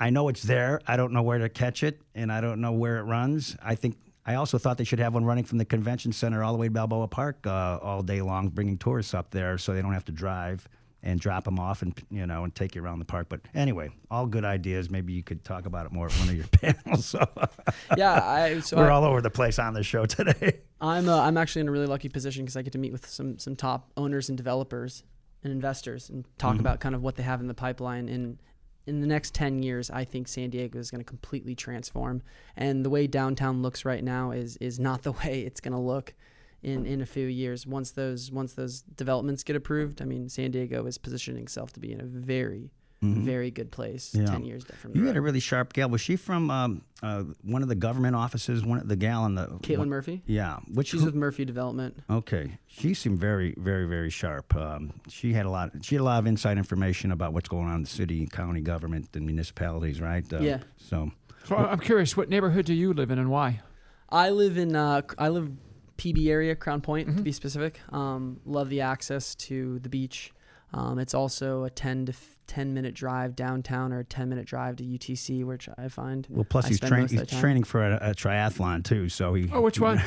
I 0.00 0.10
know 0.10 0.28
it's 0.28 0.42
there. 0.42 0.80
I 0.86 0.96
don't 0.96 1.12
know 1.12 1.22
where 1.22 1.38
to 1.38 1.48
catch 1.48 1.84
it, 1.84 2.00
and 2.14 2.32
I 2.32 2.40
don't 2.40 2.60
know 2.60 2.72
where 2.72 2.98
it 2.98 3.04
runs. 3.04 3.56
I 3.62 3.76
think 3.76 3.96
I 4.26 4.34
also 4.34 4.58
thought 4.58 4.76
they 4.78 4.84
should 4.84 4.98
have 4.98 5.14
one 5.14 5.24
running 5.24 5.44
from 5.44 5.58
the 5.58 5.64
convention 5.64 6.12
center 6.12 6.42
all 6.42 6.52
the 6.52 6.58
way 6.58 6.66
to 6.66 6.72
Balboa 6.72 7.08
Park 7.08 7.46
uh, 7.46 7.78
all 7.80 8.02
day 8.02 8.22
long, 8.22 8.48
bringing 8.48 8.78
tourists 8.78 9.14
up 9.14 9.30
there 9.30 9.58
so 9.58 9.72
they 9.72 9.82
don't 9.82 9.92
have 9.92 10.04
to 10.06 10.12
drive 10.12 10.68
and 11.04 11.18
drop 11.18 11.44
them 11.44 11.58
off 11.58 11.82
and 11.82 12.00
you 12.10 12.26
know 12.26 12.44
and 12.44 12.54
take 12.54 12.74
you 12.74 12.82
around 12.82 13.00
the 13.00 13.04
park. 13.04 13.26
But 13.28 13.40
anyway, 13.54 13.90
all 14.10 14.26
good 14.26 14.44
ideas. 14.44 14.90
Maybe 14.90 15.12
you 15.12 15.22
could 15.22 15.44
talk 15.44 15.66
about 15.66 15.86
it 15.86 15.92
more 15.92 16.06
at 16.06 16.12
one 16.12 16.28
of 16.28 16.36
your 16.36 16.46
panels. 16.52 17.06
So 17.06 17.24
yeah, 17.96 18.24
I 18.24 18.60
so 18.60 18.76
we're 18.76 18.90
I, 18.90 18.94
all 18.94 19.04
over 19.04 19.20
the 19.20 19.30
place 19.30 19.58
on 19.58 19.74
the 19.74 19.82
show 19.82 20.06
today. 20.06 20.60
I'm 20.80 21.08
uh, 21.08 21.20
I'm 21.20 21.36
actually 21.36 21.62
in 21.62 21.68
a 21.68 21.72
really 21.72 21.86
lucky 21.86 22.08
position 22.08 22.44
because 22.44 22.56
I 22.56 22.62
get 22.62 22.72
to 22.72 22.78
meet 22.78 22.92
with 22.92 23.08
some 23.08 23.38
some 23.38 23.56
top 23.56 23.90
owners 23.96 24.28
and 24.28 24.38
developers 24.38 25.02
and 25.44 25.52
investors 25.52 26.08
and 26.10 26.24
talk 26.38 26.52
mm-hmm. 26.52 26.60
about 26.60 26.80
kind 26.80 26.94
of 26.94 27.02
what 27.02 27.16
they 27.16 27.22
have 27.22 27.40
in 27.40 27.46
the 27.46 27.54
pipeline. 27.54 28.08
And 28.08 28.38
in 28.86 29.00
the 29.00 29.06
next 29.06 29.34
10 29.34 29.62
years, 29.62 29.90
I 29.90 30.04
think 30.04 30.28
San 30.28 30.50
Diego 30.50 30.78
is 30.78 30.90
going 30.90 31.00
to 31.00 31.04
completely 31.04 31.54
transform. 31.54 32.22
And 32.56 32.84
the 32.84 32.90
way 32.90 33.06
downtown 33.06 33.62
looks 33.62 33.84
right 33.84 34.02
now 34.02 34.32
is 34.32 34.56
is 34.58 34.78
not 34.78 35.02
the 35.02 35.12
way 35.24 35.42
it's 35.46 35.60
going 35.60 35.74
to 35.74 35.80
look 35.80 36.14
in, 36.62 36.86
in 36.86 37.00
a 37.00 37.06
few 37.06 37.26
years. 37.26 37.66
Once 37.66 37.90
those 37.92 38.30
once 38.30 38.54
those 38.54 38.82
developments 38.82 39.42
get 39.42 39.56
approved, 39.56 40.00
I 40.00 40.04
mean, 40.04 40.28
San 40.28 40.50
Diego 40.50 40.86
is 40.86 40.98
positioning 40.98 41.44
itself 41.44 41.72
to 41.74 41.80
be 41.80 41.92
in 41.92 42.00
a 42.00 42.04
very 42.04 42.70
very 43.02 43.50
good 43.50 43.70
place 43.72 44.14
Yeah. 44.14 44.26
10 44.26 44.44
years 44.44 44.64
from 44.80 44.96
You 44.96 45.06
had 45.06 45.16
a 45.16 45.20
really 45.20 45.40
sharp 45.40 45.72
gal. 45.72 45.88
Was 45.90 46.00
she 46.00 46.14
from 46.16 46.50
um, 46.50 46.82
uh, 47.02 47.24
one 47.42 47.62
of 47.62 47.68
the 47.68 47.74
government 47.74 48.14
offices? 48.14 48.64
One 48.64 48.78
of 48.78 48.86
the 48.88 48.94
gal 48.96 49.26
in 49.26 49.34
the 49.34 49.46
Caitlin 49.62 49.78
one- 49.78 49.88
Murphy? 49.88 50.22
Yeah, 50.26 50.58
which 50.72 50.88
She's 50.88 51.00
who- 51.00 51.06
with 51.06 51.14
Murphy 51.16 51.44
Development. 51.44 52.00
Okay, 52.08 52.58
she 52.68 52.94
seemed 52.94 53.18
very, 53.18 53.54
very, 53.58 53.86
very 53.86 54.08
sharp. 54.10 54.54
Um, 54.54 54.92
she 55.08 55.32
had 55.32 55.46
a 55.46 55.50
lot. 55.50 55.72
She 55.82 55.96
had 55.96 56.02
a 56.02 56.04
lot 56.04 56.20
of 56.20 56.26
inside 56.26 56.58
information 56.58 57.10
about 57.10 57.32
what's 57.32 57.48
going 57.48 57.66
on 57.66 57.76
in 57.76 57.82
the 57.82 57.88
city, 57.90 58.26
county 58.26 58.60
government, 58.60 59.08
and 59.14 59.26
municipalities, 59.26 60.00
right? 60.00 60.24
Uh, 60.32 60.38
Yeah. 60.38 60.58
So, 60.76 61.10
So 61.44 61.56
I'm 61.56 61.80
curious, 61.80 62.16
what 62.16 62.28
neighborhood 62.28 62.66
do 62.66 62.74
you 62.74 62.92
live 62.92 63.10
in 63.10 63.18
and 63.18 63.28
why? 63.30 63.60
I 64.08 64.30
live 64.30 64.56
in 64.58 64.76
uh, 64.76 65.02
I 65.18 65.28
live 65.28 65.50
PB 65.98 66.28
area, 66.28 66.54
Crown 66.54 66.80
Point 66.80 67.08
Mm-hmm. 67.08 67.16
to 67.18 67.22
be 67.24 67.32
specific. 67.32 67.80
Um, 67.92 68.38
love 68.44 68.68
the 68.68 68.80
access 68.82 69.34
to 69.36 69.80
the 69.80 69.88
beach. 69.88 70.32
Um, 70.74 70.98
it's 70.98 71.14
also 71.14 71.64
a 71.64 71.70
10 71.70 72.06
to 72.06 72.12
f- 72.12 72.38
10 72.46 72.72
minute 72.74 72.94
drive 72.94 73.36
downtown 73.36 73.92
or 73.92 74.00
a 74.00 74.04
10 74.04 74.28
minute 74.28 74.46
drive 74.46 74.76
to 74.76 74.84
UTC, 74.84 75.44
which 75.44 75.68
I 75.76 75.88
find. 75.88 76.26
well, 76.30 76.44
plus 76.44 76.64
I 76.64 76.68
he's, 76.68 76.76
spend 76.78 76.90
train, 76.90 77.08
he's 77.08 77.26
training 77.40 77.64
for 77.64 77.84
a, 77.86 78.10
a 78.10 78.14
triathlon 78.14 78.82
too. 78.84 79.08
So 79.08 79.34
he. 79.34 79.50
Oh, 79.52 79.60
which 79.60 79.78
one? 79.80 80.00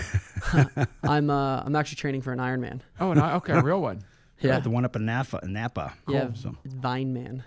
I'm 1.03 1.29
uh, 1.29 1.61
I'm 1.65 1.75
actually 1.75 1.97
training 1.97 2.21
for 2.21 2.33
an 2.33 2.39
Ironman. 2.39 2.81
Oh, 2.99 3.13
no, 3.13 3.25
okay, 3.35 3.53
a 3.53 3.61
real 3.61 3.81
one. 3.81 4.03
Yeah, 4.41 4.59
the 4.59 4.69
one 4.69 4.83
up 4.83 4.95
in 4.97 5.05
Napa. 5.05 5.39
Napa. 5.43 5.93
yeah, 6.09 6.33
So, 6.33 6.55
it's 6.65 6.73
Vineman. 6.73 7.41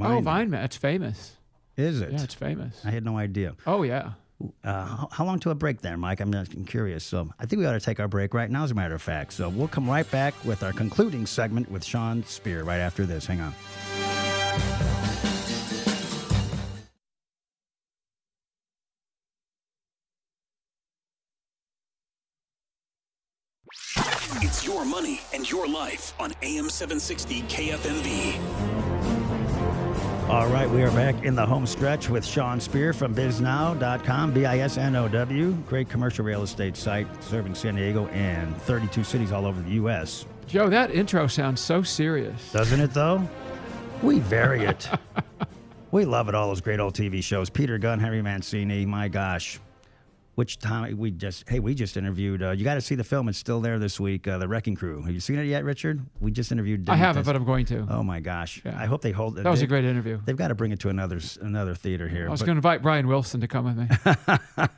Oh, 0.00 0.20
Vineman. 0.20 0.64
It's 0.64 0.76
famous. 0.76 1.36
Is 1.76 2.00
it? 2.00 2.12
Yeah, 2.12 2.22
it's 2.24 2.34
famous. 2.34 2.80
I 2.84 2.90
had 2.90 3.04
no 3.04 3.16
idea. 3.16 3.54
Oh, 3.66 3.82
yeah. 3.84 4.14
Uh, 4.62 5.06
how, 5.10 5.24
long 5.24 5.38
to 5.40 5.50
a 5.50 5.54
break 5.54 5.80
there, 5.80 5.96
Mike? 5.96 6.20
I'm 6.20 6.32
just 6.32 6.52
curious. 6.66 7.04
So 7.04 7.30
I 7.38 7.46
think 7.46 7.60
we 7.60 7.66
ought 7.66 7.72
to 7.72 7.80
take 7.80 8.00
our 8.00 8.08
break 8.08 8.34
right 8.34 8.50
now, 8.50 8.64
as 8.64 8.70
a 8.70 8.74
matter 8.74 8.94
of 8.94 9.02
fact. 9.02 9.32
So 9.32 9.48
we'll 9.48 9.68
come 9.68 9.88
right 9.88 10.10
back 10.10 10.34
with 10.44 10.62
our 10.62 10.72
concluding 10.72 11.26
segment 11.26 11.70
with 11.70 11.84
Sean 11.84 12.24
Spear 12.24 12.64
right 12.64 12.80
after 12.80 13.06
this. 13.06 13.26
Hang 13.26 13.40
on. 13.40 13.54
It's 24.42 24.66
your 24.66 24.84
money 24.84 25.20
and 25.32 25.50
your 25.50 25.66
life 25.66 26.12
on 26.18 26.32
AM 26.42 26.68
760 26.68 27.42
KFMB. 27.42 28.73
All 30.34 30.48
right, 30.48 30.68
we 30.68 30.82
are 30.82 30.90
back 30.90 31.22
in 31.22 31.36
the 31.36 31.46
home 31.46 31.64
stretch 31.64 32.10
with 32.10 32.26
Sean 32.26 32.58
Spear 32.58 32.92
from 32.92 33.14
Bisnow.com, 33.14 34.32
B 34.32 34.44
I 34.44 34.58
S 34.58 34.78
N 34.78 34.96
O 34.96 35.06
W. 35.06 35.52
Great 35.68 35.88
commercial 35.88 36.24
real 36.24 36.42
estate 36.42 36.76
site 36.76 37.06
serving 37.22 37.54
San 37.54 37.76
Diego 37.76 38.08
and 38.08 38.60
32 38.62 39.04
cities 39.04 39.30
all 39.30 39.46
over 39.46 39.62
the 39.62 39.70
U.S. 39.74 40.26
Joe, 40.48 40.68
that 40.68 40.90
intro 40.90 41.28
sounds 41.28 41.60
so 41.60 41.84
serious. 41.84 42.50
Doesn't 42.50 42.80
it, 42.80 42.92
though? 42.92 43.22
We 44.02 44.18
vary 44.18 44.64
it. 44.64 44.88
we 45.92 46.04
love 46.04 46.28
it, 46.28 46.34
all 46.34 46.48
those 46.48 46.60
great 46.60 46.80
old 46.80 46.94
TV 46.94 47.22
shows. 47.22 47.48
Peter 47.48 47.78
Gunn, 47.78 48.00
Henry 48.00 48.20
Mancini, 48.20 48.84
my 48.84 49.06
gosh. 49.06 49.60
Which 50.34 50.58
time 50.58 50.96
we 50.98 51.12
just, 51.12 51.48
hey, 51.48 51.60
we 51.60 51.74
just 51.74 51.96
interviewed, 51.96 52.42
uh, 52.42 52.50
you 52.50 52.64
got 52.64 52.74
to 52.74 52.80
see 52.80 52.96
the 52.96 53.04
film. 53.04 53.28
It's 53.28 53.38
still 53.38 53.60
there 53.60 53.78
this 53.78 54.00
week, 54.00 54.26
uh, 54.26 54.38
The 54.38 54.48
Wrecking 54.48 54.74
Crew. 54.74 55.02
Have 55.02 55.14
you 55.14 55.20
seen 55.20 55.38
it 55.38 55.44
yet, 55.46 55.64
Richard? 55.64 56.04
We 56.20 56.32
just 56.32 56.50
interviewed. 56.50 56.88
I 56.88 56.96
haven't, 56.96 57.24
but 57.24 57.36
I'm 57.36 57.44
going 57.44 57.66
to. 57.66 57.86
Oh, 57.88 58.02
my 58.02 58.18
gosh. 58.18 58.60
Yeah. 58.64 58.76
I 58.76 58.86
hope 58.86 59.02
they 59.02 59.12
hold 59.12 59.38
it. 59.38 59.44
that 59.44 59.50
was 59.50 59.60
they- 59.60 59.66
a 59.66 59.68
great 59.68 59.84
interview. 59.84 60.20
They've 60.24 60.36
got 60.36 60.48
to 60.48 60.54
bring 60.54 60.72
it 60.72 60.80
to 60.80 60.88
another 60.88 61.20
another 61.40 61.74
theater 61.74 62.08
here. 62.08 62.26
I 62.26 62.30
was 62.30 62.40
going 62.42 62.56
to 62.56 62.58
invite 62.58 62.82
Brian 62.82 63.06
Wilson 63.06 63.40
to 63.42 63.48
come 63.48 63.64
with 63.64 63.76
me. 63.76 64.66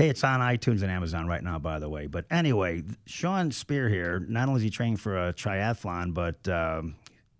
Hey, 0.00 0.08
it's 0.08 0.24
on 0.24 0.40
iTunes 0.40 0.80
and 0.80 0.90
Amazon 0.90 1.26
right 1.26 1.42
now, 1.42 1.58
by 1.58 1.78
the 1.78 1.86
way. 1.86 2.06
But 2.06 2.24
anyway, 2.30 2.84
Sean 3.04 3.50
Spear 3.50 3.86
here. 3.90 4.18
Not 4.18 4.48
only 4.48 4.60
is 4.60 4.62
he 4.62 4.70
training 4.70 4.96
for 4.96 5.28
a 5.28 5.34
triathlon, 5.34 6.14
but 6.14 6.48
um, 6.48 6.94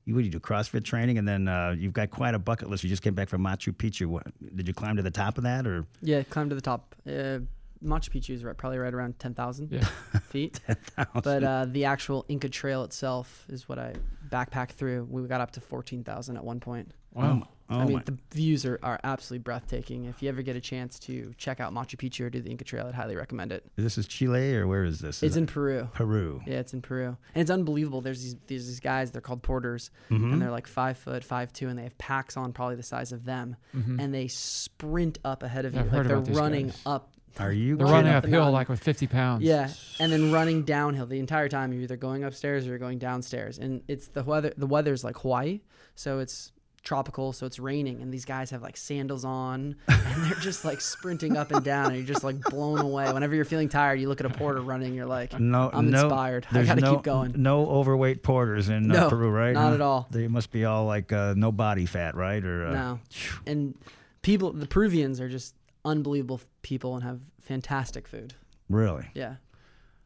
you 0.04 0.14
what 0.14 0.20
do 0.20 0.24
you 0.26 0.30
do 0.30 0.40
CrossFit 0.40 0.84
training, 0.84 1.18
and 1.18 1.26
then 1.28 1.48
uh, 1.48 1.74
you've 1.78 1.92
got 1.92 2.10
quite 2.10 2.34
a 2.34 2.38
bucket 2.38 2.68
list. 2.70 2.82
You 2.84 2.90
just 2.90 3.02
came 3.02 3.14
back 3.14 3.28
from 3.28 3.42
Machu 3.42 3.72
Picchu. 3.72 4.06
What, 4.06 4.26
did 4.56 4.66
you 4.66 4.74
climb 4.74 4.96
to 4.96 5.02
the 5.02 5.10
top 5.10 5.38
of 5.38 5.44
that, 5.44 5.66
or 5.66 5.86
Yeah, 6.02 6.22
climb 6.24 6.48
to 6.48 6.54
the 6.54 6.60
top. 6.60 6.94
Uh, 7.06 7.40
Machu 7.82 8.10
Picchu 8.10 8.30
is 8.34 8.44
right, 8.44 8.56
probably 8.56 8.78
right 8.78 8.92
around 8.92 9.18
10,000 9.18 9.70
Yeah. 9.72 9.80
feet. 10.22 10.60
But 11.22 11.42
uh, 11.42 11.64
the 11.66 11.86
actual 11.86 12.26
Inca 12.28 12.48
Trail 12.50 12.84
itself 12.84 13.46
is 13.48 13.68
what 13.68 13.78
I 13.78 13.94
backpacked 14.28 14.72
through. 14.72 15.06
We 15.10 15.22
got 15.26 15.40
up 15.40 15.50
to 15.52 15.60
14,000 15.60 16.36
at 16.36 16.44
one 16.44 16.60
point. 16.60 16.92
Wow. 17.14 17.48
Oh, 17.70 17.78
I 17.78 17.84
mean, 17.84 17.96
my. 17.98 18.02
the 18.04 18.18
views 18.32 18.66
are, 18.66 18.78
are 18.82 18.98
absolutely 19.04 19.42
breathtaking. 19.44 20.06
If 20.06 20.22
you 20.22 20.28
ever 20.28 20.42
get 20.42 20.56
a 20.56 20.60
chance 20.60 20.98
to 21.00 21.32
check 21.38 21.60
out 21.60 21.72
Machu 21.72 21.96
Picchu 21.96 22.24
or 22.24 22.30
do 22.30 22.40
the 22.40 22.50
Inca 22.50 22.64
Trail, 22.64 22.86
I'd 22.86 22.94
highly 22.94 23.14
recommend 23.16 23.52
it. 23.52 23.64
this 23.76 23.96
is 23.96 24.06
Chile, 24.06 24.54
or 24.56 24.66
where 24.66 24.84
is 24.84 24.98
this? 24.98 25.18
Is 25.18 25.22
It's 25.22 25.36
it 25.36 25.40
in 25.40 25.46
Peru. 25.46 25.88
Peru. 25.94 26.42
Yeah, 26.46 26.58
it's 26.58 26.72
in 26.74 26.82
Peru, 26.82 27.16
and 27.34 27.40
it's 27.42 27.50
unbelievable. 27.50 28.00
There's 28.00 28.22
these 28.22 28.36
there's 28.48 28.66
these 28.66 28.80
guys. 28.80 29.10
They're 29.12 29.20
called 29.20 29.42
porters, 29.42 29.90
Mm-hmm. 30.10 30.32
and 30.32 30.42
they're 30.42 30.50
like 30.50 30.66
five 30.66 30.98
foot, 30.98 31.22
five 31.24 31.52
two, 31.52 31.68
and 31.68 31.78
they 31.78 31.84
have 31.84 31.96
packs 31.98 32.36
on 32.36 32.52
probably 32.52 32.76
the 32.76 32.82
size 32.82 33.12
of 33.12 33.24
them, 33.24 33.56
and 33.72 34.12
they 34.12 34.26
sprint 34.28 35.18
up 35.24 35.42
ahead 35.42 35.64
of 35.64 35.74
you. 35.74 35.80
I've 35.80 35.92
like 35.92 36.06
they're 36.06 36.16
about 36.16 36.24
these 36.26 36.36
running 36.36 36.66
guys. 36.66 36.82
up. 36.86 37.10
Are 37.38 37.52
you? 37.52 37.76
They're 37.78 37.86
running 37.86 38.10
up 38.12 38.24
uphill 38.24 38.40
mountain. 38.40 38.52
like 38.54 38.68
with 38.68 38.80
50 38.82 39.06
pounds. 39.06 39.44
Yeah, 39.44 39.70
and 40.00 40.10
then 40.12 40.32
running 40.32 40.64
downhill 40.64 41.06
the 41.06 41.20
entire 41.20 41.48
time. 41.48 41.72
You're 41.72 41.82
either 41.82 41.96
going 41.96 42.24
upstairs 42.24 42.64
or 42.66 42.70
you're 42.70 42.78
going 42.78 42.98
downstairs, 42.98 43.56
and 43.58 43.82
it's 43.86 44.08
the 44.08 44.24
weather. 44.24 44.52
The 44.56 44.66
weather's 44.66 45.04
like 45.04 45.16
Hawaii, 45.18 45.60
so 45.94 46.18
it's 46.18 46.50
tropical, 46.82 47.32
so 47.32 47.46
it's 47.46 47.58
raining, 47.58 48.00
and 48.00 48.12
these 48.12 48.24
guys 48.24 48.50
have 48.50 48.62
like 48.62 48.76
sandals 48.76 49.24
on, 49.24 49.76
and 49.88 50.24
they're 50.24 50.38
just 50.40 50.64
like 50.64 50.80
sprinting 50.80 51.36
up 51.36 51.50
and 51.52 51.64
down, 51.64 51.86
and 51.88 51.96
you're 51.96 52.06
just 52.06 52.24
like 52.24 52.40
blown 52.40 52.78
away. 52.80 53.12
Whenever 53.12 53.34
you're 53.34 53.44
feeling 53.44 53.68
tired, 53.68 54.00
you 54.00 54.08
look 54.08 54.20
at 54.20 54.26
a 54.26 54.30
porter 54.30 54.60
running, 54.60 54.94
you're 54.94 55.06
like, 55.06 55.38
No, 55.38 55.70
I'm 55.72 55.90
no, 55.90 56.02
inspired. 56.04 56.46
I 56.50 56.54
there's 56.54 56.66
gotta 56.68 56.80
no, 56.80 56.94
keep 56.96 57.02
going. 57.04 57.34
No 57.36 57.66
overweight 57.68 58.22
porters 58.22 58.68
in 58.68 58.90
uh, 58.90 59.08
Peru, 59.08 59.28
right? 59.30 59.52
not 59.54 59.72
at 59.74 59.80
all. 59.80 60.08
They 60.10 60.26
must 60.28 60.50
be 60.50 60.64
all 60.64 60.86
like 60.86 61.12
uh, 61.12 61.34
no 61.36 61.52
body 61.52 61.86
fat, 61.86 62.14
right? 62.14 62.44
Or 62.44 62.66
uh, 62.66 62.72
No. 62.72 63.00
And 63.46 63.74
people, 64.22 64.52
the 64.52 64.66
Peruvians 64.66 65.20
are 65.20 65.28
just 65.28 65.54
unbelievable 65.84 66.40
people 66.62 66.94
and 66.94 67.04
have 67.04 67.20
fantastic 67.40 68.06
food. 68.08 68.34
Really, 68.68 69.08
Yeah. 69.14 69.36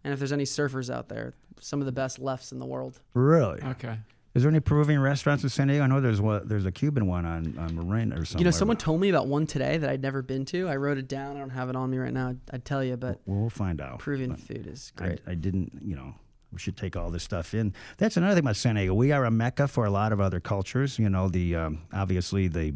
And 0.02 0.12
if 0.12 0.18
there's 0.18 0.32
any 0.32 0.44
surfers 0.44 0.92
out 0.92 1.08
there, 1.08 1.32
some 1.60 1.80
of 1.80 1.86
the 1.86 1.92
best 1.92 2.18
lefts 2.18 2.52
in 2.52 2.58
the 2.58 2.66
world. 2.66 3.00
really. 3.14 3.62
Okay. 3.62 3.96
Is 4.34 4.42
there 4.42 4.50
any 4.50 4.58
Peruvian 4.60 5.00
restaurants 5.00 5.44
in 5.44 5.48
San 5.48 5.68
Diego? 5.68 5.84
I 5.84 5.86
know 5.86 6.00
there's 6.00 6.20
one. 6.20 6.46
There's 6.48 6.66
a 6.66 6.72
Cuban 6.72 7.06
one 7.06 7.24
on 7.24 7.56
on 7.56 7.76
Marin 7.76 8.12
or 8.12 8.24
something. 8.24 8.40
You 8.40 8.44
know, 8.44 8.50
someone 8.50 8.76
told 8.76 9.00
me 9.00 9.08
about 9.08 9.28
one 9.28 9.46
today 9.46 9.78
that 9.78 9.88
I'd 9.88 10.02
never 10.02 10.22
been 10.22 10.44
to. 10.46 10.68
I 10.68 10.74
wrote 10.76 10.98
it 10.98 11.06
down. 11.06 11.36
I 11.36 11.38
don't 11.38 11.50
have 11.50 11.68
it 11.70 11.76
on 11.76 11.88
me 11.88 11.98
right 11.98 12.12
now. 12.12 12.30
I'd, 12.30 12.40
I'd 12.52 12.64
tell 12.64 12.82
you, 12.82 12.96
but 12.96 13.20
Well, 13.26 13.40
we'll 13.42 13.50
find 13.50 13.80
out. 13.80 14.00
Peruvian 14.00 14.30
But 14.30 14.40
food 14.40 14.66
is 14.66 14.92
I, 14.98 15.06
great. 15.06 15.20
I 15.28 15.34
didn't, 15.34 15.78
you 15.84 15.94
know, 15.94 16.14
we 16.52 16.58
should 16.58 16.76
take 16.76 16.96
all 16.96 17.10
this 17.10 17.22
stuff 17.22 17.54
in. 17.54 17.74
That's 17.98 18.16
another 18.16 18.34
thing 18.34 18.44
about 18.44 18.56
San 18.56 18.74
Diego. 18.74 18.94
We 18.94 19.12
are 19.12 19.24
a 19.24 19.30
mecca 19.30 19.68
for 19.68 19.84
a 19.84 19.90
lot 19.90 20.12
of 20.12 20.20
other 20.20 20.40
cultures. 20.40 20.98
You 20.98 21.08
know, 21.10 21.28
the 21.28 21.54
um, 21.54 21.82
obviously 21.92 22.48
the 22.48 22.74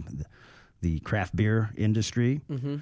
the 0.80 1.00
craft 1.00 1.34
beer 1.34 1.70
industry. 1.76 2.40
Mm-hmm. 2.48 2.76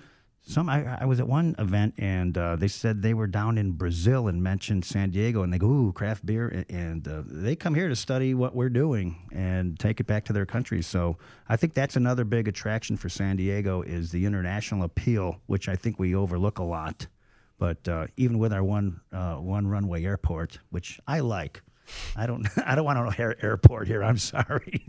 Some 0.48 0.68
I, 0.68 0.98
I 1.00 1.04
was 1.06 1.18
at 1.18 1.26
one 1.26 1.56
event 1.58 1.94
and 1.98 2.38
uh, 2.38 2.54
they 2.54 2.68
said 2.68 3.02
they 3.02 3.14
were 3.14 3.26
down 3.26 3.58
in 3.58 3.72
Brazil 3.72 4.28
and 4.28 4.40
mentioned 4.40 4.84
San 4.84 5.10
Diego 5.10 5.42
and 5.42 5.52
they 5.52 5.58
go, 5.58 5.66
"Ooh, 5.66 5.92
craft 5.92 6.24
beer!" 6.24 6.46
and, 6.48 6.66
and 6.70 7.08
uh, 7.08 7.22
they 7.26 7.56
come 7.56 7.74
here 7.74 7.88
to 7.88 7.96
study 7.96 8.32
what 8.32 8.54
we're 8.54 8.68
doing 8.68 9.28
and 9.32 9.76
take 9.76 9.98
it 9.98 10.06
back 10.06 10.24
to 10.26 10.32
their 10.32 10.46
country. 10.46 10.82
So 10.82 11.18
I 11.48 11.56
think 11.56 11.74
that's 11.74 11.96
another 11.96 12.24
big 12.24 12.46
attraction 12.46 12.96
for 12.96 13.08
San 13.08 13.36
Diego 13.36 13.82
is 13.82 14.12
the 14.12 14.24
international 14.24 14.84
appeal, 14.84 15.40
which 15.46 15.68
I 15.68 15.74
think 15.74 15.98
we 15.98 16.14
overlook 16.14 16.60
a 16.60 16.64
lot. 16.64 17.08
But 17.58 17.88
uh, 17.88 18.06
even 18.16 18.38
with 18.38 18.52
our 18.52 18.62
one 18.62 19.00
uh, 19.12 19.34
one 19.36 19.66
runway 19.66 20.04
airport, 20.04 20.60
which 20.70 21.00
I 21.08 21.20
like, 21.20 21.60
I 22.14 22.26
don't 22.28 22.46
I 22.64 22.76
don't 22.76 22.84
want 22.84 23.00
an 23.00 23.12
air, 23.18 23.34
airport 23.44 23.88
here. 23.88 24.04
I'm 24.04 24.18
sorry. 24.18 24.86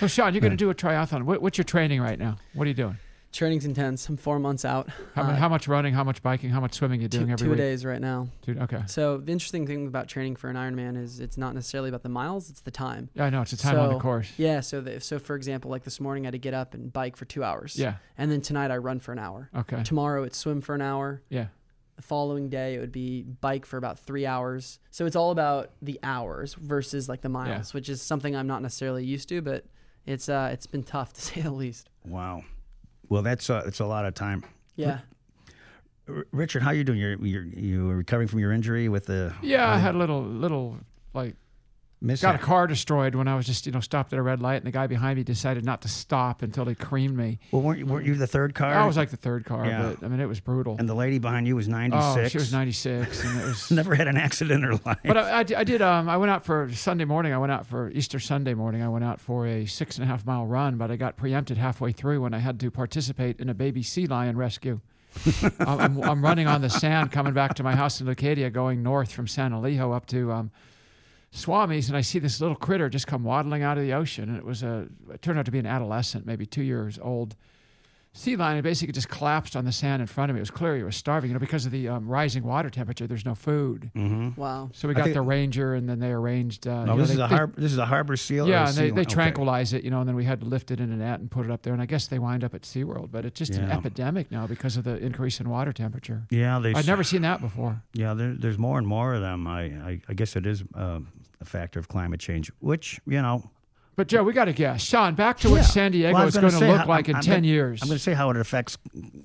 So, 0.00 0.06
Sean, 0.06 0.34
you're 0.34 0.42
going 0.42 0.50
to 0.50 0.56
do 0.56 0.68
a 0.68 0.74
triathlon. 0.74 1.22
What, 1.22 1.40
what's 1.40 1.56
your 1.56 1.64
training 1.64 2.02
right 2.02 2.18
now? 2.18 2.36
What 2.52 2.64
are 2.64 2.68
you 2.68 2.74
doing? 2.74 2.98
Training's 3.36 3.66
intense. 3.66 4.08
I'm 4.08 4.16
four 4.16 4.38
months 4.38 4.64
out. 4.64 4.88
How, 5.14 5.22
Uh, 5.22 5.34
how 5.36 5.48
much 5.48 5.68
running, 5.68 5.92
how 5.92 6.02
much 6.02 6.22
biking, 6.22 6.48
how 6.48 6.58
much 6.60 6.72
swimming 6.74 7.02
you 7.02 7.08
doing 7.08 7.26
two, 7.26 7.32
every 7.34 7.44
two 7.44 7.50
week? 7.50 7.58
days 7.58 7.84
right 7.84 8.00
now. 8.00 8.28
Two- 8.40 8.56
okay. 8.62 8.82
So 8.86 9.18
the 9.18 9.30
interesting 9.30 9.66
thing 9.66 9.86
about 9.86 10.08
training 10.08 10.36
for 10.36 10.48
an 10.48 10.56
Ironman 10.56 10.96
is 10.96 11.20
it's 11.20 11.36
not 11.36 11.54
necessarily 11.54 11.90
about 11.90 12.02
the 12.02 12.08
miles; 12.08 12.48
it's 12.48 12.60
the 12.62 12.70
time. 12.70 13.10
Yeah, 13.14 13.26
I 13.26 13.30
know. 13.30 13.42
It's 13.42 13.52
a 13.52 13.58
time 13.58 13.78
on 13.78 13.92
the 13.92 13.98
course. 13.98 14.32
Yeah. 14.38 14.60
So, 14.60 14.80
the, 14.80 15.00
so 15.00 15.18
for 15.18 15.36
example, 15.36 15.70
like 15.70 15.84
this 15.84 16.00
morning, 16.00 16.24
I 16.24 16.28
had 16.28 16.32
to 16.32 16.38
get 16.38 16.54
up 16.54 16.72
and 16.72 16.90
bike 16.92 17.14
for 17.16 17.26
two 17.26 17.44
hours. 17.44 17.78
Yeah. 17.78 17.96
And 18.16 18.30
then 18.32 18.40
tonight, 18.40 18.70
I 18.70 18.78
run 18.78 19.00
for 19.00 19.12
an 19.12 19.18
hour. 19.18 19.50
Okay. 19.54 19.82
Tomorrow, 19.82 20.22
it's 20.24 20.38
swim 20.38 20.62
for 20.62 20.74
an 20.74 20.80
hour. 20.80 21.20
Yeah. 21.28 21.48
The 21.96 22.02
following 22.02 22.48
day, 22.48 22.74
it 22.74 22.80
would 22.80 22.92
be 22.92 23.22
bike 23.22 23.66
for 23.66 23.76
about 23.76 23.98
three 23.98 24.24
hours. 24.26 24.78
So 24.90 25.04
it's 25.06 25.16
all 25.16 25.30
about 25.30 25.72
the 25.82 25.98
hours 26.02 26.54
versus 26.54 27.06
like 27.08 27.20
the 27.20 27.28
miles, 27.28 27.74
which 27.74 27.88
is 27.90 28.00
something 28.02 28.34
I'm 28.34 28.46
not 28.46 28.62
necessarily 28.62 29.04
used 29.04 29.28
to, 29.30 29.40
but 29.42 29.64
it's 30.06 30.28
uh 30.28 30.50
it's 30.52 30.66
been 30.66 30.82
tough 30.84 31.12
to 31.14 31.20
say 31.20 31.42
the 31.42 31.50
least. 31.50 31.90
wow. 32.04 32.42
Well, 33.08 33.22
that's 33.22 33.48
uh, 33.50 33.62
it's 33.66 33.80
a 33.80 33.86
lot 33.86 34.04
of 34.06 34.14
time. 34.14 34.44
Yeah. 34.76 34.98
R- 36.08 36.26
Richard, 36.32 36.62
how 36.62 36.70
are 36.70 36.74
you 36.74 36.84
doing? 36.84 36.98
You're, 36.98 37.16
you're 37.24 37.44
you 37.44 37.88
recovering 37.90 38.28
from 38.28 38.38
your 38.40 38.52
injury 38.52 38.88
with 38.88 39.06
the 39.06 39.34
Yeah, 39.42 39.68
I 39.72 39.78
had 39.78 39.94
a 39.94 39.98
little, 39.98 40.22
little 40.22 40.78
like 41.14 41.34
Miss 42.00 42.20
got 42.20 42.34
a 42.34 42.38
car 42.38 42.66
destroyed 42.66 43.14
when 43.14 43.26
I 43.26 43.36
was 43.36 43.46
just 43.46 43.64
you 43.64 43.72
know 43.72 43.80
stopped 43.80 44.12
at 44.12 44.18
a 44.18 44.22
red 44.22 44.42
light, 44.42 44.56
and 44.56 44.66
the 44.66 44.70
guy 44.70 44.86
behind 44.86 45.16
me 45.16 45.24
decided 45.24 45.64
not 45.64 45.80
to 45.82 45.88
stop 45.88 46.42
until 46.42 46.66
he 46.66 46.74
creamed 46.74 47.16
me. 47.16 47.38
Well, 47.50 47.62
weren't 47.62 47.78
you, 47.78 47.86
weren't 47.86 48.04
you 48.04 48.14
the 48.16 48.26
third 48.26 48.54
car? 48.54 48.74
I 48.74 48.86
was 48.86 48.98
like 48.98 49.10
the 49.10 49.16
third 49.16 49.46
car, 49.46 49.66
Yeah. 49.66 49.94
but 49.98 50.04
I 50.04 50.08
mean 50.08 50.20
it 50.20 50.26
was 50.26 50.40
brutal. 50.40 50.76
and 50.78 50.86
the 50.88 50.94
lady 50.94 51.18
behind 51.18 51.46
you 51.46 51.56
was 51.56 51.68
96. 51.68 52.26
oh, 52.26 52.28
she 52.28 52.38
was 52.38 52.52
96, 52.52 53.24
and 53.24 53.40
it 53.40 53.44
was. 53.44 53.70
Never 53.76 53.94
had 53.94 54.08
an 54.08 54.18
accident 54.18 54.62
in 54.62 54.70
her 54.70 54.78
life. 54.84 54.98
But 55.04 55.16
I, 55.16 55.30
I, 55.30 55.38
I 55.38 55.64
did. 55.64 55.80
Um, 55.80 56.08
I 56.08 56.18
went 56.18 56.30
out 56.30 56.44
for 56.44 56.70
Sunday 56.72 57.06
morning. 57.06 57.32
I 57.32 57.38
went 57.38 57.52
out 57.52 57.66
for 57.66 57.90
Easter 57.90 58.18
Sunday 58.18 58.52
morning. 58.52 58.82
I 58.82 58.88
went 58.88 59.04
out 59.04 59.18
for 59.18 59.46
a 59.46 59.64
six 59.64 59.96
and 59.96 60.04
a 60.04 60.06
half 60.06 60.26
mile 60.26 60.46
run, 60.46 60.76
but 60.76 60.90
I 60.90 60.96
got 60.96 61.16
preempted 61.16 61.56
halfway 61.56 61.92
through 61.92 62.20
when 62.20 62.34
I 62.34 62.38
had 62.38 62.60
to 62.60 62.70
participate 62.70 63.40
in 63.40 63.48
a 63.48 63.54
baby 63.54 63.82
sea 63.82 64.06
lion 64.06 64.36
rescue. 64.36 64.80
I'm, 65.60 66.02
I'm, 66.02 66.22
running 66.22 66.46
on 66.46 66.60
the 66.60 66.68
sand 66.68 67.10
coming 67.10 67.32
back 67.32 67.54
to 67.54 67.62
my 67.62 67.74
house 67.74 68.02
in 68.02 68.06
Leucadia, 68.06 68.52
going 68.52 68.82
north 68.82 69.12
from 69.12 69.26
San 69.26 69.52
Elijo 69.52 69.96
up 69.96 70.04
to 70.08 70.30
um, 70.30 70.50
Swami's, 71.36 71.88
and 71.88 71.96
I 71.96 72.00
see 72.00 72.18
this 72.18 72.40
little 72.40 72.56
critter 72.56 72.88
just 72.88 73.06
come 73.06 73.22
waddling 73.22 73.62
out 73.62 73.76
of 73.76 73.84
the 73.84 73.92
ocean, 73.92 74.30
and 74.30 74.38
it 74.38 74.44
was 74.44 74.62
a. 74.62 74.88
It 75.12 75.20
turned 75.20 75.38
out 75.38 75.44
to 75.44 75.50
be 75.50 75.58
an 75.58 75.66
adolescent, 75.66 76.24
maybe 76.24 76.46
two 76.46 76.62
years 76.62 76.98
old. 77.00 77.36
Sea 78.16 78.34
lion, 78.34 78.56
it 78.56 78.62
basically 78.62 78.92
just 78.92 79.08
collapsed 79.10 79.54
on 79.56 79.64
the 79.66 79.72
sand 79.72 80.00
in 80.00 80.06
front 80.06 80.30
of 80.30 80.34
me. 80.34 80.38
It 80.38 80.42
was 80.42 80.50
clear 80.50 80.74
he 80.74 80.82
was 80.82 80.96
starving. 80.96 81.28
You 81.30 81.34
know, 81.34 81.38
because 81.40 81.66
of 81.66 81.72
the 81.72 81.88
um, 81.88 82.08
rising 82.08 82.42
water 82.44 82.70
temperature, 82.70 83.06
there's 83.06 83.26
no 83.26 83.34
food. 83.34 83.90
Wow. 84.36 84.70
So 84.72 84.88
we 84.88 84.94
got 84.94 85.04
think- 85.04 85.14
the 85.14 85.20
ranger, 85.20 85.74
and 85.74 85.86
then 85.88 85.98
they 85.98 86.10
arranged. 86.10 86.66
Uh, 86.66 86.84
no, 86.86 86.92
you 86.94 86.96
know, 86.96 86.96
this 86.96 87.08
they- 87.08 87.14
is 87.14 87.20
a 87.20 87.28
they- 87.28 87.36
harbor. 87.36 87.60
This 87.60 87.72
is 87.72 87.78
a 87.78 87.84
harbor 87.86 88.16
seal. 88.16 88.46
or 88.46 88.48
Yeah, 88.48 88.64
a 88.64 88.68
and 88.68 88.76
they, 88.76 88.86
seal- 88.86 88.94
they 88.94 89.00
okay. 89.02 89.10
tranquilize 89.14 89.72
it, 89.74 89.84
you 89.84 89.90
know, 89.90 90.00
and 90.00 90.08
then 90.08 90.16
we 90.16 90.24
had 90.24 90.40
to 90.40 90.46
lift 90.46 90.70
it 90.70 90.80
in 90.80 90.90
a 90.90 90.96
net 90.96 91.20
and 91.20 91.30
put 91.30 91.44
it 91.44 91.50
up 91.52 91.62
there. 91.62 91.74
And 91.74 91.82
I 91.82 91.86
guess 91.86 92.06
they 92.06 92.18
wind 92.18 92.42
up 92.42 92.54
at 92.54 92.62
SeaWorld, 92.62 93.10
but 93.12 93.24
it's 93.26 93.38
just 93.38 93.52
an 93.54 93.70
epidemic 93.70 94.30
now 94.30 94.46
because 94.46 94.76
of 94.78 94.84
the 94.84 94.96
increase 94.96 95.38
in 95.38 95.48
water 95.50 95.72
temperature. 95.74 96.22
Yeah, 96.30 96.58
they. 96.58 96.72
I'd 96.74 96.86
never 96.86 97.04
seen 97.04 97.20
that 97.22 97.40
before. 97.42 97.82
Yeah, 97.92 98.14
there, 98.14 98.32
there's 98.32 98.58
more 98.58 98.78
and 98.78 98.86
more 98.86 99.14
of 99.14 99.20
them. 99.20 99.46
I, 99.46 99.60
I, 99.64 100.00
I 100.08 100.14
guess 100.14 100.36
it 100.36 100.46
is 100.46 100.64
uh, 100.74 101.00
a 101.40 101.44
factor 101.44 101.78
of 101.78 101.88
climate 101.88 102.18
change, 102.20 102.50
which 102.60 102.98
you 103.06 103.20
know. 103.20 103.50
But 103.96 104.08
Joe, 104.08 104.22
we 104.22 104.34
got 104.34 104.44
to 104.44 104.52
guess. 104.52 104.82
Sean, 104.82 105.14
back 105.14 105.38
to 105.38 105.48
what 105.48 105.56
Yeah. 105.56 105.62
San 105.62 105.92
Diego 105.92 106.12
Well, 106.14 106.26
is 106.28 106.34
gonna 106.34 106.42
going 106.50 106.52
to 106.52 106.58
say 106.58 106.70
look 106.70 106.80
how- 106.82 106.86
like 106.86 107.08
in 107.08 107.16
I'm 107.16 107.22
10 107.22 107.36
gonna- 107.38 107.46
years. 107.46 107.80
I'm 107.82 107.88
going 107.88 107.96
to 107.96 108.02
say 108.02 108.12
how 108.12 108.28
it 108.30 108.36
affects 108.36 108.76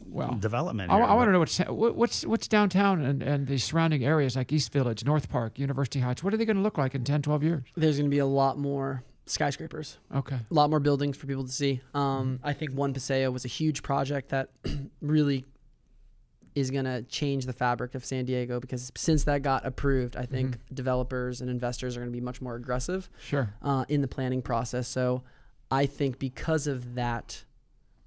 Well, 0.07 0.35
development. 0.39 0.91
I, 0.91 0.95
here, 0.95 1.05
want 1.13 1.27
to 1.27 1.31
know 1.33 1.39
what's, 1.39 1.57
what's 1.59 2.25
what's 2.25 2.47
downtown 2.47 3.01
and, 3.01 3.21
and 3.21 3.47
the 3.47 3.57
surrounding 3.57 4.05
areas 4.05 4.35
like 4.37 4.51
East 4.53 4.71
Village, 4.71 5.03
North 5.03 5.29
Park, 5.29 5.59
University 5.59 5.99
Heights. 5.99 6.23
What 6.23 6.33
are 6.33 6.37
they 6.37 6.45
going 6.45 6.55
to 6.57 6.63
look 6.63 6.77
like 6.77 6.95
in 6.95 7.03
10, 7.03 7.21
12 7.21 7.43
years? 7.43 7.63
There's 7.75 7.97
going 7.97 8.09
to 8.09 8.13
be 8.13 8.19
a 8.19 8.25
lot 8.25 8.57
more 8.57 9.03
skyscrapers, 9.25 9.97
Okay. 10.15 10.35
a 10.49 10.53
lot 10.53 10.69
more 10.69 10.79
buildings 10.79 11.17
for 11.17 11.27
people 11.27 11.43
to 11.45 11.51
see. 11.51 11.81
Um, 11.93 12.39
I 12.43 12.53
think 12.53 12.71
One 12.71 12.93
Paseo 12.93 13.29
was 13.29 13.43
a 13.45 13.49
huge 13.49 13.83
project 13.83 14.29
that 14.29 14.49
really 15.01 15.45
is 16.55 16.69
going 16.71 16.85
to 16.85 17.01
change 17.03 17.45
the 17.45 17.53
fabric 17.53 17.95
of 17.95 18.03
San 18.03 18.25
Diego 18.25 18.59
because 18.59 18.91
since 18.95 19.23
that 19.25 19.41
got 19.41 19.65
approved, 19.65 20.15
I 20.15 20.25
think 20.25 20.57
developers 20.73 21.41
and 21.41 21.49
investors 21.49 21.95
are 21.95 22.01
going 22.01 22.11
to 22.11 22.15
be 22.17 22.21
much 22.21 22.41
more 22.41 22.55
aggressive 22.55 23.09
Sure. 23.21 23.53
uh, 23.61 23.85
in 23.87 24.01
the 24.01 24.07
planning 24.07 24.41
process. 24.41 24.87
So 24.87 25.23
I 25.69 25.85
think 25.85 26.19
because 26.19 26.67
of 26.67 26.95
that 26.95 27.45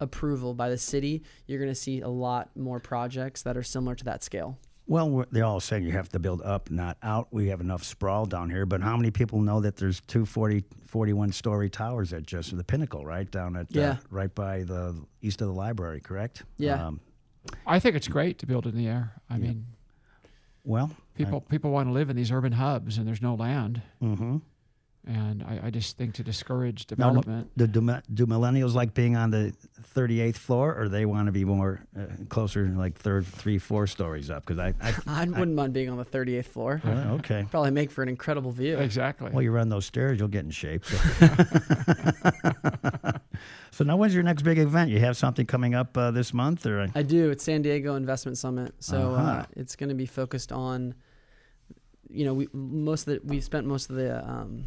approval 0.00 0.54
by 0.54 0.68
the 0.68 0.78
city, 0.78 1.22
you're 1.46 1.58
going 1.60 1.70
to 1.70 1.74
see 1.74 2.00
a 2.00 2.08
lot 2.08 2.50
more 2.56 2.80
projects 2.80 3.42
that 3.42 3.56
are 3.56 3.62
similar 3.62 3.94
to 3.94 4.04
that 4.04 4.22
scale. 4.22 4.58
Well, 4.86 5.24
they're 5.30 5.44
all 5.44 5.60
saying 5.60 5.84
you 5.84 5.92
have 5.92 6.10
to 6.10 6.18
build 6.18 6.42
up, 6.42 6.70
not 6.70 6.98
out. 7.02 7.28
We 7.30 7.48
have 7.48 7.62
enough 7.62 7.82
sprawl 7.82 8.26
down 8.26 8.50
here, 8.50 8.66
but 8.66 8.82
how 8.82 8.98
many 8.98 9.10
people 9.10 9.40
know 9.40 9.60
that 9.62 9.76
there's 9.76 10.02
two 10.02 10.26
40, 10.26 10.62
41 10.86 11.32
story 11.32 11.70
towers 11.70 12.12
at 12.12 12.24
just 12.26 12.54
the 12.54 12.64
pinnacle, 12.64 13.06
right 13.06 13.30
down 13.30 13.56
at 13.56 13.74
uh, 13.74 13.96
right 14.10 14.34
by 14.34 14.64
the 14.64 15.02
east 15.22 15.40
of 15.40 15.48
the 15.48 15.54
library, 15.54 16.00
correct? 16.00 16.42
Yeah. 16.58 16.86
Um, 16.88 17.00
I 17.66 17.78
think 17.78 17.96
it's 17.96 18.08
great 18.08 18.38
to 18.38 18.46
build 18.46 18.66
in 18.66 18.76
the 18.76 18.86
air. 18.86 19.12
I 19.28 19.38
mean, 19.38 19.66
well, 20.64 20.90
people 21.16 21.40
people 21.42 21.70
want 21.70 21.88
to 21.88 21.92
live 21.92 22.10
in 22.10 22.16
these 22.16 22.30
urban 22.30 22.52
hubs 22.52 22.98
and 22.98 23.06
there's 23.06 23.22
no 23.22 23.34
land. 23.34 23.82
mm-hmm. 24.02 24.38
And 25.06 25.42
I, 25.42 25.66
I 25.66 25.70
just 25.70 25.98
think 25.98 26.14
to 26.14 26.22
discourage 26.24 26.86
Now, 26.96 27.08
development. 27.10 27.50
do, 27.58 27.66
do, 27.66 27.80
do 28.14 28.26
millennials 28.26 28.72
like 28.74 28.94
being 28.94 29.16
on 29.16 29.30
the 29.30 29.52
38th 29.94 30.36
floor, 30.36 30.74
or 30.80 30.88
they 30.88 31.04
want 31.04 31.26
to 31.26 31.32
be 31.32 31.44
more 31.44 31.80
uh, 31.94 32.06
closer, 32.30 32.66
like 32.68 32.96
third, 32.96 33.26
three, 33.26 33.58
four 33.58 33.86
stories 33.86 34.30
up? 34.30 34.46
Because 34.46 34.58
I, 34.58 34.72
I, 34.80 34.94
I 35.06 35.24
wouldn't 35.26 35.54
mind 35.54 35.74
being 35.74 35.90
on 35.90 35.98
the 35.98 36.06
38th 36.06 36.46
floor. 36.46 36.80
Really? 36.82 37.02
okay. 37.18 37.44
Probably 37.50 37.70
make 37.70 37.90
for 37.90 38.02
an 38.02 38.08
incredible 38.08 38.50
view. 38.50 38.78
Exactly. 38.78 39.30
Well, 39.30 39.42
you 39.42 39.50
run 39.52 39.68
those 39.68 39.84
stairs, 39.84 40.18
you'll 40.18 40.28
get 40.28 40.46
in 40.46 40.50
shape. 40.50 40.84
So, 40.86 40.96
so 43.70 43.84
now, 43.84 43.96
when's 43.96 44.14
your 44.14 44.22
next 44.22 44.42
big 44.42 44.58
event? 44.58 44.90
You 44.90 45.00
have 45.00 45.16
something 45.16 45.46
coming 45.46 45.74
up 45.74 45.96
uh, 45.98 46.10
this 46.12 46.32
month, 46.32 46.64
or 46.66 46.88
I 46.94 47.02
do. 47.02 47.30
It's 47.30 47.44
San 47.44 47.62
Diego 47.62 47.94
Investment 47.96 48.38
Summit, 48.38 48.74
so 48.80 49.10
uh 49.10 49.14
Uh-huh. 49.16 49.46
it's 49.56 49.76
going 49.76 49.88
to 49.88 49.94
be 49.94 50.06
focused 50.06 50.52
on, 50.52 50.94
you 52.08 52.24
know, 52.24 52.34
we 52.34 52.48
most 52.52 53.06
of 53.06 53.14
the 53.14 53.20
we've 53.24 53.44
spent 53.44 53.66
most 53.66 53.90
of 53.90 53.96
the 53.96 54.26
um, 54.28 54.64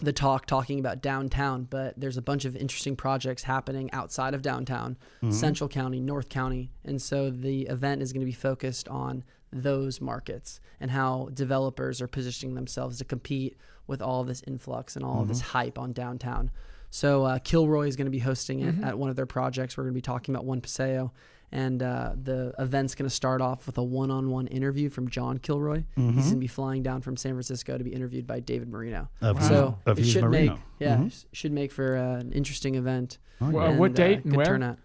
the 0.00 0.12
talk 0.12 0.46
talking 0.46 0.78
about 0.80 1.02
downtown, 1.02 1.64
but 1.64 1.98
there's 1.98 2.16
a 2.16 2.22
bunch 2.22 2.44
of 2.44 2.56
interesting 2.56 2.96
projects 2.96 3.42
happening 3.42 3.90
outside 3.92 4.34
of 4.34 4.42
downtown, 4.42 4.96
mm-hmm. 5.22 5.30
Central 5.30 5.68
County, 5.68 6.00
North 6.00 6.28
County, 6.28 6.70
and 6.84 7.00
so 7.00 7.30
the 7.30 7.62
event 7.62 8.02
is 8.02 8.12
going 8.12 8.20
to 8.20 8.26
be 8.26 8.32
focused 8.32 8.88
on 8.88 9.24
those 9.52 10.00
markets 10.00 10.60
and 10.78 10.90
how 10.90 11.28
developers 11.34 12.00
are 12.00 12.06
positioning 12.06 12.54
themselves 12.54 12.98
to 12.98 13.04
compete 13.04 13.56
with 13.86 14.00
all 14.00 14.22
this 14.24 14.42
influx 14.46 14.96
and 14.96 15.04
all 15.04 15.22
of 15.22 15.28
this 15.28 15.40
hype 15.40 15.78
on 15.78 15.92
downtown. 15.92 16.50
So 16.90 17.24
uh, 17.24 17.38
Kilroy 17.38 17.86
is 17.88 17.96
going 17.96 18.06
to 18.06 18.10
be 18.10 18.18
hosting 18.18 18.60
it 18.60 18.74
mm-hmm. 18.74 18.84
at 18.84 18.98
one 18.98 19.10
of 19.10 19.16
their 19.16 19.26
projects. 19.26 19.76
We're 19.76 19.84
going 19.84 19.94
to 19.94 19.98
be 19.98 20.02
talking 20.02 20.34
about 20.34 20.44
One 20.44 20.60
Paseo, 20.60 21.12
and 21.52 21.82
uh, 21.82 22.12
the 22.22 22.52
event's 22.58 22.94
going 22.94 23.08
to 23.08 23.14
start 23.14 23.40
off 23.42 23.66
with 23.66 23.76
a 23.78 23.82
one-on-one 23.82 24.46
interview 24.48 24.88
from 24.88 25.08
John 25.08 25.38
Kilroy. 25.38 25.84
He's 25.96 26.04
going 26.14 26.30
to 26.30 26.36
be 26.36 26.46
flying 26.46 26.82
down 26.82 27.00
from 27.02 27.16
San 27.16 27.32
Francisco 27.32 27.76
to 27.76 27.84
be 27.84 27.92
interviewed 27.92 28.26
by 28.26 28.40
David 28.40 28.68
Marino. 28.68 29.08
Of 29.20 29.42
So 29.44 29.78
Of 29.86 29.98
it 29.98 30.04
should 30.04 30.22
Marino. 30.24 30.52
make 30.54 30.60
yeah 30.78 31.08
sh- 31.08 31.24
should 31.32 31.52
make 31.52 31.72
for 31.72 31.96
uh, 31.96 32.20
an 32.20 32.32
interesting 32.32 32.76
event. 32.76 33.18
Oh, 33.40 33.50
Well, 33.50 33.70
yeah. 33.72 33.76
what 33.78 33.94
date 33.94 34.24
and 34.24 34.36
where? 34.36 34.46
turnout. 34.46 34.78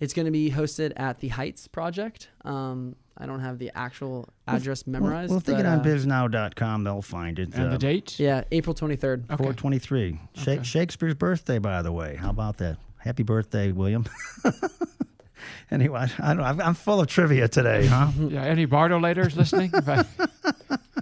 It's 0.00 0.12
going 0.12 0.26
to 0.26 0.32
be 0.32 0.50
hosted 0.50 0.92
at 0.96 1.20
the 1.20 1.28
Heights 1.28 1.68
Project. 1.68 2.28
Um, 2.44 2.96
I 3.16 3.26
don't 3.26 3.38
have 3.40 3.58
the 3.58 3.70
actual 3.76 4.28
address 4.48 4.86
memorized. 4.88 5.30
Well, 5.30 5.38
think 5.38 5.60
it 5.60 5.62
but, 5.62 5.68
on 5.68 5.78
uh, 5.80 5.84
Bisnow.com. 5.84 6.82
They'll 6.84 7.00
find 7.00 7.38
it. 7.38 7.54
and 7.54 7.68
uh, 7.68 7.70
the 7.70 7.78
date? 7.78 8.18
Yeah, 8.18 8.42
April 8.50 8.74
23rd. 8.74 9.24
Okay. 9.30 9.36
423. 9.36 10.20
Sha- 10.34 10.50
Okay. 10.50 10.62
Shakespeare's 10.64 11.14
birthday, 11.14 11.58
by 11.60 11.80
the 11.82 11.92
way. 11.92 12.16
How 12.16 12.30
about 12.30 12.56
that? 12.58 12.76
Happy 12.98 13.22
birthday, 13.22 13.70
William. 13.70 14.04
anyway, 15.70 16.06
I 16.18 16.28
don't 16.28 16.38
know. 16.38 16.44
I'm- 16.44 16.60
I'm 16.60 16.74
full 16.74 17.00
of 17.00 17.06
trivia 17.06 17.48
today, 17.48 17.86
huh? 17.86 18.10
Yeah. 18.18 18.44
Any 18.44 18.64
Bardolaters 18.66 19.36
listening? 19.36 19.72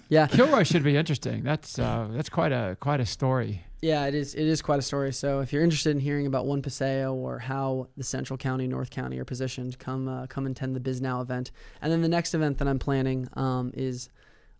Yeah, 0.08 0.26
Kilroy 0.26 0.64
should 0.64 0.82
be 0.82 0.94
interesting. 0.94 1.42
That's 1.42 1.78
uh, 1.78 2.06
that's 2.12 2.28
quite 2.28 2.52
a 2.52 2.76
quite 2.80 3.00
a 3.00 3.06
story. 3.06 3.64
Yeah, 3.80 4.04
it 4.04 4.14
is. 4.14 4.34
It 4.34 4.44
is 4.46 4.60
quite 4.60 4.78
a 4.78 4.82
story. 4.82 5.10
So 5.10 5.40
if 5.40 5.54
you're 5.54 5.64
interested 5.64 5.88
in 5.90 6.00
hearing 6.00 6.26
about 6.26 6.44
One 6.44 6.60
Paseo 6.60 7.14
or 7.14 7.38
how 7.38 7.88
the 7.96 8.04
Central 8.04 8.36
County, 8.36 8.66
North 8.66 8.90
County 8.90 9.18
are 9.18 9.24
positioned, 9.24 9.78
come 9.78 10.08
uh, 10.08 10.26
come 10.26 10.46
attend 10.46 10.76
the 10.76 10.80
Bisnow 10.80 11.22
event. 11.22 11.50
And 11.80 11.90
then 11.90 12.02
the 12.02 12.10
next 12.10 12.34
event 12.34 12.58
that 12.58 12.68
I'm 12.68 12.78
planning 12.78 13.26
um, 13.36 13.70
is 13.74 14.10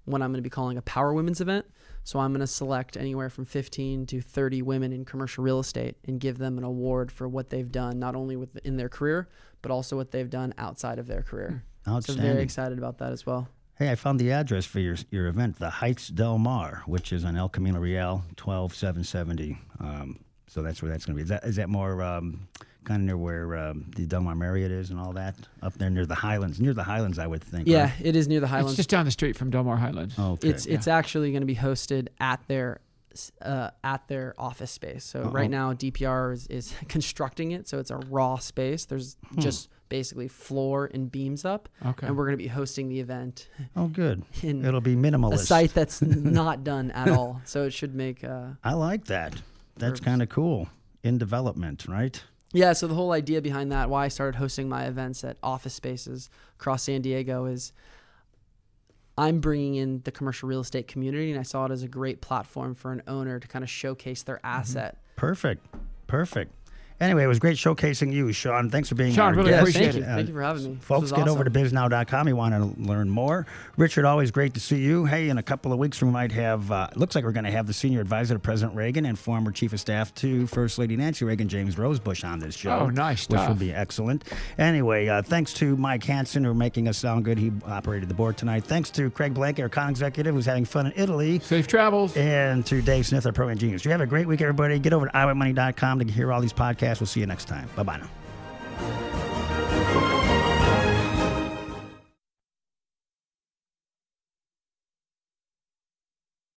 what 0.06 0.22
I'm 0.22 0.30
going 0.30 0.38
to 0.38 0.42
be 0.42 0.48
calling 0.50 0.78
a 0.78 0.82
Power 0.82 1.12
Women's 1.12 1.42
event. 1.42 1.66
So 2.02 2.18
I'm 2.18 2.32
going 2.32 2.40
to 2.40 2.46
select 2.46 2.96
anywhere 2.96 3.28
from 3.28 3.44
15 3.44 4.06
to 4.06 4.20
30 4.22 4.62
women 4.62 4.90
in 4.92 5.04
commercial 5.04 5.44
real 5.44 5.60
estate 5.60 5.96
and 6.08 6.18
give 6.18 6.38
them 6.38 6.56
an 6.56 6.64
award 6.64 7.12
for 7.12 7.28
what 7.28 7.50
they've 7.50 7.70
done, 7.70 7.98
not 7.98 8.16
only 8.16 8.36
with 8.36 8.56
in 8.64 8.78
their 8.78 8.88
career, 8.88 9.28
but 9.62 9.70
also 9.70 9.96
what 9.96 10.10
they've 10.10 10.28
done 10.30 10.52
outside 10.58 10.98
of 10.98 11.06
their 11.06 11.22
career. 11.22 11.62
So 11.84 11.92
Outstanding. 11.92 12.24
very 12.24 12.42
excited 12.42 12.78
about 12.78 12.98
that 12.98 13.12
as 13.12 13.24
well. 13.26 13.48
Hey, 13.76 13.90
I 13.90 13.94
found 13.94 14.20
the 14.20 14.30
address 14.32 14.64
for 14.66 14.78
your 14.80 14.96
your 15.10 15.26
event, 15.28 15.58
the 15.58 15.70
Heights 15.70 16.08
Del 16.08 16.38
Mar, 16.38 16.82
which 16.86 17.12
is 17.12 17.24
on 17.24 17.36
El 17.36 17.48
Camino 17.48 17.80
Real, 17.80 18.22
twelve 18.36 18.74
seven 18.74 19.02
seventy. 19.02 19.58
Um, 19.80 20.20
so 20.46 20.62
that's 20.62 20.82
where 20.82 20.90
that's 20.92 21.06
going 21.06 21.16
to 21.16 21.16
be. 21.16 21.22
Is 21.22 21.28
that 21.30 21.44
is 21.44 21.56
that 21.56 21.68
more 21.68 22.02
um, 22.02 22.46
kind 22.84 23.00
of 23.00 23.06
near 23.06 23.16
where 23.16 23.56
um, 23.56 23.86
the 23.96 24.06
Del 24.06 24.20
Mar 24.20 24.34
Marriott 24.36 24.70
is 24.70 24.90
and 24.90 25.00
all 25.00 25.12
that 25.14 25.34
up 25.62 25.72
there 25.74 25.90
near 25.90 26.06
the 26.06 26.14
Highlands? 26.14 26.60
Near 26.60 26.74
the 26.74 26.84
Highlands, 26.84 27.18
I 27.18 27.26
would 27.26 27.42
think. 27.42 27.66
Yeah, 27.66 27.84
right? 27.84 27.92
it 28.02 28.14
is 28.14 28.28
near 28.28 28.38
the 28.40 28.44
It's 28.46 28.50
Highlands. 28.52 28.76
just 28.76 28.90
down 28.90 29.04
the 29.06 29.10
street 29.10 29.36
from 29.36 29.50
Del 29.50 29.64
Mar 29.64 29.78
Highlands. 29.78 30.16
Okay. 30.18 30.48
It's 30.50 30.66
it's 30.66 30.86
actually 30.86 31.32
going 31.32 31.40
to 31.42 31.46
be 31.46 31.56
hosted 31.56 32.08
at 32.20 32.40
their 32.46 32.80
uh, 33.40 33.70
at 33.84 34.06
their 34.08 34.34
office 34.38 34.70
space. 34.70 35.04
So 35.04 35.22
right 35.22 35.50
now 35.50 35.72
DPR 35.72 36.32
is, 36.32 36.46
is 36.48 36.74
constructing 36.88 37.52
it, 37.52 37.68
so 37.68 37.78
it's 37.78 37.90
a 37.90 37.96
raw 37.96 38.36
space. 38.38 38.84
There's 38.84 39.16
just 39.38 39.68
basically 39.88 40.28
floor 40.28 40.90
and 40.94 41.12
beams 41.12 41.44
up, 41.44 41.68
Okay. 41.84 42.06
and 42.06 42.16
we're 42.16 42.24
going 42.24 42.38
to 42.38 42.42
be 42.42 42.48
hosting 42.48 42.88
the 42.88 43.00
event 43.00 43.48
oh, 43.76 43.88
good. 43.88 44.22
It'll 44.42 44.80
be 44.80 44.96
minimalist. 44.96 45.34
a 45.34 45.38
site 45.38 45.74
that's 45.74 46.00
not 46.02 46.64
done 46.64 46.90
at 46.92 47.08
all. 47.08 47.40
So 47.44 47.64
it 47.64 47.72
should 47.72 47.94
make 47.94 48.24
uh, 48.24 48.48
I 48.64 48.72
like 48.74 49.04
that. 49.06 49.34
That's 49.76 50.00
kind 50.00 50.22
of 50.22 50.28
cool. 50.28 50.68
In 51.02 51.18
development, 51.18 51.86
right? 51.88 52.22
Yeah, 52.52 52.74
so 52.74 52.86
the 52.86 52.94
whole 52.94 53.12
idea 53.12 53.40
behind 53.40 53.72
that, 53.72 53.88
why 53.88 54.04
I 54.04 54.08
started 54.08 54.36
hosting 54.38 54.68
my 54.68 54.84
events 54.84 55.24
at 55.24 55.36
office 55.42 55.74
spaces 55.74 56.28
across 56.60 56.82
San 56.84 57.00
Diego, 57.00 57.46
is 57.46 57.72
I'm 59.16 59.40
bringing 59.40 59.74
in 59.74 60.00
the 60.04 60.10
commercial 60.10 60.48
real 60.48 60.60
estate 60.60 60.88
community, 60.88 61.30
and 61.30 61.38
I 61.38 61.42
saw 61.42 61.66
it 61.66 61.70
as 61.70 61.82
a 61.82 61.88
great 61.88 62.20
platform 62.20 62.74
for 62.74 62.92
an 62.92 63.02
owner 63.06 63.38
to 63.38 63.48
kind 63.48 63.62
of 63.62 63.70
showcase 63.70 64.22
their 64.22 64.36
mm-hmm. 64.36 64.46
asset. 64.46 64.98
Perfect. 65.16 65.66
Perfect. 66.06 66.52
Anyway, 67.02 67.24
it 67.24 67.26
was 67.26 67.40
great 67.40 67.56
showcasing 67.56 68.12
you, 68.12 68.32
Sean. 68.32 68.70
Thanks 68.70 68.88
for 68.88 68.94
being 68.94 69.12
Sean, 69.12 69.30
our 69.30 69.34
really 69.34 69.50
guest. 69.50 69.62
appreciate 69.62 69.82
thank 69.86 69.96
you. 69.96 70.02
it. 70.02 70.14
Thank 70.14 70.28
you 70.28 70.34
for 70.34 70.42
having 70.42 70.62
me. 70.64 70.78
Folks, 70.80 71.02
was 71.02 71.12
get 71.12 71.26
over 71.26 71.42
to 71.42 71.50
Bisnow.com. 71.50 72.28
You 72.28 72.36
want 72.36 72.54
to 72.54 72.80
learn 72.80 73.10
more. 73.10 73.44
Richard, 73.76 74.04
always 74.04 74.30
great 74.30 74.54
to 74.54 74.60
see 74.60 74.78
you. 74.78 75.04
Hey, 75.04 75.28
in 75.28 75.36
a 75.36 75.42
couple 75.42 75.72
of 75.72 75.80
weeks, 75.80 76.00
we 76.00 76.08
might 76.10 76.30
have, 76.30 76.70
uh, 76.70 76.86
looks 76.94 77.16
like 77.16 77.24
we're 77.24 77.32
going 77.32 77.44
to 77.44 77.50
have 77.50 77.66
the 77.66 77.72
senior 77.72 78.00
advisor 78.00 78.34
to 78.34 78.38
President 78.38 78.76
Reagan 78.76 79.04
and 79.04 79.18
former 79.18 79.50
chief 79.50 79.72
of 79.72 79.80
staff 79.80 80.14
to 80.14 80.46
First 80.46 80.78
Lady 80.78 80.96
Nancy 80.96 81.24
Reagan, 81.24 81.48
James 81.48 81.76
Rosebush, 81.76 82.22
on 82.22 82.38
this 82.38 82.54
show. 82.54 82.70
Oh, 82.70 82.88
nice 82.88 83.28
Which 83.28 83.36
stuff. 83.40 83.48
will 83.48 83.56
be 83.56 83.72
excellent. 83.74 84.22
Anyway, 84.56 85.08
uh, 85.08 85.22
thanks 85.22 85.52
to 85.54 85.76
Mike 85.76 86.04
Hansen, 86.04 86.44
for 86.44 86.54
making 86.54 86.86
us 86.86 86.98
sound 86.98 87.24
good. 87.24 87.36
He 87.36 87.50
operated 87.66 88.08
the 88.10 88.14
board 88.14 88.36
tonight. 88.36 88.62
Thanks 88.62 88.90
to 88.90 89.10
Craig 89.10 89.34
Blank, 89.34 89.58
our 89.58 89.68
con 89.68 89.90
executive, 89.90 90.36
who's 90.36 90.46
having 90.46 90.64
fun 90.64 90.86
in 90.86 90.92
Italy. 90.94 91.40
Safe 91.40 91.66
travels. 91.66 92.16
And 92.16 92.64
to 92.66 92.80
Dave 92.80 93.06
Smith, 93.06 93.26
our 93.26 93.32
program 93.32 93.58
genius. 93.58 93.84
You 93.84 93.90
have 93.90 94.00
a 94.00 94.06
great 94.06 94.28
week, 94.28 94.40
everybody. 94.40 94.78
Get 94.78 94.92
over 94.92 95.06
to 95.06 95.12
iymoney.com 95.12 95.98
to 95.98 96.04
hear 96.04 96.32
all 96.32 96.40
these 96.40 96.52
podcasts 96.52 96.91
podcast. 96.92 97.00
We'll 97.00 97.06
see 97.06 97.20
you 97.20 97.26
next 97.26 97.46
time. 97.46 97.68
Bye 97.76 97.82
bye 97.82 97.98
now. 97.98 99.31